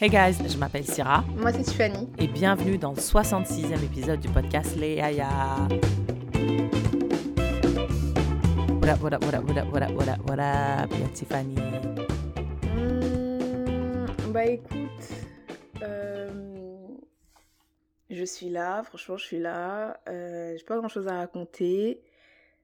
[0.00, 2.08] Hey guys, je m'appelle Syrah Moi, c'est Tiffany.
[2.18, 4.94] et bienvenue dans le 66e épisode du podcast Les
[9.02, 11.56] what up, what up, what up, what up, yeah, Tiffany?
[12.62, 14.78] Hmm, bah écoute,
[15.82, 16.30] euh,
[18.08, 19.98] je suis là, franchement, je suis là.
[20.08, 22.00] Euh, J'ai pas grand chose à raconter.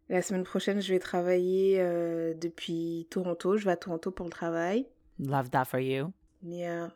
[0.08, 3.56] La semaine prochaine, je vais travailler euh, depuis Toronto.
[3.56, 4.86] Je vais à Toronto pour le travail.
[5.18, 6.12] Love that for you.
[6.44, 6.90] Yeah.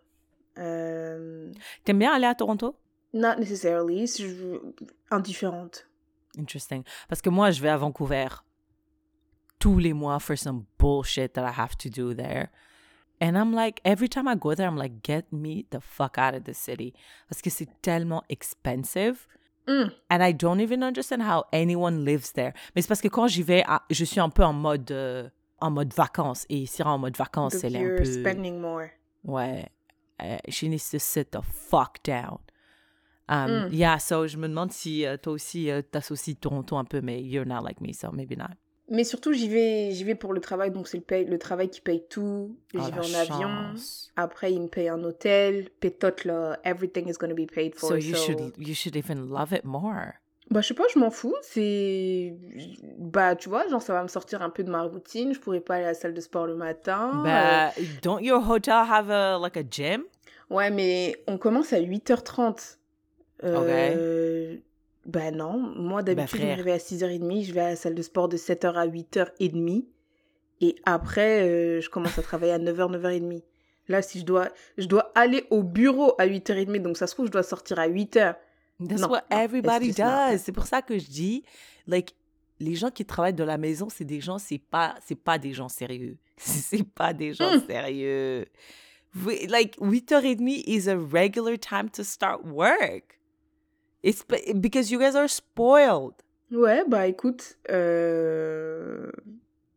[0.58, 1.52] Euh,
[1.84, 2.76] T'aimes bien aller à Toronto?
[3.12, 4.06] not necessarily.
[5.10, 5.86] Indifférente.
[6.38, 6.84] Interesting.
[7.08, 8.28] Parce que moi, je vais à Vancouver
[9.58, 12.50] tous les mois for some bullshit that I have to do there.
[13.20, 16.34] And I'm like, every time I go there, I'm like, get me the fuck out
[16.34, 16.92] of the city.
[17.28, 19.26] Parce que c'est tellement expensive.
[19.66, 19.90] Mm.
[20.10, 22.52] And I don't even understand how anyone lives there.
[22.76, 25.28] Mais c'est parce que quand j'y vais, ah, je suis un peu en mode, euh,
[25.60, 26.46] en mode vacances.
[26.48, 28.04] Et Syrah en mode vacances, Donc, elle est un peu...
[28.04, 28.88] spending more.
[29.24, 29.68] Ouais.
[30.22, 32.38] Euh, she needs to sit the fuck down.
[33.30, 33.68] Um, Mm.
[33.72, 37.20] Yeah, so je me demande si euh, toi aussi, euh, t'associes Toronto un peu, mais
[37.22, 38.54] you're not like me, so maybe not.
[38.90, 41.68] Mais surtout, j'y vais, j'y vais pour le travail, donc c'est le, paye- le travail
[41.68, 42.56] qui paye tout.
[42.74, 43.48] Oh, j'y la vais en avion.
[43.74, 44.10] chance.
[44.16, 47.90] Après, il me paye un hôtel, pétote là, everything is gonna be paid for.
[47.90, 50.14] So you so- should you should even love it more.
[50.50, 51.34] Bah, je sais pas, je m'en fous.
[51.42, 52.34] C'est.
[52.98, 55.34] Bah, tu vois, genre, ça va me sortir un peu de ma routine.
[55.34, 57.22] Je pourrais pas aller à la salle de sport le matin.
[57.76, 60.00] But don't your hotel have a like a gym?
[60.02, 62.78] Euh, Ouais, mais on commence à 8h30.
[63.44, 64.56] Euh,
[65.04, 65.58] Bah, non.
[65.58, 66.50] Moi, d'habitude, je frère.
[66.52, 67.44] me réveille à 6h30.
[67.44, 69.84] Je vais à la salle de sport de 7h à 8h30.
[70.60, 73.42] Et après, euh, je commence à travailler à 9h, 9h30.
[73.88, 77.26] Là, si je dois, je dois aller au bureau à 8h30, donc ça se trouve,
[77.26, 78.34] je dois sortir à 8h.
[78.80, 80.40] That's Non, what everybody does.
[80.42, 81.44] C'est pour ça que je dis,
[81.86, 82.14] like,
[82.60, 85.52] les gens qui travaillent de la maison, c'est des gens, c'est pas, c'est pas des
[85.52, 86.16] gens sérieux.
[86.36, 87.66] C'est pas des gens Hmm.
[87.66, 88.46] sérieux.
[89.24, 93.18] We- Like, 8h30 is a regular time to start work.
[94.04, 96.14] It's be- because you guys are spoiled.
[96.52, 99.10] Ouais, bah écoute, euh...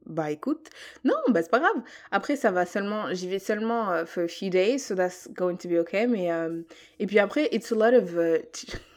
[0.06, 0.70] bah écoute,
[1.04, 1.82] non, bah c'est pas grave.
[2.12, 5.58] Après, ça va seulement, j'y vais seulement euh, for a few days, so that's going
[5.58, 6.06] to be okay.
[6.08, 6.62] Mais euh,
[7.00, 8.38] et puis après, it's a lot of, euh,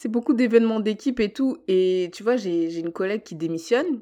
[0.00, 1.58] c'est beaucoup d'événements d'équipe et tout.
[1.68, 4.00] Et tu vois, j'ai une collègue qui démissionne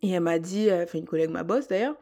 [0.00, 1.94] et elle m'a dit, euh, enfin une collègue, ma boss d'ailleurs.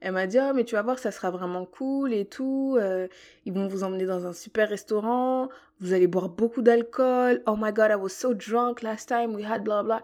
[0.00, 2.78] Elle m'a dit, ah, mais tu vas voir, ça sera vraiment cool et tout.
[2.80, 3.08] euh,
[3.44, 5.50] ils vont vous emmener dans un super restaurant.
[5.80, 7.42] Vous allez boire beaucoup d'alcool.
[7.46, 10.02] Oh my god, I was so drunk last time we had blah blah.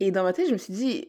[0.00, 1.08] Et dans ma tête, je me suis dit,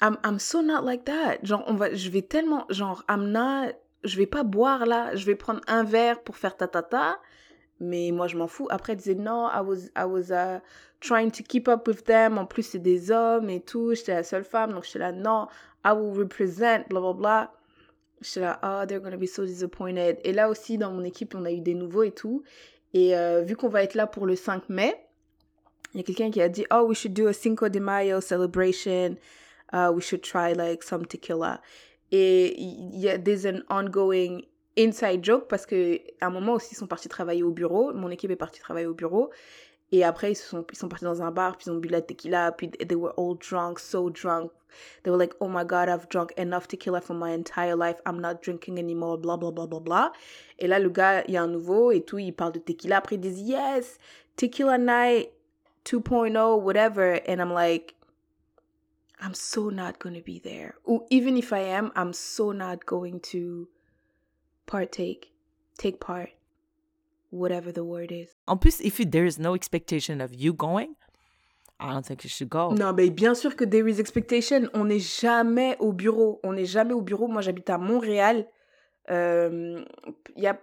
[0.00, 1.36] I'm, I'm so not like that.
[1.42, 3.74] Genre, on va, je vais tellement, genre, I'm not,
[4.04, 5.14] je vais pas boire là.
[5.16, 7.18] Je vais prendre un verre pour faire ta ta ta.
[7.80, 8.66] Mais moi, je m'en fous.
[8.70, 10.60] Après, elle disait, non, I was, I was uh,
[11.00, 12.38] trying to keep up with them.
[12.38, 13.94] En plus, c'est des hommes et tout.
[13.94, 14.72] J'étais la seule femme.
[14.72, 15.46] Donc, j'étais là, non,
[15.84, 17.52] I will represent, blah blah blah.
[18.20, 20.18] J'étais là, oh, they're gonna be so disappointed.
[20.24, 22.42] Et là aussi, dans mon équipe, on a eu des nouveaux et tout.
[22.94, 24.94] Et euh, vu qu'on va être là pour le 5 mai,
[25.94, 28.20] il y a quelqu'un qui a dit, oh, we should do a Cinco de Mayo
[28.20, 29.16] celebration.
[29.72, 31.60] Uh, we should try like some tequila.
[32.10, 34.42] Et il y a there's an ongoing
[34.78, 37.92] inside joke parce que à un moment aussi ils sont partis travailler au bureau.
[37.92, 39.30] Mon équipe est partie travailler au bureau.
[39.90, 42.02] Et après ils sont ils sont partis dans un bar puis ils ont bu la
[42.02, 44.50] tequila puis they were all drunk, so drunk.
[45.02, 47.96] They were like, oh my god, I've drunk enough tequila for my entire life.
[48.06, 49.18] I'm not drinking anymore.
[49.18, 50.12] Blah blah blah blah blah.
[50.58, 52.98] Et là le gars il y a un nouveau et tout il parle de tequila.
[52.98, 53.98] Après ils disent yes,
[54.36, 55.30] tequila night
[55.84, 57.20] 2.0 whatever.
[57.26, 57.94] And I'm like
[59.20, 60.76] I'm so not going to be there.
[60.84, 63.68] Or even if I am, I'm so not going to
[64.68, 65.32] partake,
[65.76, 66.30] take part,
[67.32, 68.36] whatever the word is.
[68.46, 70.94] En plus, if there is no expectation of you going,
[71.80, 72.72] I don't think you should go.
[72.72, 74.68] Non, mais bien sûr que there is expectation.
[74.74, 76.40] On n'est jamais au bureau.
[76.42, 77.28] On n'est jamais au bureau.
[77.28, 78.46] Moi, j'habite à Montréal.
[79.10, 79.84] Euh,
[80.36, 80.58] Il y a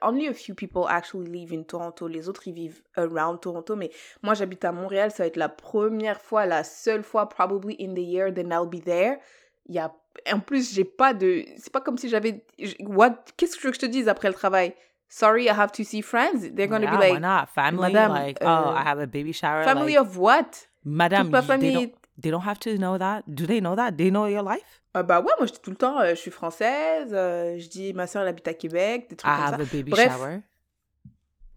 [0.00, 2.06] only a few people actually live in Toronto.
[2.06, 3.74] Les autres, ils vivent around Toronto.
[3.74, 3.90] Mais
[4.22, 5.10] moi, j'habite à Montréal.
[5.10, 8.68] Ça va être la première fois, la seule fois, probably in the year, then I'll
[8.68, 9.18] be there.
[9.66, 9.92] Il a...
[10.32, 11.44] En plus, j'ai pas de...
[11.56, 12.44] C'est pas comme si j'avais...
[12.80, 13.16] What?
[13.36, 14.74] Qu'est-ce que tu veux que je te dise après le travail?
[15.08, 16.50] Sorry, I have to see friends.
[16.54, 17.12] They're gonna Yeah, be like...
[17.14, 17.46] why not?
[17.54, 19.64] Family, Madame, like, euh, oh, I have a baby shower.
[19.64, 20.68] Family like, of what?
[20.84, 23.22] Madame, toute ma you- they, famille- don't, they don't have to know that.
[23.26, 23.92] Do they know that?
[23.96, 24.80] They know your life?
[24.96, 27.68] Euh, bah ouais, moi je dis tout le temps, euh, je suis française, euh, je
[27.68, 29.62] dis ma soeur elle habite à Québec, des trucs I comme have ça.
[29.62, 30.12] a baby Bref.
[30.12, 30.40] shower.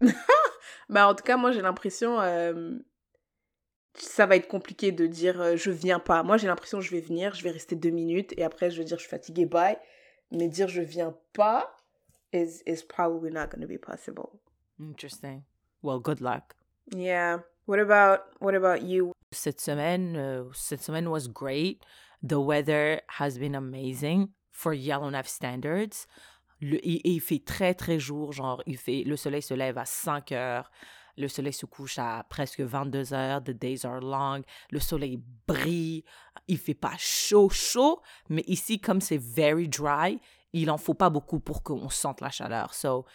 [0.88, 2.20] Bah en tout cas, moi j'ai l'impression,
[3.94, 6.22] ça va être compliqué de dire euh, je viens pas.
[6.22, 8.78] Moi j'ai l'impression que je vais venir, je vais rester deux minutes et après je
[8.78, 9.76] vais dire je suis fatiguée, bye.
[10.30, 11.76] Mais dire je viens pas
[12.32, 14.40] is, is probably not going to be possible.
[14.80, 15.44] Interesting.
[15.82, 16.54] Well, good luck.
[16.94, 17.38] Yeah.
[17.66, 19.12] What about, what about you?
[19.32, 21.82] Cette semaine, uh, cette semaine was great.
[22.22, 26.06] The weather has been amazing for Yellowknife standards.
[26.60, 28.32] Le, et il fait très, très jour.
[28.32, 30.70] Genre, il fait, le soleil se lève à 5 heures.
[31.16, 33.42] Le soleil se couche à presque 22 heures.
[33.42, 34.42] The days are long.
[34.70, 36.04] Le soleil brille.
[36.48, 38.00] Il fait pas chaud, chaud.
[38.28, 40.18] Mais ici, comme c'est very dry,
[40.52, 42.74] il en faut pas beaucoup pour qu'on sente la chaleur.
[42.74, 43.06] So,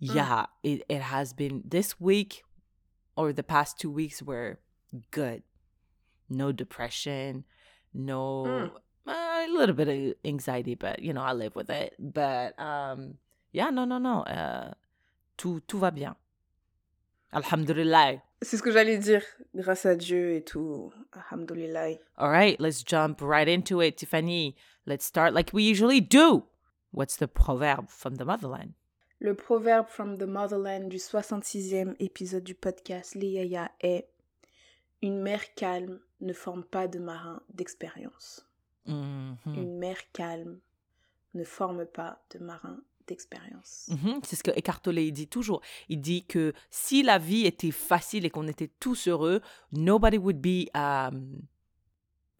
[0.00, 2.44] yeah, it, it has been this week
[3.16, 4.58] or the past two weeks were
[5.10, 5.42] good.
[6.30, 7.44] No depression,
[7.92, 8.70] no Mm.
[9.06, 11.94] uh, a little bit of anxiety, but you know, I live with it.
[11.98, 13.18] But um
[13.52, 14.22] yeah, no no no.
[14.22, 14.72] Uh
[15.36, 16.16] tout tout va bien.
[17.34, 18.22] Alhamdulillah.
[18.42, 19.22] C'est ce que j'allais dire.
[19.54, 20.92] Grâce à Dieu et tout.
[21.12, 21.98] Alhamdulillah.
[22.16, 24.54] All right, let's jump right into it, Tiffany.
[24.86, 26.44] Let's start like we usually do.
[26.92, 28.72] What's the proverb from the motherland?
[29.20, 34.08] Le proverbe from the motherland du 66e épisode du podcast Les Yaya est
[35.02, 38.46] Une mer calme ne forme pas de marin d'expérience.
[38.86, 39.36] Mhm.
[39.46, 40.60] Une mer calme
[41.34, 43.88] ne forme pas de marin d'expérience.
[43.90, 44.80] Mhm, C'est ce que Eckhart
[45.12, 45.60] dit toujours.
[45.88, 49.40] Il dit que si la vie était facile et qu'on était tous heureux,
[49.72, 51.40] nobody would be, um,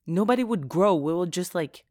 [0.06, 0.94] nobody would grow.
[0.94, 1.84] We will just like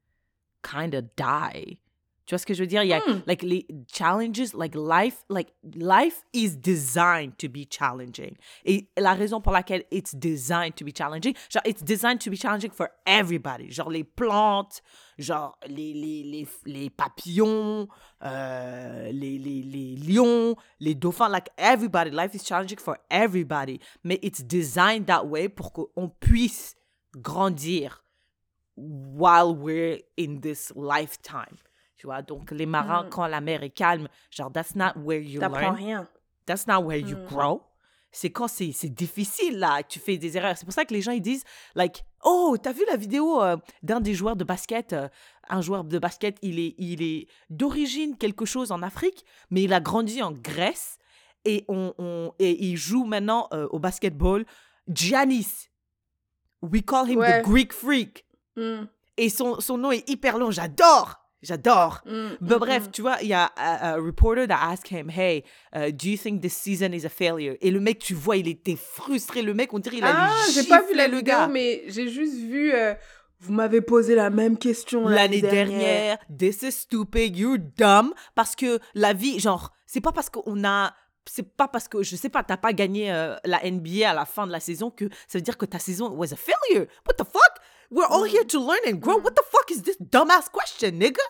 [0.62, 1.78] kind of die.
[2.26, 2.84] Tu vois ce que je veux dire?
[2.84, 3.22] Il y a Hmm.
[3.28, 8.36] like les challenges, like life, like life is designed to be challenging.
[8.64, 12.38] Et la raison pour laquelle it's designed to be challenging, genre it's designed to be
[12.38, 13.70] challenging for everybody.
[13.72, 14.82] Genre les plantes,
[15.20, 17.90] genre les, les, les, les papillons,
[18.24, 22.10] euh, les, les, les lions, les dauphins, like everybody.
[22.12, 23.82] Life is challenging for everybody.
[24.06, 26.76] Mais it's designed that way pour qu'on puisse
[27.18, 28.02] grandir
[28.78, 31.58] while we're in this lifetime.
[32.04, 33.10] Tu vois, donc les marins, Mhm.
[33.12, 35.76] quand la mer est calme, genre, that's not where you T'apprends learn.
[35.76, 36.08] rien.
[36.46, 37.26] That's not where you Mm.
[37.28, 37.62] grow.
[38.12, 40.58] C'est quand c'est difficile, là, que tu fais des erreurs.
[40.58, 41.46] C'est pour ça que les gens, ils disent,
[41.76, 45.08] like, oh, t'as vu la vidéo euh, d'un des joueurs de basket euh,
[45.48, 49.72] Un joueur de basket, il est, il est d'origine quelque chose en Afrique, mais il
[49.72, 50.98] a grandi en Grèce
[51.46, 54.46] et, on, on- et il joue maintenant euh, au basketball.
[54.90, 55.70] Giannis.
[56.62, 57.42] We call him Ouais.
[57.42, 58.26] the Greek Freak.
[58.58, 60.52] Hmm, Et son, son nom est hyper long.
[60.52, 61.20] J'adore.
[61.44, 62.02] J'adore.
[62.06, 62.92] hmm, But hmm, bref, hmm.
[62.92, 65.44] tu vois, il y a un, un reporter that asked him, hey,
[65.76, 67.56] uh, do you think this season is a failure?
[67.62, 69.42] Et le mec, tu vois, il était frustré.
[69.42, 71.48] Le mec, on dirait il Ah, allait j'ai pas vu la vidéo, gars.
[71.48, 72.74] mais j'ai juste vu.
[72.74, 72.96] euh,
[73.42, 78.14] vous m'avez posé la même question L'année dernière, this is stupid, you're dumb.
[78.36, 80.94] Parce que la vie, genre, c'est pas parce qu'on a.
[81.26, 84.26] C'est pas parce que, je sais pas, t'as pas gagné euh, la NBA à la
[84.26, 86.86] fin de la saison que ça veut dire que ta saison was a failure.
[87.08, 87.62] What the fuck?
[87.94, 88.50] We're all here mm.
[88.50, 89.18] to learn and grow.
[89.20, 89.24] Mm.
[89.24, 91.24] What the fuck is this dumbass question, nigga?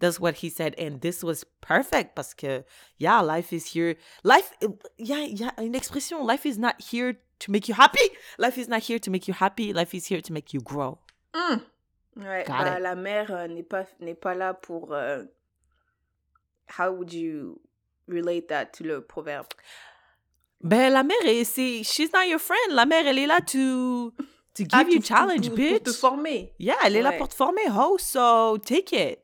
[0.00, 0.74] That's what he said.
[0.78, 2.64] And this was perfect parce que,
[2.98, 3.96] yeah, life is here.
[4.24, 4.68] Life, eh,
[4.98, 8.08] yeah, yeah, il y a une expression, life is not here to make you happy.
[8.38, 9.72] Life is not here to make you happy.
[9.72, 10.98] Life is here to make you grow.
[11.34, 11.58] Hmm.
[12.16, 14.92] Ouais, bah, la mère euh, n'est pas n'est pas là pour.
[14.92, 15.24] euh,
[16.78, 17.60] how would you
[18.08, 19.46] relate that to le proverbe?
[20.62, 22.72] Ben, la mère, est- c'est, she's not your friend.
[22.72, 24.12] La mère, elle est là to,
[24.68, 25.70] to give Ah, you pour- challenge, pour, bitch.
[25.74, 26.52] Pour te former.
[26.58, 27.18] Yeah, elle est là Ouais.
[27.18, 27.96] pour te former, ho.
[27.98, 29.18] So, take it.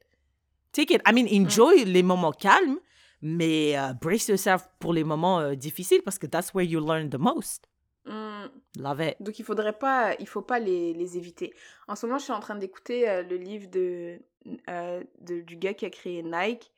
[0.72, 1.00] Take it.
[1.06, 2.78] I mean, enjoy les moments calmes,
[3.22, 7.08] mais euh, brace yourself pour les moments euh, difficiles parce que that's where you learn
[7.08, 7.64] the most.
[8.04, 8.46] Hmm.
[8.78, 9.16] Love it.
[9.20, 11.52] Donc il faudrait pas, il faut pas les, les éviter.
[11.88, 14.20] En ce moment, je suis en train d'écouter euh, le livre de,
[14.68, 16.70] euh, de- du gars qui a créé Nike.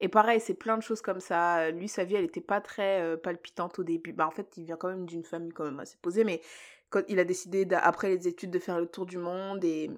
[0.00, 1.70] Et pareil, c'est plein de choses comme ça.
[1.70, 4.12] Lui, sa vie, elle était pas très euh, palpitante au début.
[4.12, 6.42] Bah, en fait, il vient quand même d'une famille quand même assez posée, mais
[6.90, 9.90] quand il a décidé, après les études, de faire le tour du monde et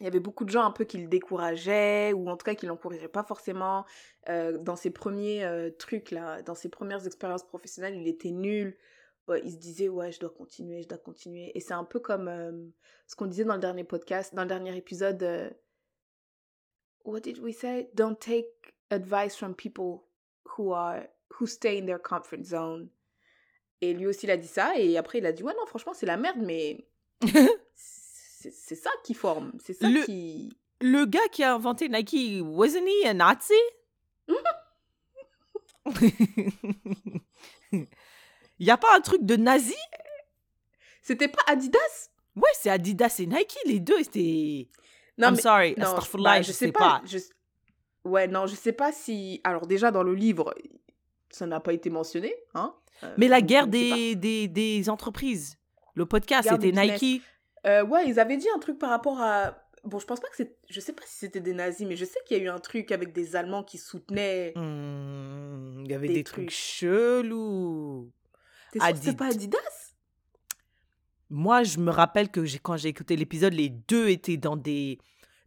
[0.00, 2.54] il y avait beaucoup de gens un peu qui le décourageaient ou en tout cas
[2.54, 3.84] qui l'encourageaient pas forcément.
[4.28, 8.76] Euh, dans ses premiers euh, trucs, là, dans ses premières expériences professionnelles, il était nul.
[9.44, 11.52] Il se disait, ouais, je dois continuer, je dois continuer.
[11.54, 12.50] Et c'est un peu comme euh,
[13.06, 15.54] ce qu'on disait dans le dernier podcast, dans le dernier épisode.
[17.04, 17.88] what did we say?
[17.94, 20.04] Don't take advice from people
[20.44, 21.06] who are
[21.38, 22.90] who stay in their comfort zone.
[23.82, 24.72] Et lui aussi, il a dit ça.
[24.78, 26.86] Et après, il a dit, ouais, non, franchement, c'est la merde, mais
[27.74, 29.52] c'est ça qui forme.
[29.62, 30.56] C'est ça Le- qui.
[30.80, 33.52] Le gars qui a inventé Nike, wasn't he a Nazi?
[37.70, 37.80] Il
[38.60, 39.74] y a pas un truc de nazi?
[41.02, 42.10] C'était pas Adidas?
[42.36, 44.68] Ouais, c'est Adidas et Nike, les deux, c'était...
[45.18, 45.42] Non, I'm mais.
[45.42, 47.02] sorry, Non, bah, je sais pas.
[47.04, 47.18] je-
[48.04, 49.40] Ouais, non, je sais pas si.
[49.44, 50.54] Alors, déjà, dans le livre,
[51.30, 52.34] ça n'a pas été mentionné.
[52.54, 55.56] Hein Euh, Mais la guerre des, des, des entreprises,
[55.94, 56.72] le podcast, c'était.
[56.72, 57.22] Nike.
[57.66, 59.58] Euh, ouais, ils avaient dit un truc par rapport à.
[59.84, 60.56] Bon, je pense pas que c'est.
[60.70, 62.58] Je sais pas si c'était des nazis, mais je sais qu'il y a eu un
[62.60, 64.52] truc avec des Allemands qui soutenaient.
[64.56, 66.50] Hmm, Il y avait Des des, trucs trucs.
[66.58, 68.10] chelous.
[68.72, 69.58] T'es sûr Adid- pas Adidas
[71.30, 74.98] Moi, je me rappelle que quand j'ai écouté l'épisode, les deux étaient dans des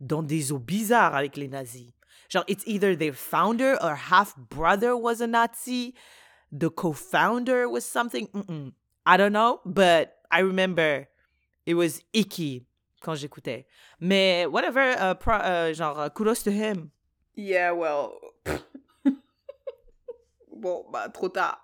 [0.02, 1.92] dans des eaux bizarres avec les nazis.
[2.30, 5.94] Genre, it's either their founder or half brother was a Nazi,
[6.58, 8.28] the co-founder was something.
[8.28, 8.74] Mm-mm.
[9.06, 11.08] I don't know, but I remember
[11.66, 12.66] it was icky
[13.02, 13.66] quand j'écoutais.
[14.00, 16.92] Mais whatever, uh, pro, uh, genre, uh, kudos to him.
[17.36, 18.14] Yeah, well.
[20.56, 21.60] bon, bah, trop tard.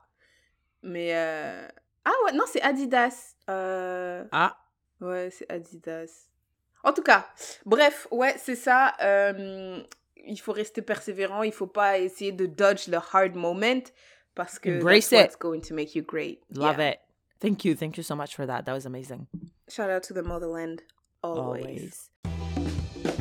[0.83, 1.13] Mais.
[1.13, 1.67] Euh...
[2.03, 3.35] Ah ouais, non, c'est Adidas.
[3.49, 4.25] Euh...
[4.31, 4.57] Ah.
[4.99, 6.27] Ouais, c'est Adidas.
[6.83, 7.27] En tout cas,
[7.65, 8.95] bref, ouais, c'est ça.
[9.01, 9.83] Euh,
[10.25, 11.43] il faut rester persévérant.
[11.43, 13.83] Il faut pas essayer de dodge le hard moment
[14.35, 15.25] parce que Embrace that's it.
[15.25, 16.41] what's going to make you great.
[16.55, 16.91] Love Yeah.
[16.93, 16.99] it.
[17.39, 17.75] Thank you.
[17.75, 18.65] Thank you so much for that.
[18.65, 19.27] That was amazing.
[19.67, 20.81] Shout out to the motherland.
[21.23, 22.09] Always.
[22.25, 23.11] Always.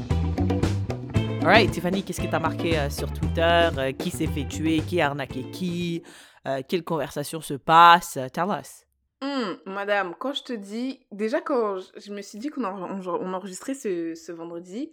[1.42, 3.70] All right, Tiffany, qu'est-ce qui t'a marqué euh, sur Twitter?
[3.78, 4.80] Euh, qui s'est fait tuer?
[4.80, 6.02] Qui a arnaqué qui?
[6.46, 8.18] Euh, quelle conversation se passe?
[8.18, 8.84] Euh, Tell us.
[9.22, 13.00] Hum, madame, quand je te dis, déjà quand je, je me suis dit qu'on en-
[13.00, 14.90] on, on enregistrait ce, ce vendredi,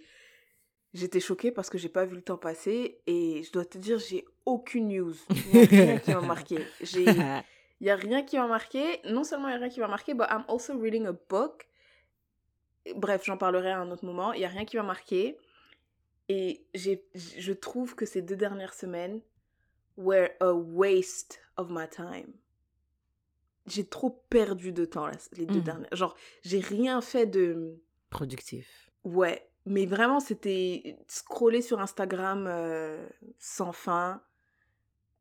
[0.94, 4.00] j'étais choquée parce que j'ai pas vu le temps passer et je dois te dire,
[4.00, 5.14] j'ai aucune news.
[5.30, 6.60] Il y a rien qui m'a marqué.
[7.80, 9.02] Il y a rien qui m'a marqué.
[9.06, 11.68] Non seulement il y a rien qui m'a marqué, but I'm also reading a book.
[12.96, 14.34] Bref, j'en parlerai à un autre moment.
[14.34, 15.38] Il y a rien qui m'a marqué.
[16.30, 19.22] Et j'ai, je trouve que ces deux dernières semaines
[19.96, 22.34] were a waste of my time.
[23.68, 25.64] J'ai trop perdu de temps là, les deux Mhm.
[25.64, 25.90] dernières.
[25.96, 27.78] Genre, j'ai rien fait de.
[28.10, 28.90] Productif.
[29.04, 33.06] Ouais, mais vraiment, c'était scroller sur Instagram euh,
[33.40, 34.22] sans fin.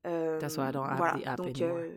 [0.07, 1.19] Euh, That's why I don't have voilà.
[1.19, 1.79] the app Donc, anymore.
[1.79, 1.97] euh,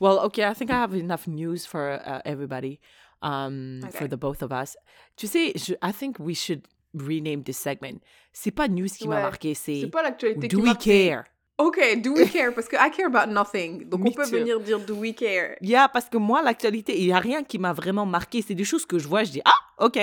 [0.00, 2.80] Well, okay, I think I have enough news for uh, everybody,
[3.22, 4.08] um, for Okay.
[4.08, 4.76] the both of us.
[5.16, 8.00] Tu sais, je, I think we should rename this segment.
[8.32, 11.24] C'est pas news qui m'a Ouais, marqué, c'est c'est pas l'actualité Do qui we care?
[11.60, 12.54] Ok, do we care?
[12.54, 13.84] Parce que I care about nothing.
[13.88, 15.56] Donc, on peut venir dire do we care?
[15.60, 18.40] Yeah, parce que moi, l'actualité, il n'y a rien qui m'a vraiment marqué.
[18.40, 19.98] C'est des choses que je vois, je dis, ah, ok,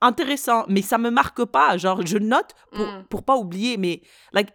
[0.00, 1.76] intéressant, mais ça me marque pas.
[1.76, 3.04] Genre, je note pour, Mm.
[3.10, 4.00] pour pas oublier, mais,
[4.32, 4.48] like,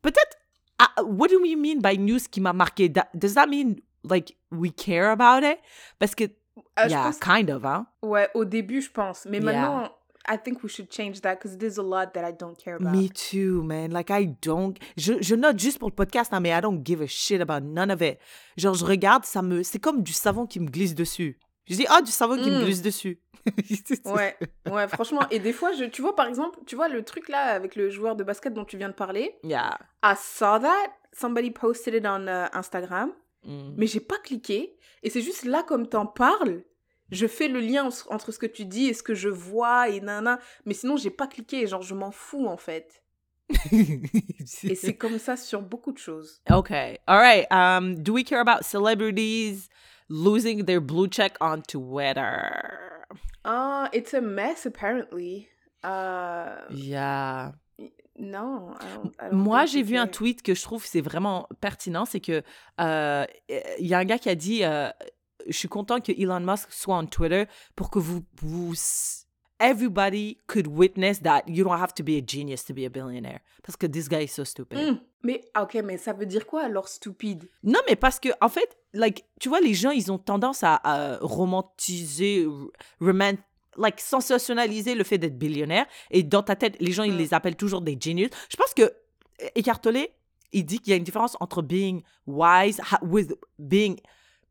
[0.00, 0.36] peut-être,
[0.78, 2.88] ah, what do we mean by news qui m'a marqué?
[3.14, 3.76] Does that mean,
[4.08, 5.58] like, we care about it?
[5.98, 6.24] Parce que,
[6.84, 7.86] je yeah, kind of, hein?
[8.02, 9.26] Ouais, au début, je pense.
[9.26, 9.52] Mais Yeah.
[9.52, 9.90] maintenant,
[10.28, 12.92] I think we should change that because there's a lot that I don't care about.
[12.94, 13.90] Me too, man.
[13.90, 14.76] Like, I don't.
[14.96, 17.60] Je, je note juste pour le podcast, hein, mais I don't give a shit about
[17.66, 18.18] none of it.
[18.56, 19.62] Genre, je regarde, ça me.
[19.62, 21.38] C'est comme du savon qui me glisse dessus.
[21.66, 22.64] Je dis, ah, du savon qui me Mm.
[22.64, 23.18] glisse dessus.
[24.04, 24.36] Ouais,
[24.70, 25.22] ouais, franchement.
[25.30, 27.88] Et des fois, je, tu vois, par exemple, tu vois le truc là avec le
[27.88, 29.34] joueur de basket dont tu viens de parler?
[29.44, 29.78] Yeah.
[30.04, 30.92] I saw that.
[31.12, 33.12] Somebody posted it on euh, Instagram.
[33.44, 33.72] Mm.
[33.76, 34.76] Mais j'ai pas cliqué.
[35.02, 36.62] Et c'est juste là, comme t'en parles,
[37.10, 39.88] je fais le lien en- entre ce que tu dis et ce que je vois
[39.88, 40.38] et nana.
[40.66, 41.66] Mais sinon, j'ai pas cliqué.
[41.66, 43.02] Genre, je m'en fous en fait.
[44.62, 46.40] Et c'est comme ça sur beaucoup de choses.
[46.50, 46.98] okay.
[47.08, 47.46] All right.
[47.50, 49.68] Um, do we care about celebrities
[50.08, 52.52] losing their blue check on Twitter?
[53.44, 55.48] Ah, it's a mess apparently.
[55.84, 57.52] Euh, Yeah.
[58.18, 58.74] non.
[58.80, 62.04] I don't- I don't Moi, j'ai vu un tweet que je trouve c'est vraiment pertinent,
[62.04, 62.42] c'est que
[62.80, 63.24] euh,
[63.78, 64.90] il y a un gars qui a dit euh,
[65.46, 67.44] je suis content que Elon Musk soit on Twitter
[67.76, 68.74] pour que vous vous
[69.58, 73.40] everybody could witness that you don't have to be a genius to be a billionaire
[73.62, 74.78] parce que this guy is so stupid.
[74.78, 77.48] Hmm, Mais ah, ok, mais ça veut dire quoi alors stupide?
[77.62, 80.80] Non, mais parce que en fait, like tu vois les gens, ils ont tendance à,
[80.82, 82.46] à romantiser
[83.00, 83.32] roman
[83.76, 87.18] like sensationnaliser le fait d'être billionnaire et dans ta tête, les gens ils Mm.
[87.18, 88.30] les appellent toujours des genius.
[88.48, 88.90] Je pense que
[89.54, 90.08] Eckhart Tolle,
[90.52, 93.96] il dit qu'il y a une différence entre being wise with being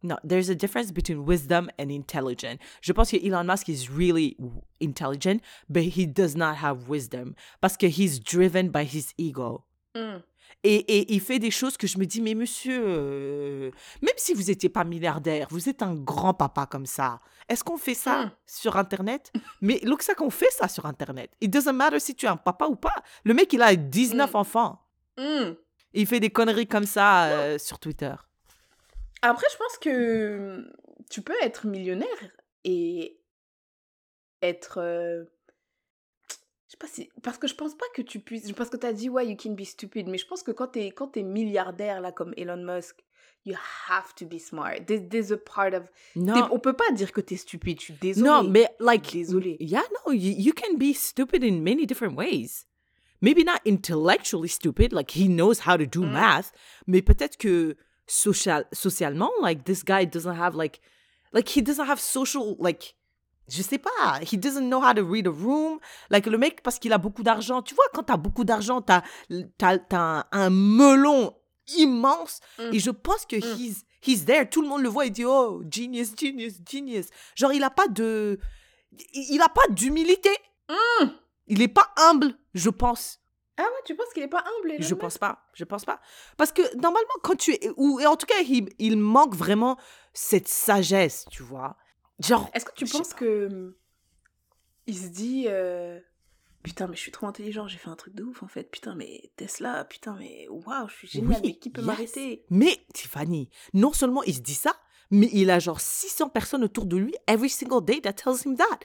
[0.03, 2.57] no, there's a difference between wisdom and intelligent.
[2.81, 4.37] Je pense que Elon Musk is really
[4.79, 9.65] intelligent, but he does not have wisdom parce que he's driven by his ego.
[9.95, 10.19] Hmm.
[10.63, 14.33] Et, et il fait des choses que je me dis, mais monsieur, euh, même si
[14.33, 17.21] vous n'étiez pas milliardaire, vous êtes un grand papa comme ça.
[17.47, 18.31] Est-ce qu'on fait ça Mm.
[18.45, 19.31] sur Internet?
[19.61, 21.31] Mais look, ça qu'on fait ça sur Internet.
[21.41, 22.93] It doesn't matter si tu es un papa ou pas.
[23.23, 24.35] Le mec, il a 19 Mm.
[24.35, 24.81] enfants.
[25.17, 25.53] Hmm.
[25.93, 28.13] Il fait des conneries comme ça euh, sur Twitter.
[29.21, 30.65] Après, je pense que
[31.09, 32.07] tu peux être millionnaire
[32.63, 33.19] et
[34.41, 34.79] être.
[34.79, 35.23] euh,
[36.29, 37.09] Je sais pas si.
[37.23, 38.51] Parce que je pense pas que tu puisses.
[38.53, 40.07] Parce que tu as dit, ouais, you can be stupid.
[40.07, 43.03] Mais je pense que quand t'es quand es milliardaire, là, comme Elon Musk,
[43.45, 43.55] you
[43.89, 44.85] have to be smart.
[44.85, 45.89] There's, there's a part of.
[46.15, 47.79] Non, On peut pas dire que t'es stupide.
[47.79, 48.27] Je suis désolée.
[48.29, 49.57] non, mais like, Désolée.
[49.59, 52.65] yeah, no, you, you can be stupid in many different ways.
[53.21, 56.11] Maybe not intellectually stupid, like he knows how to do Mm.
[56.13, 56.53] math,
[56.87, 57.75] mais peut-être que
[58.09, 60.81] social, socialement, like this guy doesn't have like,
[61.33, 62.95] like he doesn't have social, like,
[63.47, 65.79] je sais pas, he doesn't know how to read a room.
[66.09, 69.01] Like le mec, parce qu'il a beaucoup d'argent, tu vois, quand t'as beaucoup d'argent, t'as,
[69.57, 71.33] t'as, t'as un, un melon
[71.77, 72.73] immense, Mm.
[72.73, 73.57] et je pense que Mm.
[73.57, 77.07] he's, he's there, tout le monde le voit, il dit, oh, genius, genius, genius.
[77.35, 78.39] Genre, il a pas de,
[79.13, 80.31] il a pas d'humilité.
[80.67, 81.07] Hmm.
[81.47, 83.19] Il est pas humble, je pense.
[83.59, 85.43] Ah ouais, tu penses qu'il est pas humble Je pense pas.
[85.53, 85.99] Je pense pas.
[86.37, 87.69] Parce que normalement, quand tu es.
[87.75, 89.77] Ou, et en tout cas, il, il manque vraiment
[90.13, 91.75] cette sagesse, tu vois.
[92.19, 92.49] Genre.
[92.53, 93.73] Est-ce que tu penses que hum,
[94.87, 95.99] il se dit euh,
[96.63, 98.63] putain mais je suis trop intelligent, j'ai fait un truc de ouf en fait.
[98.63, 101.87] Putain mais Tesla, putain mais waouh, je suis génial, Oui, mais qui peut yes.
[101.87, 104.73] m'arrêter Mais, Tiffany, non seulement il se dit ça,
[105.11, 108.55] mais il a genre 600 personnes autour de lui every single day that tells him
[108.55, 108.79] that.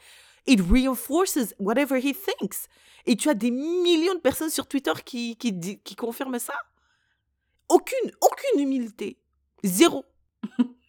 [0.46, 2.68] It reinforces whatever he thinks.
[3.06, 6.54] Et tu as des millions de personnes sur Twitter qui, qui, di- qui confirment ça.
[7.68, 9.18] Aucune, aucune humilité.
[9.62, 10.04] Zéro.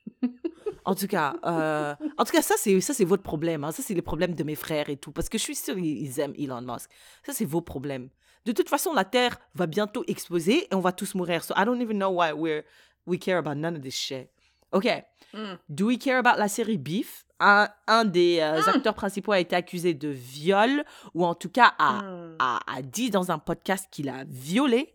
[0.87, 3.63] En tout cas, euh, en tout cas, ça c'est ça c'est votre problème.
[3.63, 3.71] hein.
[3.71, 6.03] Ça c'est les problèmes de mes frères et tout, parce que je suis sûre ils
[6.03, 6.91] ils aiment Elon Musk.
[7.25, 8.09] Ça c'est vos problèmes.
[8.45, 11.43] De toute façon, la Terre va bientôt exploser et on va tous mourir.
[11.43, 12.63] So I don't even know why we're
[13.07, 14.29] we care about none of this shit.
[14.75, 14.87] Ok.
[15.33, 15.55] Hmm.
[15.69, 17.25] Do we care about la série Beef?
[17.39, 18.69] Un, un des euh, Hmm.
[18.75, 22.35] acteurs principaux a été accusé de viol ou en tout cas a, Hmm.
[22.39, 24.93] a, a dit dans un podcast qu'il a violé.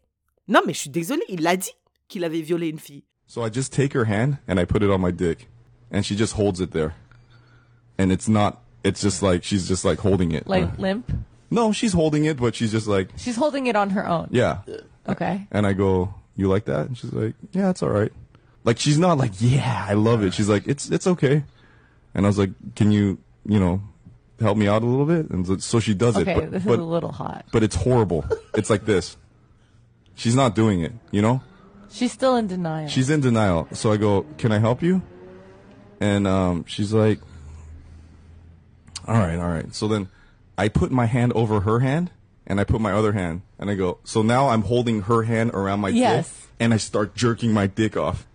[0.48, 1.70] Non, mais je suis désolée, il a dit
[2.08, 3.04] qu'il avait violé une fille.
[3.26, 5.48] So I just take her hand and I put it on my dick,
[5.92, 6.92] and she just holds it there,
[7.98, 8.62] and it's not.
[8.82, 10.48] It's just like she's just like holding it.
[10.48, 11.10] Like Uh, limp?
[11.50, 14.28] no, she's holding it, but she's just like, She's holding it on her own.
[14.32, 14.62] yeah.
[15.06, 15.46] Okay.
[15.52, 16.86] And I go, you like that?
[16.88, 18.10] And she's like, yeah, it's all right.
[18.64, 20.34] Like she's not like, yeah, I love it.
[20.34, 21.44] She's like, it's it's okay.
[22.14, 23.80] And I was like, can you, you know,
[24.40, 25.30] help me out a little bit?
[25.30, 27.46] And so- so she does Okay, it, but this is a little hot.
[27.52, 28.24] but it's horrible.
[28.54, 29.16] it's like this.
[30.14, 31.42] She's not doing it, you know.
[31.90, 32.88] She's still in denial.
[32.88, 33.66] She's in denial.
[33.72, 35.02] So I go, "Can I help you?"
[35.98, 37.18] And um, she's like,
[39.06, 40.08] "All right, all right." So then
[40.58, 42.10] I put my hand over her hand,
[42.46, 45.50] and I put my other hand, and I go, "So now I'm holding her hand
[45.52, 46.28] around my Yes.
[46.28, 48.26] dick, and I start jerking my dick off."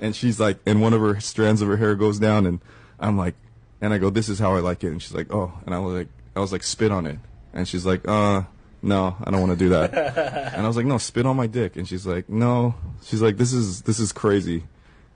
[0.00, 2.60] And she's like, and one of her strands of her hair goes down, and
[2.98, 3.34] I'm like,
[3.80, 5.78] and I go, "This is how I like it." And she's like, "Oh," and I
[5.78, 7.18] was like, I was like, "Spit on it,"
[7.52, 8.42] and she's like, "Uh."
[8.82, 9.92] No, I don't want to do that.
[10.54, 11.76] and I was like, no, spit on my dick.
[11.76, 12.74] And she's like, no.
[13.02, 14.64] She's like, this is this is crazy,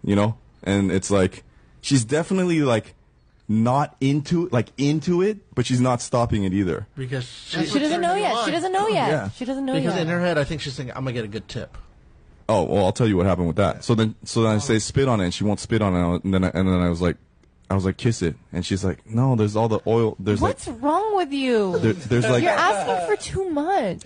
[0.03, 0.37] you know.
[0.62, 1.44] And it's like,
[1.81, 2.94] she's definitely like
[3.49, 6.87] not into like into it, but she's not stopping it either.
[6.97, 8.44] because she, she doesn't know yet.
[8.44, 9.09] She doesn't know yet.
[9.09, 9.31] Yeah.
[9.31, 10.03] She doesn't know because yet.
[10.03, 11.77] in her head, I think she's thinking, "I'm gonna get a good tip."
[12.49, 13.85] Oh well, I'll tell you what happened with that.
[13.85, 14.59] So then, so then I oh.
[14.59, 16.81] say spit on it, and she won't spit on it, and then I, and then
[16.81, 17.17] I was like,
[17.71, 20.17] I was like kiss it, and she's like, no, there's all the oil.
[20.19, 21.79] There's What's wrong with you?
[21.79, 22.43] there, there's like.
[22.43, 24.03] You're asking for too much.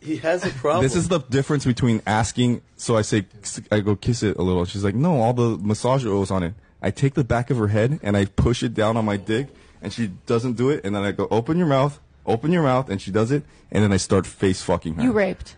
[0.00, 0.82] He has a problem.
[0.82, 2.62] This is the difference between asking.
[2.76, 3.26] So I say,
[3.70, 4.64] I go kiss it a little.
[4.64, 6.54] She's like, no, all the massage oils on it.
[6.82, 9.48] I take the back of her head and I push it down on my dick,
[9.80, 10.84] and she doesn't do it.
[10.84, 13.44] And then I go, open your mouth, open your mouth, and she does it.
[13.70, 15.02] And then I start face fucking her.
[15.02, 15.56] You raped.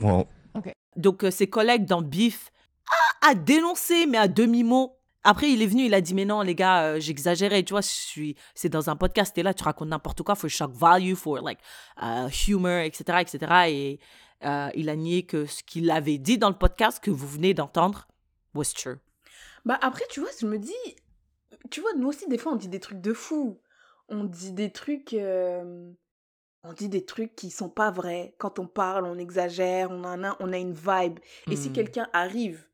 [0.00, 0.72] Well, Okay.
[0.96, 2.50] Donc, euh, ses collègues dans Beef
[3.22, 4.94] a, a dénoncé, mais à demi-mot.
[5.24, 7.80] Après, il est venu, il a dit, mais non, les gars, euh, j'exagérais, tu vois,
[7.80, 11.14] je suis, c'est dans un podcast, t'es là, tu racontes n'importe quoi, for shock value,
[11.14, 11.58] for like,
[12.00, 13.52] uh, humor, etc., etc.
[13.68, 14.00] Et
[14.44, 17.54] euh, il a nié que ce qu'il avait dit dans le podcast que vous venez
[17.54, 18.06] d'entendre
[18.54, 18.98] was true.
[19.64, 20.72] Bah après, tu vois, je me dis,
[21.70, 23.60] tu vois, nous aussi, des fois, on dit des trucs de fou.
[24.08, 25.90] On dit des trucs, euh,
[26.64, 28.34] on dit des trucs qui sont pas vrais.
[28.38, 31.18] Quand on parle, on exagère, on a, un- on a une vibe.
[31.50, 31.72] Et si Hmm.
[31.72, 32.66] quelqu'un arrive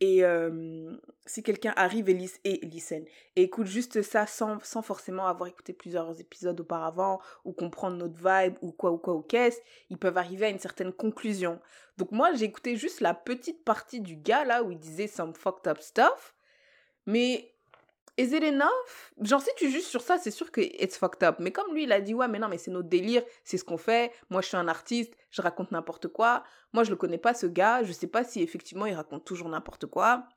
[0.00, 3.04] et euh, si quelqu'un arrive et, lis- et listen
[3.36, 8.16] et écoute juste ça sans, sans forcément avoir écouté plusieurs épisodes auparavant ou comprendre notre
[8.16, 11.60] vibe ou quoi ou quoi ou qu'est-ce, ils peuvent arriver à une certaine conclusion.
[11.96, 15.32] Donc moi, j'ai écouté juste la petite partie du gars là où il disait some
[15.32, 16.34] fucked up stuff.
[17.06, 17.53] Mais
[18.16, 19.12] is it enough?
[19.20, 21.36] Genre si tu juges sur ça, c'est sûr que it's fucked up.
[21.38, 23.64] Mais comme lui, il a dit ouais, mais non, mais c'est notre délire, c'est ce
[23.64, 24.12] qu'on fait.
[24.30, 26.44] Moi, je suis un artiste, je raconte n'importe quoi.
[26.72, 29.48] Moi, je le connais pas ce gars, je sais pas si effectivement il raconte toujours
[29.48, 30.28] n'importe quoi.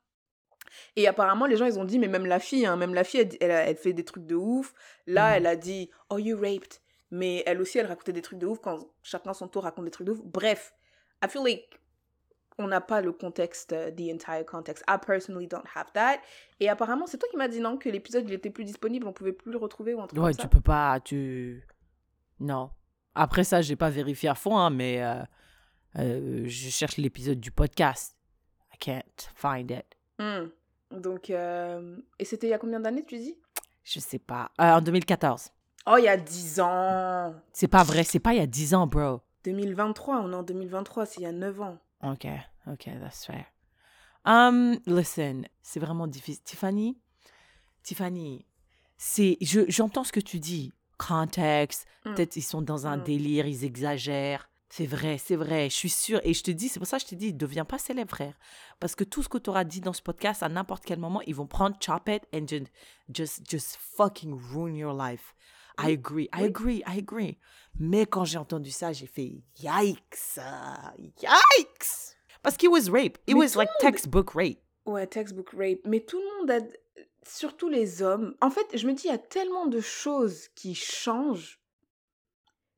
[0.96, 3.20] Et apparemment, les gens, ils ont dit, mais même la fille, hein, même la fille,
[3.20, 4.74] elle, elle, elle fait des trucs de ouf.
[5.06, 6.80] Là, elle a dit, oh, you raped.
[7.10, 9.90] Mais elle aussi, elle racontait des trucs de ouf quand chacun son tour raconte des
[9.90, 10.20] trucs de ouf.
[10.22, 10.74] Bref,
[11.24, 11.80] I feel like
[12.58, 14.84] on n'a pas le contexte, euh, the entire context.
[14.88, 16.18] I personally don't have that.
[16.60, 19.12] Et apparemment, c'est toi qui m'as dit, non, que l'épisode, il était plus disponible, on
[19.12, 20.48] pouvait plus le retrouver ou un truc Ouais, comme tu ça.
[20.48, 21.66] peux pas, tu...
[22.40, 22.70] Non.
[23.14, 25.22] Après ça, j'ai pas vérifié à fond, hein, mais euh,
[25.98, 28.16] euh, je cherche l'épisode du podcast.
[28.74, 29.86] I can't find it.
[30.18, 30.48] Hmm.
[30.90, 33.36] Donc, euh, et c'était il y a combien d'années, tu dis?
[33.84, 34.50] Je sais pas.
[34.58, 35.50] En 2014.
[35.86, 37.34] Oh, il y a 10 ans.
[37.52, 39.20] C'est pas vrai, c'est pas il y a 10 ans, bro.
[39.44, 41.78] 2023, on est en 2023, c'est il y a 9 ans.
[42.02, 42.26] Ok,
[42.66, 43.44] ok, that's fair.
[44.24, 46.42] Um, listen, c'est vraiment difficile.
[46.44, 46.98] Tiffany,
[47.82, 48.46] Tiffany,
[48.96, 50.72] c'est, je, j'entends ce que tu dis.
[50.98, 52.14] Contexte, Mm.
[52.14, 53.04] peut-être ils sont dans un Mm.
[53.04, 54.48] délire, ils exagèrent.
[54.70, 56.20] C'est vrai, c'est vrai, je suis sûre.
[56.24, 58.34] Et je te dis, c'est pour ça que je te dis, deviens pas célèbre, frère.
[58.80, 61.22] Parce que tout ce que tu auras dit dans ce podcast, à n'importe quel moment,
[61.22, 62.66] ils vont prendre chop it and ju-
[63.12, 65.34] just, just fucking ruin your life.
[65.80, 67.38] I agree, I agree, I agree.
[67.78, 70.38] Mais quand j'ai entendu ça, j'ai fait yikes,
[70.98, 72.16] yikes.
[72.42, 73.18] Parce qu'il was rape.
[73.26, 74.58] It Mais was like monde- textbook rape.
[74.86, 75.80] Ouais, textbook rape.
[75.84, 76.58] Mais tout le monde a.
[77.26, 78.34] Surtout les hommes.
[78.40, 81.60] En fait, je me dis, il y a tellement de choses qui changent.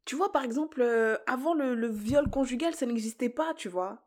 [0.05, 4.03] Tu vois, par exemple, euh, avant le, le viol conjugal, ça n'existait pas, tu vois.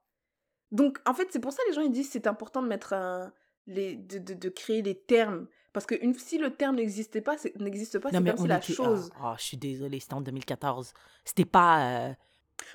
[0.72, 2.94] Donc, en fait, c'est pour ça que les gens ils disent c'est important de mettre
[2.94, 3.32] un.
[3.68, 5.48] Les, de, de, de créer les termes.
[5.74, 8.58] Parce que une, si le terme n'existait pas, c'est- n'existe pas, c'est comme si la
[8.58, 9.10] était- chose.
[9.20, 10.94] ah, oh, je suis désolée, c'était en 2014.
[11.26, 11.82] C'était pas.
[12.10, 12.14] euh,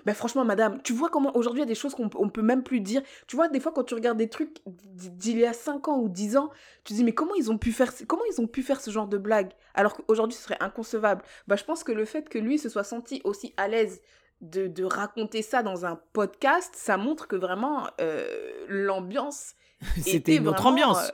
[0.05, 2.43] Ben franchement, madame, tu vois comment aujourd'hui il y a des choses qu'on on peut
[2.43, 3.01] même plus dire.
[3.29, 6.09] Tu vois, des fois quand tu regardes des trucs d'il y a 5 ans ou
[6.09, 6.51] 10 ans,
[6.85, 8.81] tu te dis mais comment ils ont pu faire ce- comment ils ont pu faire
[8.81, 9.53] ce genre de blague?
[9.75, 11.23] Alors qu'aujourd'hui ce serait inconcevable.
[11.47, 14.03] Bah je pense que le fait que lui se soit senti aussi à l'aise
[14.41, 18.27] de, de raconter ça dans un podcast, ça montre que vraiment euh,
[18.69, 19.55] l'ambiance
[20.03, 20.99] C'était vraiment, ambiance.
[21.07, 21.11] euh,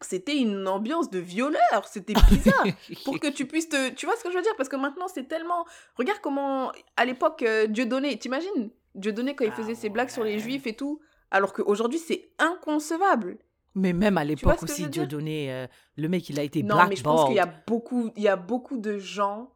[0.00, 2.66] c'était une ambiance de violeur, c'était bizarre.
[3.04, 3.90] Pour que tu puisses te...
[3.90, 4.54] Tu vois ce que je veux dire?
[4.56, 5.66] Parce que maintenant, c'est tellement...
[5.96, 8.70] Regarde comment, à l'époque, euh, Dieudonné, t'imagines?
[8.94, 12.30] Dieudonné, quand il Ah faisait ses blagues sur les juifs et tout, alors qu'aujourd'hui, c'est
[12.38, 13.38] inconcevable.
[13.74, 17.02] Mais même à l'époque aussi, Dieudonné, euh, le mec, il a été non, mais je
[17.02, 19.52] pense qu'il y a beaucoup, il y a beaucoup de gens...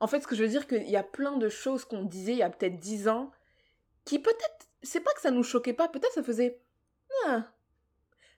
[0.00, 2.32] En fait, ce que je veux dire, qu'il y a plein de choses qu'on disait
[2.32, 3.30] il y a peut-être 10 ans,
[4.04, 4.68] qui peut-être...
[4.82, 6.60] C'est pas que ça nous choquait pas, peut-être ça faisait...
[7.26, 7.44] Ah.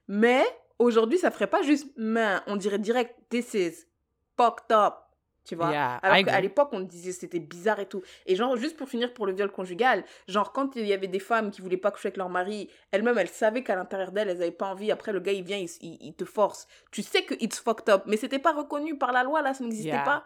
[0.08, 0.44] Mais,
[0.80, 1.86] aujourd'hui, ça ferait pas juste...
[1.96, 3.86] Mais, on dirait direct, this is
[4.36, 4.94] fucked up.
[5.42, 8.02] Tu vois Yeah, Alors qu'à l'époque, on disait c'était bizarre et tout.
[8.26, 11.18] Et genre, juste pour finir pour le viol conjugal, genre, quand il y avait des
[11.18, 14.42] femmes qui voulaient pas coucher avec leur mari, elles-mêmes, elles savaient qu'à l'intérieur d'elles, elles
[14.42, 14.90] avaient pas envie.
[14.92, 16.66] Après, le gars, il vient, il, il- il te force.
[16.92, 19.64] Tu sais que it's fucked up, mais c'était pas reconnu par la loi, là, ça
[19.64, 20.04] n'existait Yeah.
[20.04, 20.24] pas.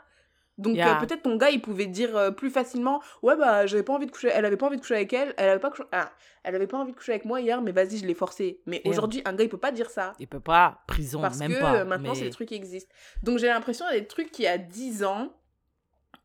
[0.57, 0.97] Donc, Yeah.
[0.97, 4.07] euh, peut-être ton gars, il pouvait dire euh, plus facilement Ouais, bah, j'avais pas envie
[4.07, 4.29] de coucher.
[4.33, 5.35] Elle avait pas envie de coucher avec elle.
[5.37, 6.13] Elle avait pas, ah,
[6.45, 8.61] elle avait pas envie de coucher avec moi hier, mais vas-y, je l'ai forcé.
[8.67, 10.13] Mais aujourd'hui, un gars, il peut pas dire ça.
[10.21, 11.85] Il peut pas, prison, Parce même que pas.
[11.85, 12.95] maintenant, mais- c'est des trucs qui existent.
[13.25, 15.33] Donc, j'ai l'impression qu'il y a des trucs qui, à 10 ans,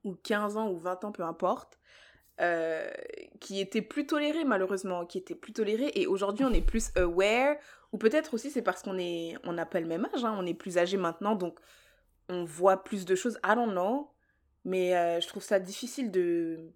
[0.04, 1.80] ou 15 ans, ou 20 ans, peu importe,
[2.40, 2.88] euh,
[3.42, 5.92] qui étaient plus tolérés, malheureusement, qui étaient plus tolérés.
[5.96, 7.56] Et aujourd'hui, on est plus aware.
[7.92, 10.46] Ou peut-être aussi, c'est parce qu'on est, on n'a pas le même âge, hein, on
[10.46, 11.60] est plus âgé maintenant, donc
[12.30, 13.40] on voit plus de choses.
[13.44, 14.12] I don't know.
[14.70, 16.72] Mais euh, je trouve ça difficile de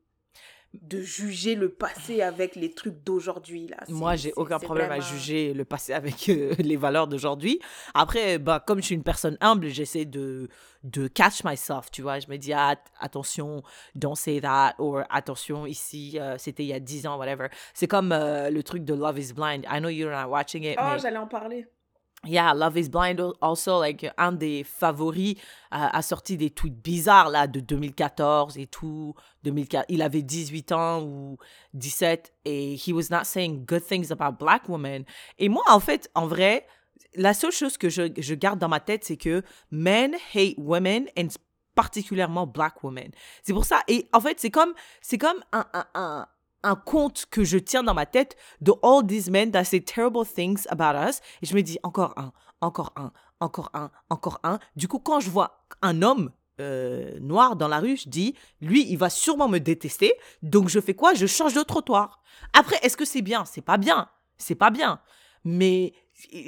[0.81, 3.77] de juger le passé avec les trucs d'aujourd'hui là.
[3.89, 7.59] Moi, j'ai aucun problème à juger le passé avec euh, les valeurs d'aujourd'hui.
[7.93, 10.49] Après, bah, comme je suis une personne humble, j'essaie de,
[10.83, 12.19] de catch myself, tu vois.
[12.19, 13.61] Je me dis, ah, attention,
[13.93, 17.49] don't say that, ou attention, ici, euh, c'était il y a 10 ans, whatever.
[17.75, 19.65] C'est comme euh, le truc de Love is Blind.
[19.71, 21.67] I know you're not watching it, Oh, mais j'allais en parler.
[22.25, 25.35] Yeah, Love is Blind al- also, like, un des favoris
[25.71, 29.13] a, a sorti des tweets bizarres, là, de 2014 et tout.
[29.43, 31.37] 2004, il avait 18 ans ou
[31.73, 35.03] 17 et he was not saying good things about black women.
[35.37, 36.65] Et moi, en fait, en vrai,
[37.15, 41.07] la seule chose que je, je garde dans ma tête, c'est que men hate women
[41.17, 41.27] and
[41.75, 43.11] particulièrement black women.
[43.41, 46.25] C'est pour ça, et en fait, c'est comme, c'est comme un,
[46.63, 50.25] un conte que je tiens dans ma tête de all these men that say terrible
[50.25, 51.19] things about us.
[51.41, 54.59] Et je me dis, encore un, encore un, encore un, encore un.
[54.75, 58.85] Du coup, quand je vois un homme euh, noir dans la rue, je dis, lui,
[58.89, 60.13] il va sûrement me détester.
[60.41, 61.13] Donc, je fais quoi?
[61.13, 62.21] Je change de trottoir.
[62.53, 63.45] Après, est-ce que c'est bien?
[63.45, 64.09] C'est pas bien.
[64.37, 64.99] C'est pas bien.
[65.43, 65.93] Mais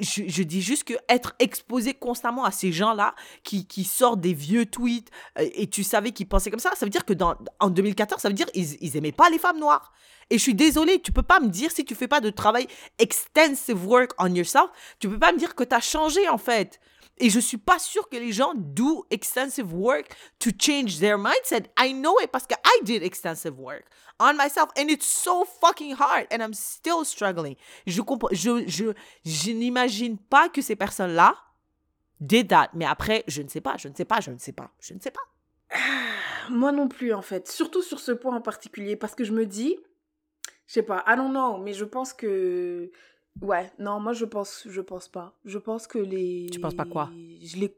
[0.00, 4.66] je, dis juste que être exposé constamment à ces gens-là qui, qui sortent des vieux
[4.66, 7.70] tweets euh, et tu savais qu'ils pensaient comme ça, ça veut dire que dans, en
[7.70, 9.92] 2014, ça veut dire qu'ils ils aimaient pas les femmes noires.
[10.30, 12.66] Et je suis désolée, tu peux pas me dire si tu fais pas de travail
[12.98, 16.80] extensive work on yourself, tu peux pas me dire que tu as changé en fait.
[17.18, 21.70] Et je suis pas sûre que les gens do extensive work to change their mindset.
[21.78, 23.84] I know it parce que I did extensive work
[24.18, 27.56] on myself and it's so fucking hard and I'm still struggling.
[27.86, 28.92] Je comprends, je, je,
[29.24, 31.34] je n'imagine pas que ces personnes-là
[32.20, 32.70] did that.
[32.74, 34.94] Mais après, je ne sais pas, je ne sais pas, je ne sais pas, je
[34.94, 35.20] ne sais pas.
[36.50, 37.48] Moi non plus, en fait.
[37.48, 38.96] Surtout sur ce point en particulier.
[38.96, 39.76] Parce que je me dis,
[40.66, 42.90] je sais pas, I don't know, mais je pense que.
[43.42, 45.34] Ouais, non, moi je pense, je pense pas.
[45.44, 46.48] Je pense que les.
[46.50, 47.10] Tu penses pas quoi?
[47.42, 47.76] Je les.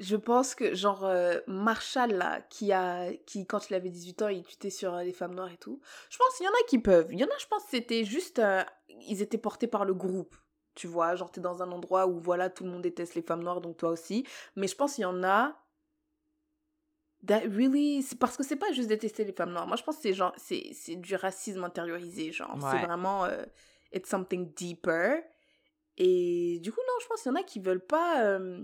[0.00, 3.12] Je pense que, genre, euh, Marshall, là, qui a.
[3.26, 5.80] qui, quand il avait 18 ans, il tweetait sur euh, les femmes noires et tout.
[6.08, 7.08] Je pense qu'il y en a qui peuvent.
[7.12, 8.38] Il y en a, je pense, c'était juste.
[8.38, 10.36] euh, ils étaient portés par le groupe.
[10.74, 13.42] Tu vois, genre, t'es dans un endroit où, voilà, tout le monde déteste les femmes
[13.42, 14.24] noires, donc toi aussi.
[14.54, 15.56] Mais je pense qu'il y en a
[17.26, 19.96] that really c'est parce que c'est pas juste détester les femmes noires moi je pense
[19.96, 22.70] que c'est genre c'est c'est du racisme intériorisé genre Ouais.
[22.70, 23.26] c'est vraiment
[23.92, 25.22] it's something deeper
[25.96, 28.62] et du coup non je pense qu'il y en a qui veulent pas euh,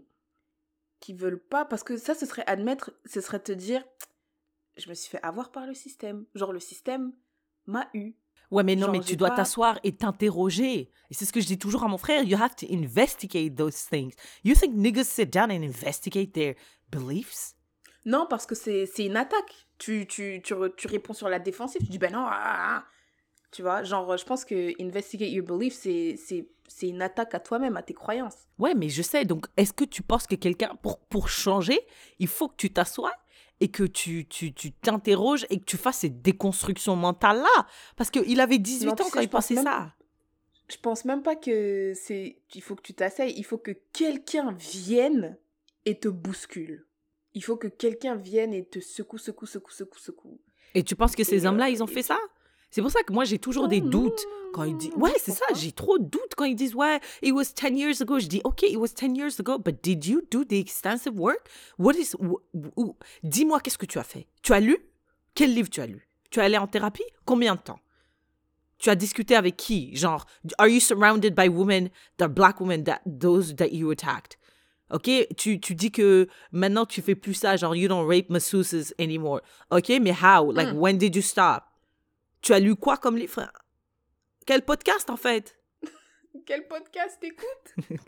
[1.01, 3.85] qui veulent pas parce que ça ce serait admettre ce serait te dire
[4.77, 7.13] je me suis fait avoir par le système genre le système
[7.67, 8.15] m'a eu
[8.51, 10.91] Ouais, mais non, Genre, mais tu dois pas- t'asseoir et t'interroger.
[11.11, 12.23] Et c'est ce que je dis toujours à mon frère.
[12.23, 14.13] You have to investigate those things.
[14.45, 16.55] You think niggas sit down and investigate their
[16.93, 17.55] beliefs?
[18.05, 19.67] Non, parce que c'est une attaque.
[19.79, 21.81] Tu, tu, tu, tu réponds sur la défensive.
[21.81, 22.87] Tu dis, ben non, ah, ah, ah.
[23.55, 27.41] Tu vois, genre, je pense que investigate your belief, c'est c'est- c'est une attaque à
[27.41, 28.35] toi-même, à tes croyances.
[28.59, 29.25] Ouais, mais je sais.
[29.25, 31.79] Donc, est-ce que tu penses que quelqu'un, pour, pour changer,
[32.19, 33.13] il faut que tu t'assoies
[33.61, 37.67] et que tu tu tu t'interroges et que tu fasses cette déconstruction mentale-là?
[37.97, 39.95] Parce qu'il avait 18 Non, ans tu sais, quand il pensait même- ça.
[40.69, 42.39] Je pense même pas que c'est.
[42.55, 43.35] Il faut que tu t'asseyes.
[43.37, 45.37] Il faut que quelqu'un vienne
[45.85, 46.87] et te bouscule.
[47.35, 50.41] Il faut que quelqu'un vienne et te secoue, secoue, secoue, secoue, secoue.
[50.75, 52.19] Et tu penses que ces euh, hommes-là, ils ont fait ça?
[52.75, 54.95] C'est pour ça que moi, j'ai toujours des doutes quand ils disent.
[54.97, 58.01] Ouais, c'est ça, j'ai trop de doutes quand ils disent Ouais, it was 10 years
[58.03, 58.19] ago.
[58.19, 61.49] Je dis Ok, it was 10 years ago, but did you do the extensive work?
[61.79, 62.17] What is.
[63.23, 64.27] Dis-moi, qu'est-ce que tu as fait?
[64.43, 64.77] Tu as lu?
[65.37, 66.09] Quel livre tu as lu?
[66.33, 67.05] Tu es allé en thérapie?
[67.25, 67.79] Combien de temps?
[68.79, 69.95] Tu as discuté avec qui?
[69.95, 70.27] Genre,
[70.59, 74.37] are you surrounded by women, the black women, that, those that you attacked?
[74.91, 78.93] Ok, tu, tu dis que maintenant tu fais plus ça, genre you don't rape masseuses
[78.99, 79.43] anymore.
[79.71, 80.51] Ok, mais how?
[80.51, 80.79] Like, Hmm.
[80.81, 81.67] when did you stop?
[82.45, 83.51] Tu as lu quoi comme livre?
[84.45, 85.57] Quel podcast en fait?
[86.47, 87.89] Quel podcast t'écoutes?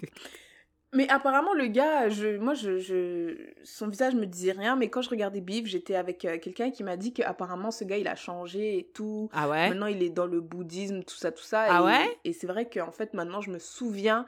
[0.93, 5.03] Mais apparemment, le gars, je, moi, je, je, son visage me disait rien, mais quand
[5.03, 8.15] je regardais Beef, j'étais avec euh, quelqu'un qui m'a dit qu'apparemment, ce gars, il a
[8.15, 9.29] changé et tout.
[9.33, 9.69] Ah ouais?
[9.69, 11.67] Maintenant, il est dans le bouddhisme, tout ça, tout ça.
[11.69, 12.19] Ah et, ouais?
[12.25, 14.27] Et c'est vrai qu'en fait, maintenant, je me souviens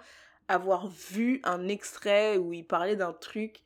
[0.49, 3.62] avoir vu un extrait où il parlait d'un truc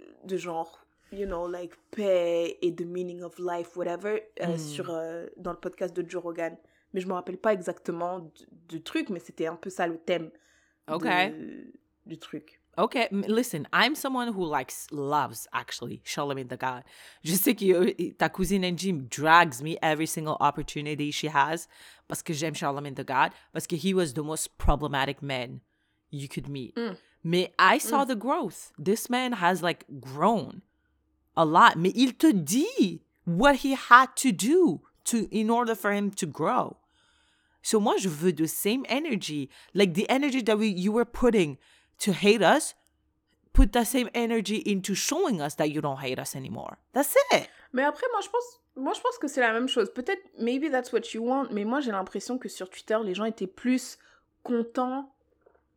[0.00, 0.81] euh, de genre,
[1.12, 4.58] you know, like paix et the meaning of life, whatever, euh, Hmm.
[4.58, 6.56] sur, euh, dans le podcast de Joe Rogan.
[6.94, 8.30] Mais je me rappelle pas exactement
[8.68, 10.30] du, truc, mais c'était un peu ça le thème
[10.90, 11.04] Ok.
[11.04, 11.72] de-
[12.06, 12.58] du truc.
[12.78, 16.82] Okay, listen, I'm someone who likes, loves actually Charlemagne the God.
[17.22, 21.66] Je sais que euh, ta cousine Angie drags me every single opportunity she has
[22.08, 25.60] parce que j'aime Charlemagne the God, parce que he was the most problematic man
[26.10, 26.74] you could meet.
[26.76, 26.96] Mm.
[27.24, 28.72] Mais I saw the growth.
[28.82, 30.62] This man has like grown
[31.36, 31.76] a lot.
[31.76, 36.26] Mais il te dit what he had to do to in order for him to
[36.26, 36.76] grow.
[37.62, 41.58] So moi, je veux the same energy, like the energy that we you were putting
[41.98, 42.74] to hate us.
[43.52, 46.78] Put that same energy into showing us that you don't hate us anymore.
[46.94, 47.50] That's it.
[47.72, 49.92] Mais après, moi, je pense, moi, je pense que c'est la même chose.
[49.92, 53.26] Peut-être, maybe that's what you want, mais moi, j'ai l'impression que sur Twitter, les gens
[53.26, 53.98] étaient plus
[54.42, 55.12] contents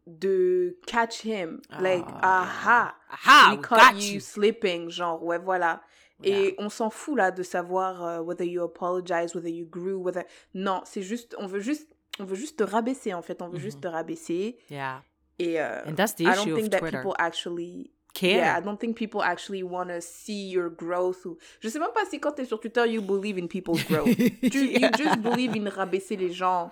[0.07, 1.61] de catch him.
[1.79, 4.19] Like, aha, Aha, we caught you you.
[4.19, 5.81] slipping, genre, ouais, voilà.
[6.23, 10.23] Et on s'en fout, là, de savoir euh, whether you apologize, whether you grew, whether...
[10.53, 11.87] Non, c'est juste, on veut juste,
[12.19, 13.41] on veut juste te rabaisser, en fait.
[13.41, 14.57] On veut juste te rabaisser.
[14.69, 15.03] Yeah.
[15.39, 16.97] Et euh, And that's the I issue don't of think that Twitter.
[16.99, 18.37] people actually Care.
[18.37, 21.25] Yeah, I don't think people actually want to see your growth.
[21.25, 21.37] Ou...
[21.59, 24.05] Je sais même pas si quand t'es sur Twitter, you believe in people's growth.
[24.51, 26.71] tu, You just believe in rabaisser les gens.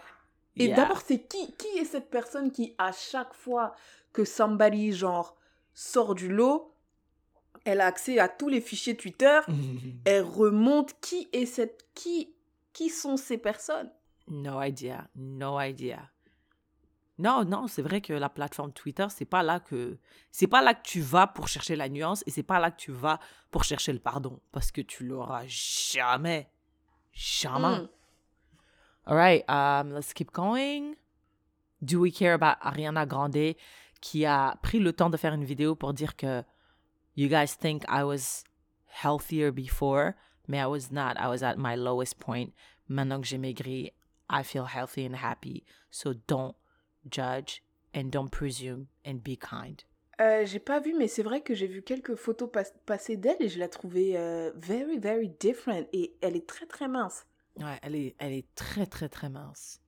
[0.56, 0.76] Et Yeah.
[0.76, 3.74] d'abord, c'est qui Qui est cette personne qui, à chaque fois
[4.12, 5.36] que somebody, genre,
[5.74, 6.76] sort du lot,
[7.66, 9.40] elle a accès à tous les fichiers Twitter,
[10.06, 11.88] elle remonte qui est cette...
[11.96, 12.34] Qui,
[12.74, 13.92] qui sont ces personnes?
[14.28, 15.08] No idea.
[15.16, 16.10] No idea.
[17.20, 19.98] Non, non, c'est vrai que la plateforme Twitter, c'est pas là que
[20.32, 22.78] c'est pas là que tu vas pour chercher la nuance et c'est pas là que
[22.78, 23.20] tu vas
[23.52, 26.50] pour chercher le pardon parce que tu l'auras jamais.
[27.12, 27.82] Jamais.
[27.82, 27.88] Hmm.
[29.06, 30.96] All right, um, let's keep going.
[31.84, 33.56] Do we care about Ariana Grande
[34.02, 36.44] qui a pris le temps de faire une vidéo pour dire que
[37.16, 38.44] you guys think I was
[39.04, 40.14] healthier before,
[40.48, 41.18] mais I was not.
[41.18, 42.54] I was at my lowest point.
[42.90, 43.92] Maintenant que j'ai maigri,
[44.30, 45.64] I feel healthy and happy.
[45.92, 46.56] So don't
[47.10, 47.62] judge
[47.94, 49.84] and don't presume and be kind.
[50.22, 53.42] Euh, j'ai pas vu, mais c'est vrai que j'ai vu quelques photos pas- passer d'elle
[53.42, 55.88] et je la trouvais euh, very, very different.
[55.92, 57.26] Et elle est très, très mince.
[57.60, 59.80] Ouais, elle est, elle est très, très, très mince.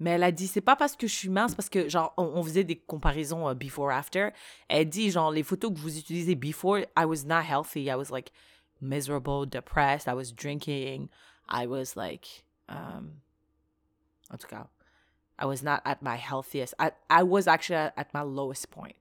[0.00, 2.24] Mais elle a dit, c'est pas parce que je suis mince, parce que, genre, on,
[2.24, 4.30] on faisait des comparaisons euh, before-after.
[4.68, 7.88] Elle dit, genre, les photos que vous utilisez before, I was not healthy.
[7.88, 8.32] I was, like,
[8.80, 10.08] miserable, depressed.
[10.08, 11.08] I was drinking.
[11.48, 13.20] I was, like, um,
[14.32, 14.66] en tout cas,
[15.38, 16.74] I was not at my healthiest.
[16.80, 18.96] I, I was actually at, at my lowest point.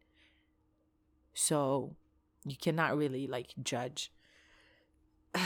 [1.34, 1.95] So,
[2.45, 4.12] you cannot really, like, judge.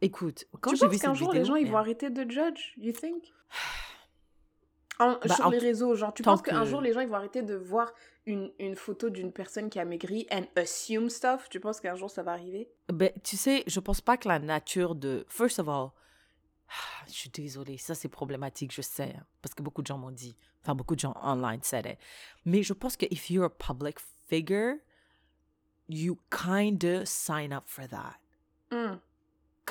[0.00, 1.42] Écoute, quand tu j'ai penses vu qu'un jour, vidéo...
[1.42, 3.24] les gens, ils vont arrêter de judge, you think?
[5.00, 7.00] En- Bah, Sur en les réseaux, genre, tu tant penses qu'un que- jour, les gens,
[7.00, 7.92] ils vont arrêter de voir
[8.26, 11.48] une, une photo d'une personne qui a maigri and assume stuff?
[11.48, 12.68] Tu penses qu'un jour, ça va arriver?
[12.92, 15.24] Ben, tu sais, je pense pas que la nature de.
[15.28, 15.90] First of all,
[17.06, 20.10] je suis désolée, ça c'est problématique, je sais, hein, parce que beaucoup de gens m'ont
[20.10, 21.98] dit, enfin beaucoup de gens online said it.
[22.44, 24.74] Mais je pense que if you're a public figure,
[25.88, 28.16] you kind of sign up for that.
[28.72, 28.96] Hmm.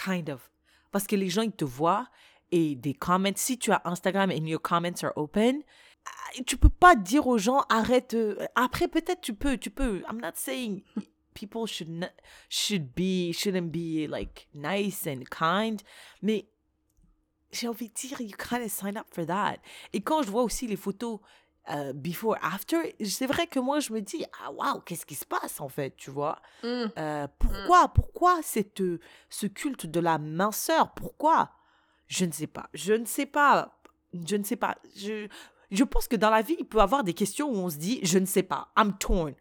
[0.04, 0.50] Kind of.
[0.92, 2.08] Parce que les gens, ils te voient
[2.52, 5.62] et des comments, si tu as Instagram and your comments are open,
[6.06, 8.14] ah, tu peux pas dire aux gens arrête.
[8.14, 10.02] euh, Après, peut-être tu peux, tu peux.
[10.10, 10.84] I'm not saying.
[11.34, 12.10] people should not,
[12.50, 15.82] should be shouldn't be like nice and kind.
[16.22, 16.48] Mais
[17.52, 19.58] j'ai envie de dire, you kind of sign up for that.
[19.94, 21.20] Et quand je vois aussi les photos
[21.70, 25.26] euh, before, after, c'est vrai que moi, je me dis, ah, waouh, qu'est-ce qui se
[25.26, 26.42] passe, en fait, tu vois?
[26.64, 26.86] Mm.
[26.98, 29.00] Euh, pourquoi, pourquoi cette, euh,
[29.30, 30.94] ce culte de la minceur?
[30.94, 31.52] Pourquoi?
[32.08, 32.70] Je ne sais pas.
[32.74, 33.80] Je ne sais pas.
[34.14, 34.78] Je ne sais pas.
[34.96, 35.28] Je,
[35.72, 37.78] je pense que dans la vie, il peut y avoir des questions où on se
[37.78, 38.70] dit, je ne sais pas.
[38.78, 39.36] I'm torn.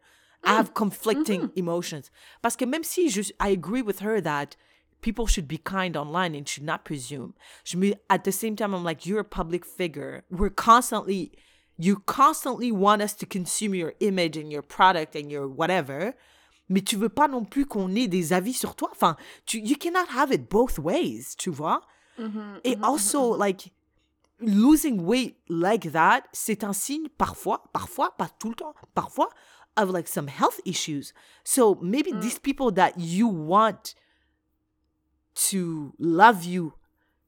[0.44, 2.10] I have conflicting emotions.
[2.40, 4.56] Parce que même si je, I agree with her that
[5.00, 7.34] people should be kind online and should not presume.
[7.64, 10.24] Je me, at the same time, I'm like, you're a public figure.
[10.30, 11.32] We're constantly,
[11.78, 16.14] you constantly want us to consume your image and your product and your whatever.
[16.68, 18.88] Mais tu veux pas non plus qu'on ait des avis sur toi.
[18.92, 21.82] Enfin, tu, you cannot have it both ways, tu vois?
[22.18, 23.40] Mm-hmm, Et mm-hmm, also, mm-hmm.
[23.40, 23.72] like,
[24.40, 29.30] losing weight like that, c'est un signe parfois, parfois, pas tout le temps, parfois,
[29.76, 31.12] of like some health issues.
[31.44, 32.20] So maybe mm.
[32.20, 33.94] these people that you want
[35.50, 36.74] to love you,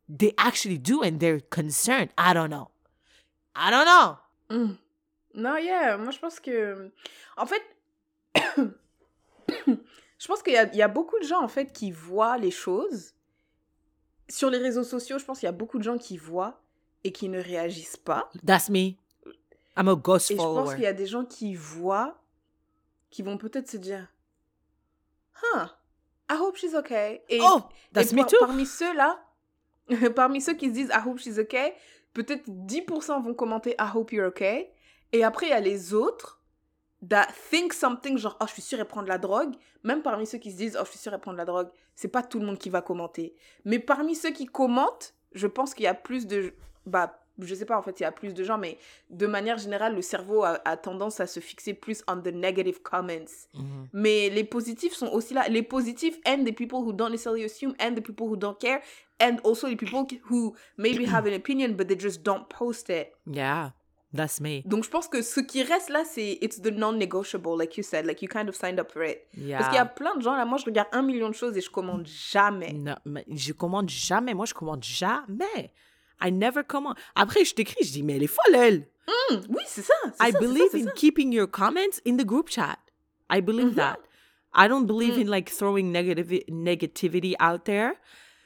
[0.08, 2.10] they actually do and they're concerned.
[2.16, 2.70] I don't know.
[3.54, 4.18] I don't know.
[4.50, 6.90] Non, yeah, moi je pense que.
[7.36, 7.62] En fait,
[10.18, 12.38] je pense qu'il y a, il y a beaucoup de gens en fait qui voient
[12.38, 13.14] les choses.
[14.30, 16.60] Sur les réseaux sociaux, je pense qu'il y a beaucoup de gens qui voient
[17.04, 18.30] et qui ne réagissent pas.
[18.44, 18.92] That's me.
[19.76, 20.74] I'm a ghost Et je pense follower.
[20.74, 22.20] qu'il y a des gens qui voient,
[23.10, 24.06] qui vont peut-être se dire
[25.40, 25.66] Huh,
[26.30, 27.22] I hope she's okay.
[27.28, 28.36] Et, Oh, et that's me par- too.
[28.40, 29.24] Parmi ceux-là,
[30.16, 31.72] parmi ceux qui se disent I hope she's okay,
[32.14, 34.70] peut-être 10% vont commenter I hope you're okay.
[35.12, 36.38] Et après, il y a les autres
[37.06, 40.26] that think something genre oh je suis sûre elle prend de la drogue même parmi
[40.26, 42.22] ceux qui se disent oh je suis sûre elle prend de la drogue c'est pas
[42.22, 45.88] tout le monde qui va commenter mais parmi ceux qui commentent je pense qu'il y
[45.88, 46.54] a plus de
[46.86, 48.78] bah je sais pas en fait il y a plus de gens mais
[49.10, 52.80] de manière générale le cerveau a, a tendance à se fixer plus on the negative
[52.82, 53.88] comments Mhm.
[53.92, 57.74] mais les positifs sont aussi là les positifs and the people who don't necessarily assume
[57.80, 58.80] and the people who don't care
[59.20, 63.08] and also the people who maybe have an opinion but they just don't post it
[63.26, 63.72] Yeah,
[64.14, 64.62] that's me.
[64.64, 68.06] donc je pense que ce qui reste là, c'est it's the non-negotiable, like you said,
[68.06, 69.18] like you kind of signed up for it.
[69.36, 69.58] Yeah.
[69.58, 71.56] Parce qu'il y a plein de gens là, moi je regarde un million de choses
[71.56, 72.72] et je commande jamais.
[72.72, 74.32] Non, mais je commande jamais.
[74.34, 75.72] Moi, je commande jamais.
[76.20, 76.96] I never commande.
[77.14, 78.88] Après, je t'écris, je dis, mais elle est folle, elle.
[79.06, 79.94] Hmm, oui, c'est ça.
[80.04, 80.90] I ça, ça, believe c'est in ça.
[80.92, 82.76] keeping your comments in the group chat.
[83.30, 83.98] I believe that.
[84.54, 87.92] I don't believe in like throwing negative negativity out there.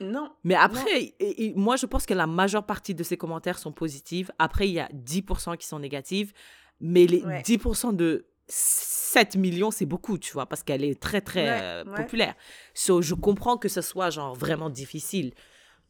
[0.00, 0.30] Non.
[0.44, 3.72] Mais après, et- et moi, je pense que la majeure partie de ces commentaires sont
[3.72, 4.30] positifs.
[4.38, 6.32] Après, il y a 10% qui sont négatifs.
[6.80, 7.42] Mais les Ouais.
[7.42, 11.84] 10% de 7 millions, c'est beaucoup, tu vois, parce qu'elle est très, très Ouais, euh,
[11.84, 11.94] ouais.
[11.94, 12.34] populaire.
[12.74, 15.32] So, je comprends que ce soit, genre, vraiment difficile.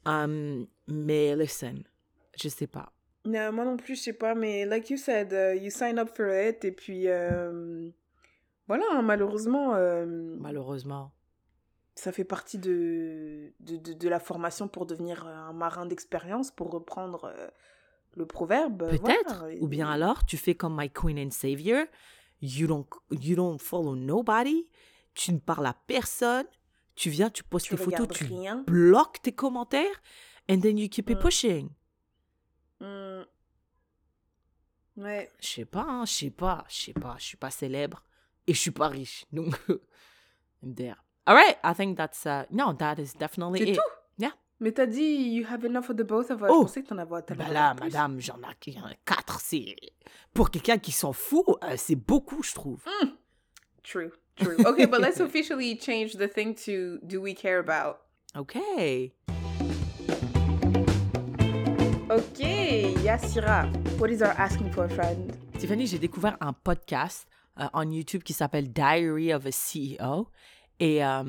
[0.04, 1.84] Um, mais listen,
[2.40, 2.92] je sais pas.
[3.24, 6.26] Moi non plus, je sais pas, mais like you said, uh, you sign up for
[6.28, 7.88] it et puis euh,
[8.66, 10.04] voilà, hein, malheureusement, euh,
[10.40, 11.12] Malheureusement.
[11.94, 16.70] ça fait partie de, de, de, de la formation pour devenir un marin d'expérience, pour
[16.72, 17.46] reprendre euh,
[18.16, 18.88] le proverbe.
[18.90, 19.38] Peut-être.
[19.40, 19.54] voilà.
[19.60, 21.84] Ou bien alors, tu fais comme My Queen and Savior.
[22.40, 22.86] You don't,
[23.20, 24.66] you don't follow nobody.
[25.14, 26.46] Tu ne parles à personne.
[26.94, 28.64] Tu viens, tu postes Tu tes photos, tu rien.
[28.66, 30.02] bloques tes commentaires.
[30.50, 31.20] And then you keep it Mm.
[31.22, 31.68] pushing.
[32.80, 33.22] Hmm.
[34.96, 35.30] Ouais.
[35.40, 37.16] Je sais pas, hein, je sais pas, je sais pas.
[37.18, 38.02] Je suis pas célèbre
[38.46, 39.24] et je suis pas riche.
[39.32, 39.54] Donc,
[40.62, 40.96] there.
[41.24, 43.76] All right, I think that's, uh, no, that is definitely C'est it.
[43.76, 43.82] tout?
[44.18, 44.32] Yeah.
[44.60, 46.48] Mais t'as dit, you have enough for the both of us.
[46.50, 46.62] Oh.
[46.62, 49.40] Je pensais que t'en avais t'en Bah là, madame, j'en ai quatre.
[49.40, 49.76] C'est
[50.34, 52.84] pour quelqu'un qui s'en fout, euh, c'est beaucoup, je trouve.
[53.84, 54.56] True, true.
[54.64, 58.00] Okay, but let's officially change the thing to do we care about?
[58.36, 59.12] Okay.
[62.10, 63.70] Okay, Yasira.
[63.98, 65.32] What is our asking for, friend?
[65.58, 67.26] Tiffany, j'ai découvert un podcast
[67.58, 70.28] euh, en YouTube qui s'appelle Diary of a CEO.
[70.80, 71.22] Et, euh,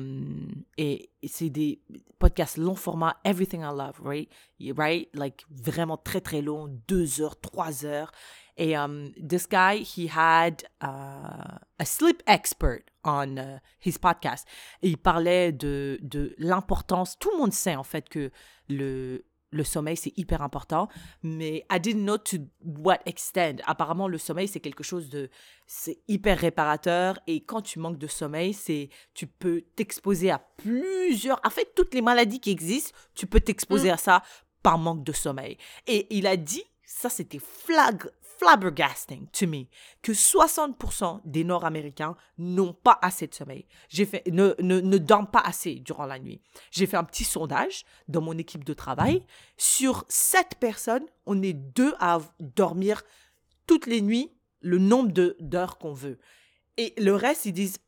[0.76, 1.80] et c'est des
[2.18, 4.28] podcasts long format, everything I love, right?
[4.58, 5.08] You- Right?
[5.14, 8.10] Like vraiment très très long, deux heures, trois heures.
[8.56, 14.46] Et um, this guy, he had uh, a sleep expert on uh, his podcast.
[14.82, 17.18] Et il parlait de, de l'importance.
[17.18, 18.30] Tout le monde sait en fait que
[18.68, 20.88] le, le sommeil, c'est hyper important.
[21.22, 23.60] Mais I didn't know to what extent.
[23.66, 25.30] Apparemment, le sommeil, c'est quelque chose de...
[25.66, 27.18] C'est hyper réparateur.
[27.26, 28.88] Et quand tu manques de sommeil, c'est...
[29.14, 31.40] Tu peux t'exposer à plusieurs...
[31.44, 34.22] En fait, toutes les maladies qui existent, tu peux t'exposer à ça
[34.62, 35.58] par manque de sommeil.
[35.86, 38.08] Et il a dit, ça c'était flag,
[38.38, 39.66] flabbergasting to me,
[40.02, 43.66] que 60% des Nord-Américains n'ont pas assez de sommeil.
[43.90, 46.40] Fait, ne, ne, dorment pas assez durant la nuit.
[46.70, 49.24] J'ai fait un petit sondage dans mon équipe de travail.
[49.56, 53.02] Sur 7 personnes, on est deux à dormir
[53.66, 54.30] toutes les nuits
[54.60, 56.18] le nombre d'heures qu'on veut.
[56.76, 57.78] Et le reste, ils disent,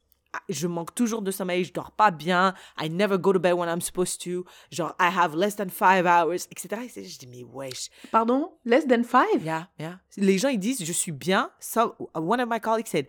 [0.49, 3.69] je manque toujours de sommeil, je dors pas bien, I never go to bed when
[3.69, 6.83] I'm supposed to, genre, I have less than five hours, etc.
[6.85, 7.89] Et je dis, mais wesh.
[8.11, 8.53] Pardon?
[8.65, 9.45] Less than five?
[9.45, 9.99] Yeah, yeah.
[10.17, 11.51] Les gens, ils disent, je suis bien.
[11.61, 13.07] So, one of my colleagues said,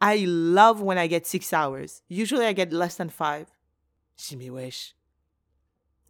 [0.00, 2.02] I love when I get six hours.
[2.08, 3.46] Usually, I get less than five.
[4.16, 4.94] Je dis, mais wesh.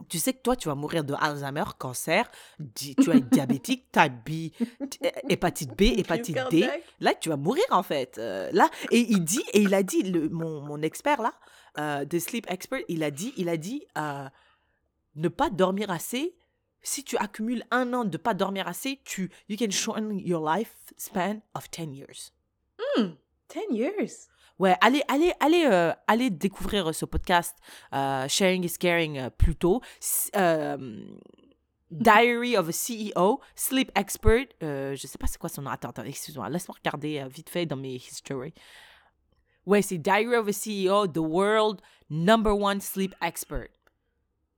[0.09, 2.29] Tu sais que toi, tu vas mourir de Alzheimer, cancer,
[2.59, 4.51] di- tu es diabétique, type B,
[4.89, 6.61] t- hépatite B, hépatite D.
[7.01, 8.19] Là, tu vas mourir en fait.
[8.19, 11.35] Euh, là, et il dit, et il a dit, le, mon, mon expert là,
[11.79, 14.29] euh, de sleep expert, il a dit, il a dit, euh,
[15.17, 16.35] ne pas dormir assez.
[16.83, 21.41] Si tu accumules un an de pas dormir assez, tu, you can shorten your lifespan
[21.55, 22.33] of 10 years.
[23.49, 24.30] 10 years.
[24.61, 27.57] Ouais, allez, allez, allez, euh, allez découvrir ce podcast
[27.95, 29.81] euh, Sharing is Caring euh, plus tôt.
[30.37, 31.03] Euh,
[31.91, 34.49] Diary of a CEO, Sleep Expert.
[34.63, 35.71] euh, je sais pas c'est quoi son nom.
[35.71, 36.51] Attends, attends, excuse-moi.
[36.51, 38.53] Laisse-moi regarder euh, vite fait dans mes history.
[39.65, 41.81] Ouais, c'est Diary of a CEO, The World
[42.11, 43.69] Number One Sleep Expert.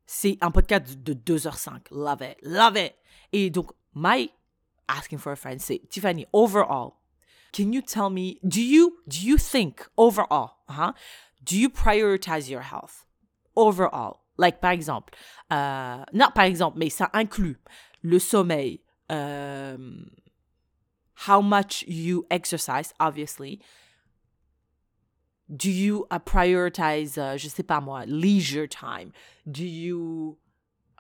[0.05, 1.93] C'est un podcast de 2h05.
[1.93, 2.39] Love it.
[2.43, 2.95] Love it.
[3.33, 4.33] Et donc, my
[4.89, 6.95] asking for a friend, c'est Tiffany, overall,
[7.53, 10.93] can you tell me do you do you think overall uh-huh,
[11.45, 13.05] do you prioritize your health
[13.57, 14.21] overall?
[14.39, 15.13] Like par exemple
[15.53, 17.59] euh, non par exemple mais ça inclut
[18.03, 18.81] le sommeil
[19.11, 20.11] um,
[21.27, 23.61] how much you exercise obviously.
[25.55, 29.13] Do you uh, prioritize uh, je sais pas moi leisure time?
[29.47, 30.39] Do you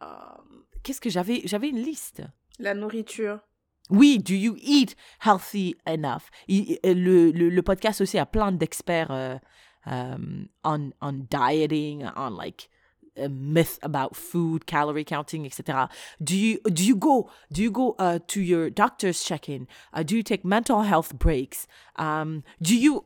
[0.03, 2.22] um, qu'est-ce que j'avais j'avais une liste.
[2.59, 3.40] La nourriture.
[3.93, 6.30] Oui, do you eat healthy enough?
[6.49, 9.38] Il- le, le, le podcast aussi a plein d'experts euh,
[9.86, 12.68] um, on, on dieting, on like
[13.16, 15.88] a myth about food, calorie counting, etc.
[16.22, 19.66] Do you do you go do you go uh, to your doctor's check-in?
[19.93, 21.66] Uh, do you take mental health breaks?
[21.97, 23.05] Um, do you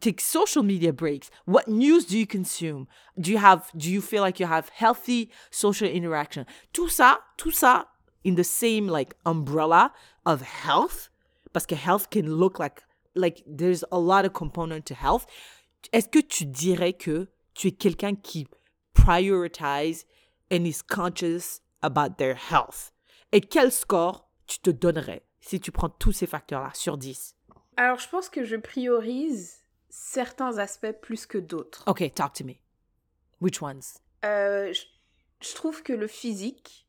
[0.00, 1.30] take social media breaks?
[1.44, 2.88] What news do you consume?
[3.20, 6.46] Do you have do you feel like you have healthy social interaction?
[6.72, 7.84] Tout ça, tout ça
[8.24, 9.92] in the same like umbrella
[10.24, 11.10] of health
[11.52, 12.82] parce que health can look like
[13.14, 15.26] like there's a lot of component to health.
[15.92, 18.46] Est-ce que tu dirais que tu es quelqu'un qui
[18.94, 20.04] prioritize
[20.50, 22.92] and is conscious about their health?
[23.32, 27.34] Et quel score tu te donnerais si tu prends tous ces facteurs-là sur 10?
[27.76, 31.82] Alors, je pense que je priorise certains aspects plus que d'autres.
[31.86, 32.54] Okay, talk to me.
[33.40, 33.98] Which ones?
[34.24, 34.82] Euh, je,
[35.40, 36.81] je trouve que le physique,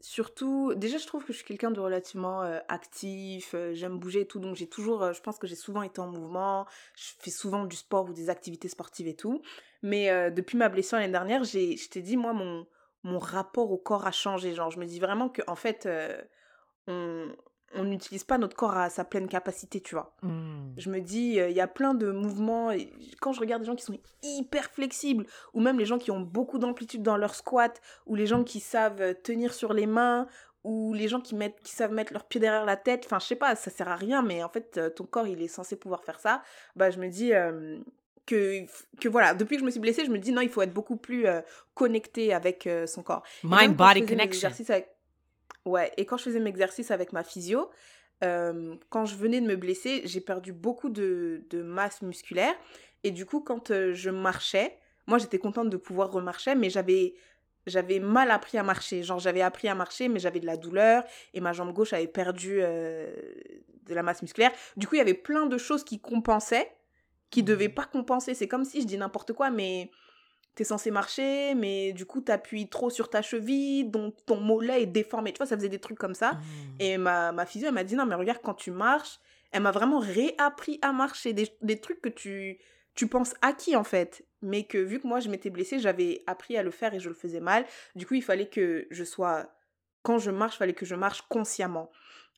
[0.00, 4.22] surtout, déjà je trouve que je suis quelqu'un de relativement euh, actif, euh, j'aime bouger
[4.22, 6.66] et tout, donc j'ai toujours, euh, je pense que j'ai souvent été en mouvement,
[6.96, 9.42] je fais souvent du sport ou des activités sportives et tout,
[9.82, 12.66] mais depuis ma blessure l'année dernière, j'ai, je t'ai dit, moi, mon,
[13.02, 15.88] mon rapport au corps a changé, genre je me dis vraiment que en fait,
[16.86, 17.28] on
[17.74, 20.14] on n'utilise pas notre corps à sa pleine capacité, tu vois.
[20.76, 22.70] Je me dis, euh, il y a plein de mouvements.
[22.70, 26.10] et Quand je regarde des gens qui sont hyper flexibles, ou même les gens qui
[26.10, 29.86] ont beaucoup d'amplitude dans leur squat, ou les gens qui savent euh, tenir sur les
[29.86, 30.26] mains,
[30.64, 33.26] ou les gens qui, mettent, qui savent mettre leurs pieds derrière la tête, enfin, je
[33.26, 35.76] sais pas, ça sert à rien, mais en fait, euh, ton corps, il est censé
[35.76, 36.42] pouvoir faire ça.
[36.76, 37.78] Bah, je me dis euh,
[38.26, 38.64] que,
[39.00, 40.72] que voilà, depuis que je me suis blessée, je me dis, non, il faut être
[40.74, 41.40] beaucoup plus euh,
[41.74, 43.22] connecté avec son corps.
[43.44, 44.48] Mind-body connection.
[44.70, 44.95] avec-
[45.66, 47.68] Ouais, et quand je faisais mes exercices avec ma physio,
[48.24, 52.54] euh, quand je venais de me blesser, j'ai perdu beaucoup de, de masse musculaire.
[53.02, 57.14] Et du coup, quand euh, je marchais, moi j'étais contente de pouvoir remarcher, mais j'avais
[57.66, 59.02] j'avais mal appris à marcher.
[59.02, 61.02] Genre j'avais appris à marcher, mais j'avais de la douleur
[61.34, 63.12] et ma jambe gauche avait perdu euh,
[63.86, 64.52] de la masse musculaire.
[64.76, 66.70] Du coup, il y avait plein de choses qui compensaient,
[67.30, 68.34] qui devaient pas compenser.
[68.34, 69.90] C'est comme si je dis n'importe quoi, mais
[70.56, 74.86] t'es censé marcher, mais du coup t'appuies trop sur ta cheville, donc ton mollet est
[74.86, 75.32] déformé.
[75.32, 76.38] Tu vois, ça faisait des trucs comme ça.
[76.80, 79.20] Et ma, ma physio, elle m'a dit, non, mais regarde, quand tu marches,
[79.52, 81.34] elle m'a vraiment réappris à marcher.
[81.34, 82.58] Des, des trucs que tu,
[82.94, 84.24] tu penses acquis, en fait.
[84.42, 87.08] Mais que vu que moi, je m'étais blessée, j'avais appris à le faire et je
[87.08, 87.66] le faisais mal.
[87.94, 89.52] Du coup, il fallait que je sois...
[90.02, 91.90] Quand je marche, il fallait que je marche consciemment.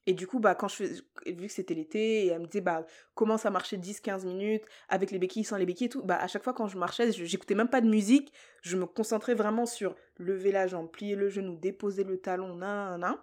[0.09, 0.84] Et du coup, bah, quand je
[1.26, 5.11] vu que c'était l'été, et elle me disait, bah, commence à marcher 10-15 minutes, avec
[5.11, 7.54] les béquilles, sans les béquilles et tout, bah, à chaque fois quand je marchais, j'écoutais
[7.54, 8.32] même pas de musique,
[8.62, 12.98] je me concentrais vraiment sur lever la jambe, plier le genou, déposer le talon, nan,
[12.98, 13.16] nan, nan.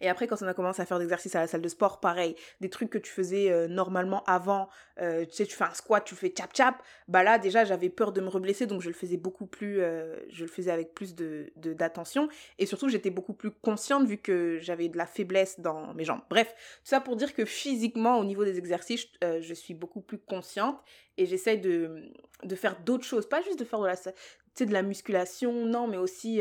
[0.00, 2.36] Et après, quand on a commencé à faire d'exercices à la salle de sport, pareil,
[2.60, 4.68] des trucs que tu faisais euh, normalement avant,
[5.00, 7.88] euh, tu sais, tu fais un squat, tu fais chap chap, bah là, déjà, j'avais
[7.88, 10.94] peur de me reblesser, donc je le faisais beaucoup plus, euh, je le faisais avec
[10.94, 12.28] plus de d'attention.
[12.58, 16.22] Et surtout, j'étais beaucoup plus consciente vu que j'avais de la faiblesse dans mes jambes.
[16.30, 20.18] Bref, tout ça pour dire que physiquement, au niveau des exercices, je suis beaucoup plus
[20.18, 20.80] consciente
[21.16, 22.10] et j'essaye de,
[22.42, 25.96] de faire d'autres choses, pas juste de faire de la, de la musculation, non, mais
[25.96, 26.40] aussi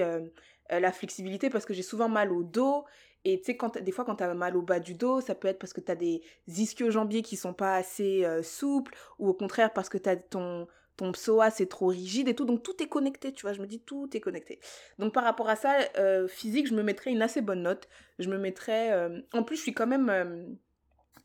[0.70, 2.86] la flexibilité parce que j'ai souvent mal au dos.
[3.26, 5.34] Et tu sais, t'as- des fois, quand tu as mal au bas du dos, ça
[5.36, 9.30] peut être parce que tu as des ischio-jambiers qui sont pas assez euh, souples, ou
[9.30, 10.68] au contraire parce que tu as ton,
[10.98, 12.46] ton psoas c'est trop rigide et tout.
[12.46, 13.54] Donc tout est connecté, tu vois.
[13.54, 14.60] Je me dis tout est connecté.
[15.00, 17.88] Donc par rapport à ça, euh, physique, je me mettrais une assez bonne note.
[18.20, 18.92] Je me mettrais.
[18.92, 20.58] euh, En plus, je suis quand même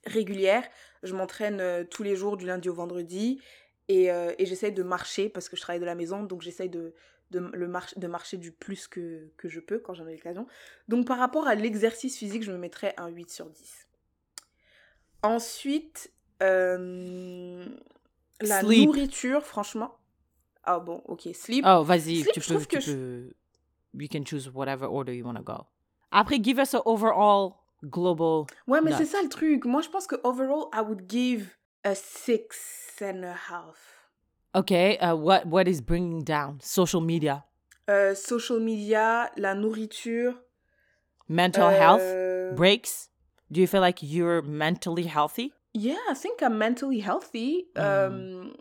[0.06, 0.64] régulière.
[1.02, 3.40] Je m'entraîne tous les jours du lundi au vendredi
[3.88, 6.22] et, et j'essaye de marcher parce que je travaille de la maison.
[6.22, 6.94] Donc j'essaye de,
[7.30, 10.46] de, le mar- de marcher du plus que, que je peux quand j'en ai l'occasion.
[10.88, 13.88] Donc par rapport à l'exercice physique, je me mettrais un 8 sur 10.
[15.22, 16.12] Ensuite,
[16.42, 17.66] euh,
[18.40, 18.86] la Sleep.
[18.86, 19.96] nourriture, franchement.
[20.64, 21.28] Ah bon, ok.
[21.34, 21.64] Sleep.
[21.66, 23.32] Oh, vas-y, tu je peux, tu que je- peux.
[23.94, 25.66] You can choose whatever order you want to go.
[26.10, 28.44] Après, give us an overall global.
[28.66, 29.64] ouais, mais c'est ça le truc.
[29.64, 33.97] Moi, je pense que overall, I would give a six and a half.
[34.54, 37.44] Okay, uh, what what is bringing down social media,
[37.88, 40.34] Euh, social media, la nourriture.
[41.28, 43.10] mental health euh, breaks?
[43.50, 45.52] Do you feel like you're mentally healthy?
[45.74, 47.66] Yeah, I think I'm mentally healthy.
[47.76, 47.82] Mm.
[47.82, 48.54] Um,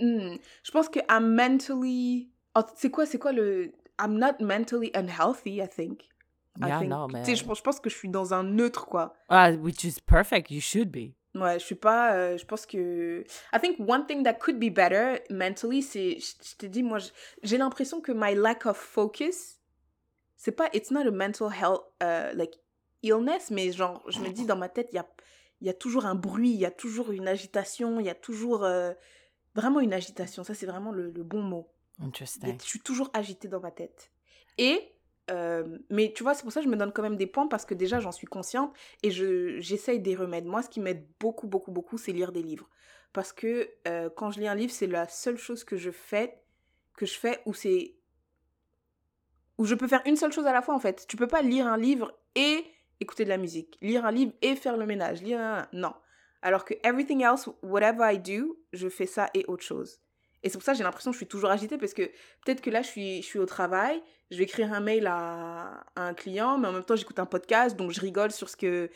[0.00, 2.28] hmm, je pense que I'm mentally.
[2.54, 3.72] Oh, c'est quoi, c'est quoi le.
[3.98, 6.04] I'm not mentally unhealthy, I think.
[6.62, 6.90] I Yeah, think.
[6.90, 7.24] no, man.
[7.24, 9.12] je, pense- je pense que je suis dans un neutre, quoi.
[9.28, 10.50] Uh, which is perfect.
[10.52, 11.14] You should be.
[11.34, 12.14] Ouais, je suis pas.
[12.14, 13.24] euh, je pense que.
[13.52, 16.18] I think one thing that could be better mentally, c'est.
[16.18, 16.98] Je je te dis, moi,
[17.42, 19.58] j'ai l'impression que my lack of focus,
[20.36, 20.68] c'est pas.
[20.72, 22.54] It's not a mental health, euh, like,
[23.02, 25.06] illness, mais genre, je me dis dans ma tête, il y a,
[25.60, 28.64] y a toujours un bruit, il y a toujours une agitation, il y a toujours.
[28.64, 28.92] euh,
[29.56, 30.42] vraiment une agitation.
[30.42, 31.70] Ça, c'est vraiment le, le bon mot.
[32.00, 32.58] Interesting.
[32.60, 34.10] Je suis toujours agitée dans ma tête.
[34.58, 34.93] Et,
[35.90, 37.64] mais tu vois, c'est pour ça que je me donne quand même des points parce
[37.64, 40.44] que déjà, j'en suis consciente et je, j'essaye des remèdes.
[40.44, 42.68] Moi, ce qui m'aide beaucoup, beaucoup, beaucoup, c'est lire des livres.
[43.12, 43.70] Parce que
[44.16, 46.40] quand je lis un livre, c'est la seule chose que je fais,
[46.96, 47.94] que je fais où c'est.
[49.56, 51.06] où je peux faire une seule chose à la fois, en fait.
[51.08, 52.64] Tu peux pas lire un livre et
[53.00, 53.78] écouter de la musique.
[53.80, 55.22] Lire un livre et faire le ménage.
[55.22, 55.68] Lire un...
[55.72, 55.94] Non.
[56.42, 60.00] Alors que everything else, whatever I do, je fais ça et autre chose.
[60.44, 62.02] Et c'est pour ça que j'ai l'impression que je suis toujours agitée parce que
[62.44, 65.84] peut-être que là, je suis, je suis au travail, je vais écrire un mail à,
[65.96, 68.56] à un client, mais en même temps, j'écoute un podcast, donc je rigole sur ce
[68.56, 68.90] que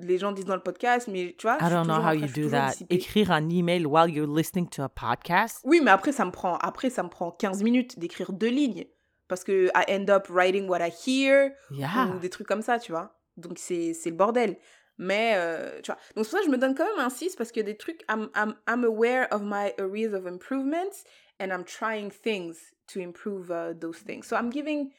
[0.00, 1.56] les gens disent dans le podcast, mais tu vois.
[1.60, 2.72] I don't know how you do that.
[2.90, 5.60] Écrire un email while you're listening to a podcast?
[5.64, 8.84] Oui, mais après, ça me prend, après, ça me prend 15 minutes d'écrire deux lignes.
[9.26, 12.10] Parce que I end up writing what I hear, Yeah.
[12.14, 13.16] ou des trucs comme ça, tu vois.
[13.38, 14.56] Donc, c'est le bordel.
[14.98, 16.00] Mais, euh, tu vois.
[16.14, 18.28] Donc, c'est ça je me donne quand même un 6 parce que des trucs, I'm,
[18.36, 21.04] I'm, I'm aware of my areas of improvements
[21.40, 24.26] and I'm trying things to improve uh, those things.
[24.26, 24.92] So, I'm giving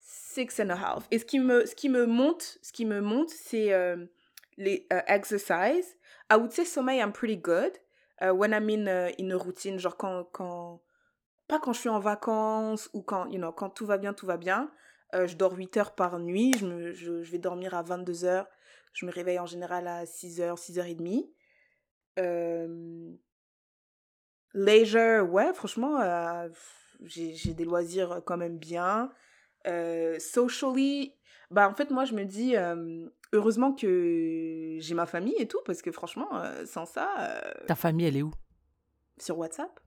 [0.00, 1.06] six and a half.
[1.10, 3.96] Et ce qui me, ce qui me monte, ce qui me monte, c'est euh,
[4.56, 5.96] les euh, exercises.
[6.30, 7.78] I would say sommeil, I'm pretty good.
[8.20, 10.82] Uh, when I'm in, uh, in a routine, genre quand, quand,
[11.48, 14.26] pas quand je suis en vacances ou quand, you know, quand tout va bien, tout
[14.26, 14.70] va bien.
[15.14, 18.46] Euh, je dors 8 heures par nuit, je, me, je vais dormir à 22 heures.
[18.92, 21.32] Je me réveille en général à 6 heures, 6 heures et demie.
[22.18, 23.10] Euh,
[24.52, 26.48] leisure, ouais, franchement, euh,
[27.04, 29.12] j'ai des loisirs quand même bien.
[29.66, 31.14] Euh, socially,
[31.50, 35.60] bah en fait, moi, je me dis, euh, heureusement que j'ai ma famille et tout,
[35.64, 38.32] parce que franchement, euh, sans ça, euh, Ta famille, elle est où?
[39.18, 39.78] sur WhatsApp,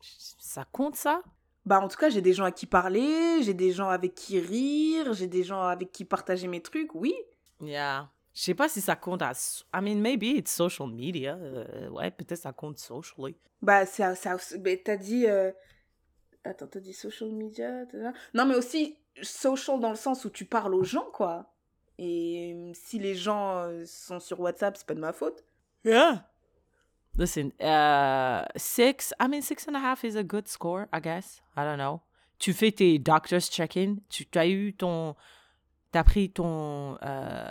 [0.00, 1.22] Ça compte ça?
[1.66, 4.38] Bah, en tout cas, j'ai des gens à qui parler, j'ai des gens avec qui
[4.38, 7.14] rire, j'ai des gens avec qui partager mes trucs, oui.
[7.66, 8.08] Yeah.
[8.34, 9.32] Je sais pas si ça compte à...
[9.72, 11.36] I mean, maybe it's social media.
[11.36, 13.36] Euh, ouais, peut-être ça compte socially.
[13.62, 15.26] Bah, ça, ça, bah, t'as dit.
[15.26, 15.52] euh,
[16.42, 17.84] Attends, t'as dit social media
[18.34, 21.50] Non, mais aussi social dans le sens où tu parles aux gens, quoi.
[21.96, 25.44] Et si les gens euh, sont sur WhatsApp, c'est pas de ma faute.
[25.84, 26.28] Yeah.
[27.16, 31.40] Listen, uh, six, I mean, six and a half is a good score, I guess.
[31.56, 32.00] I don't know.
[32.40, 33.98] Tu fais tes doctor's check-in.
[34.08, 35.14] Tu as eu ton.
[35.94, 37.48] T'as pris ton euh,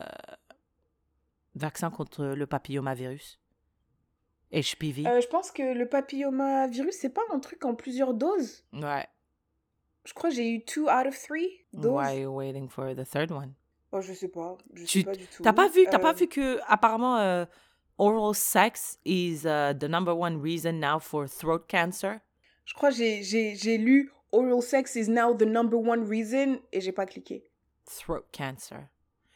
[1.55, 3.39] vaccin contre le papillomavirus?
[4.51, 5.07] HPV.
[5.07, 8.65] Euh, je pense que le papillomavirus, c'est pas un truc en plusieurs doses.
[8.73, 9.07] ouais.
[10.03, 11.93] Je crois que j'ai eu two out of three doses.
[11.93, 13.53] Why are you waiting for the third one?
[13.93, 14.57] Oh, je sais pas.
[14.73, 15.41] Je Tu- sais pas du tout.
[15.41, 17.45] T'as pas vu, t'as pas Euh, vu que apparemment euh,
[17.97, 22.19] oral sex is uh, the number one reason now for throat cancer?
[22.65, 26.91] Je crois que j'ai lu Oral sex is now the number one reason et j'ai
[26.91, 27.45] pas cliqué.
[27.85, 28.87] Throat cancer.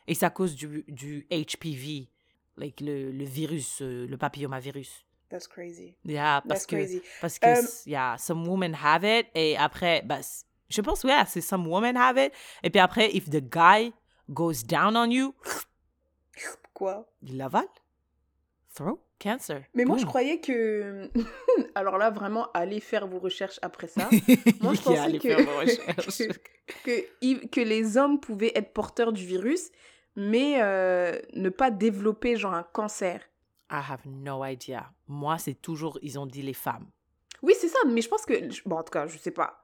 [0.08, 2.10] Et c'est à cause du, du HPV,
[2.56, 5.06] like le, le virus, euh, le papillomavirus.
[5.30, 5.96] That's crazy.
[6.06, 7.02] Yeah, parce That's que, crazy.
[7.20, 10.20] parce que, s- yeah, some women have it, et après, bah,
[10.70, 12.32] je pense, ouais, c'est some women have it,
[12.64, 13.92] et puis après, if the guy
[14.30, 15.34] goes down on you,
[16.74, 17.06] Quoi?
[17.24, 17.68] il l'avale.
[18.74, 19.00] Throat?
[19.20, 19.64] Cancer.
[19.74, 21.10] Mais moi, je croyais que.
[21.76, 24.10] Alors là, vraiment, allez faire vos recherches après ça.
[24.62, 25.28] Moi, je pensais que...
[25.30, 26.18] faire vos recherches.
[26.18, 29.70] que, que, il- que les hommes pouvaient être porteurs du virus,
[30.16, 33.22] mais euh, ne pas développer genre un cancer.
[33.72, 34.92] I have no idea.
[35.08, 36.88] Moi, c'est toujours, ils ont dit les femmes.
[37.42, 38.34] Oui, c'est ça, mais je pense que.
[38.68, 39.62] Bon, en tout cas, je sais pas.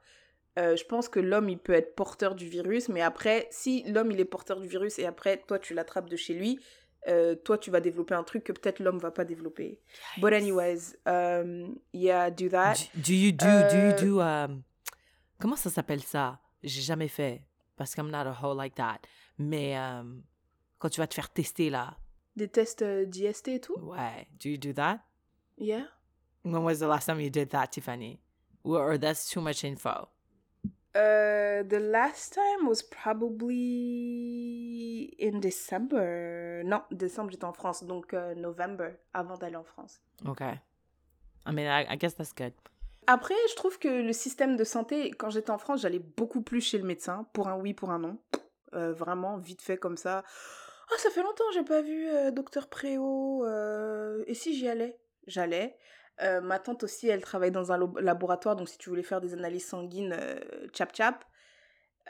[0.60, 4.12] Euh, je pense que l'homme, il peut être porteur du virus, mais après, si l'homme,
[4.12, 6.60] il est porteur du virus et après, toi, tu l'attrapes de chez lui,
[7.08, 9.80] euh, toi, tu vas développer un truc que peut-être l'homme va pas développer.
[10.18, 12.76] But anyways, um, yeah, do that.
[12.96, 14.64] Do, do you do, do you Euh, do, um,
[15.40, 16.40] comment ça s'appelle ça?
[16.64, 17.42] J'ai jamais fait,
[17.76, 19.00] parce que I'm not a hoe like that.
[19.38, 20.24] Mais um,
[20.80, 21.98] quand tu vas te faire tester là,
[22.36, 23.76] Des tests euh, d'IST et tout?
[23.82, 25.00] ouais, do you do that?
[25.58, 25.86] Yeah.
[26.44, 28.20] When was the last time you did that, Tiffany?
[28.64, 30.08] Or, or that's too much info?
[30.96, 32.84] Uh, the last time was
[33.84, 36.62] probably in December.
[36.66, 40.02] Non, décembre, j'étais en France, donc euh, November, avant d'aller en France.
[40.28, 40.54] Okay.
[41.48, 42.54] I mean, I, I guess that's good.
[43.08, 46.62] Après, je trouve que le système de santé, quand j'étais en France, j'allais beaucoup plus
[46.62, 48.18] chez le médecin, pour un oui, pour un non.
[48.74, 50.24] Euh, vraiment, vite fait comme ça.
[50.92, 53.46] Oh, ça fait longtemps j'ai pas vu euh, docteur Préau.
[53.46, 54.98] euh, Et si j'y allais?
[55.28, 55.76] J'allais.
[56.22, 59.34] Euh, ma tante aussi, elle travaille dans un laboratoire, donc si tu voulais faire des
[59.34, 60.40] analyses sanguines, euh,
[60.74, 61.26] chap chap.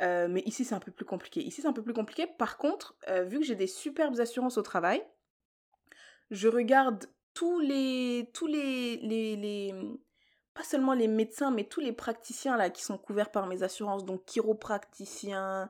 [0.02, 1.42] Euh, mais ici, c'est un peu plus compliqué.
[1.42, 2.28] Ici, c'est un peu plus compliqué.
[2.28, 2.96] Par contre,
[3.26, 5.04] vu que j'ai des superbes assurances au travail,
[6.32, 9.76] je regarde tous les, tous les, les, les,
[10.54, 14.06] pas seulement les médecins, mais tous les praticiens là qui sont couverts par mes assurances,
[14.06, 15.70] donc chiropraticiens,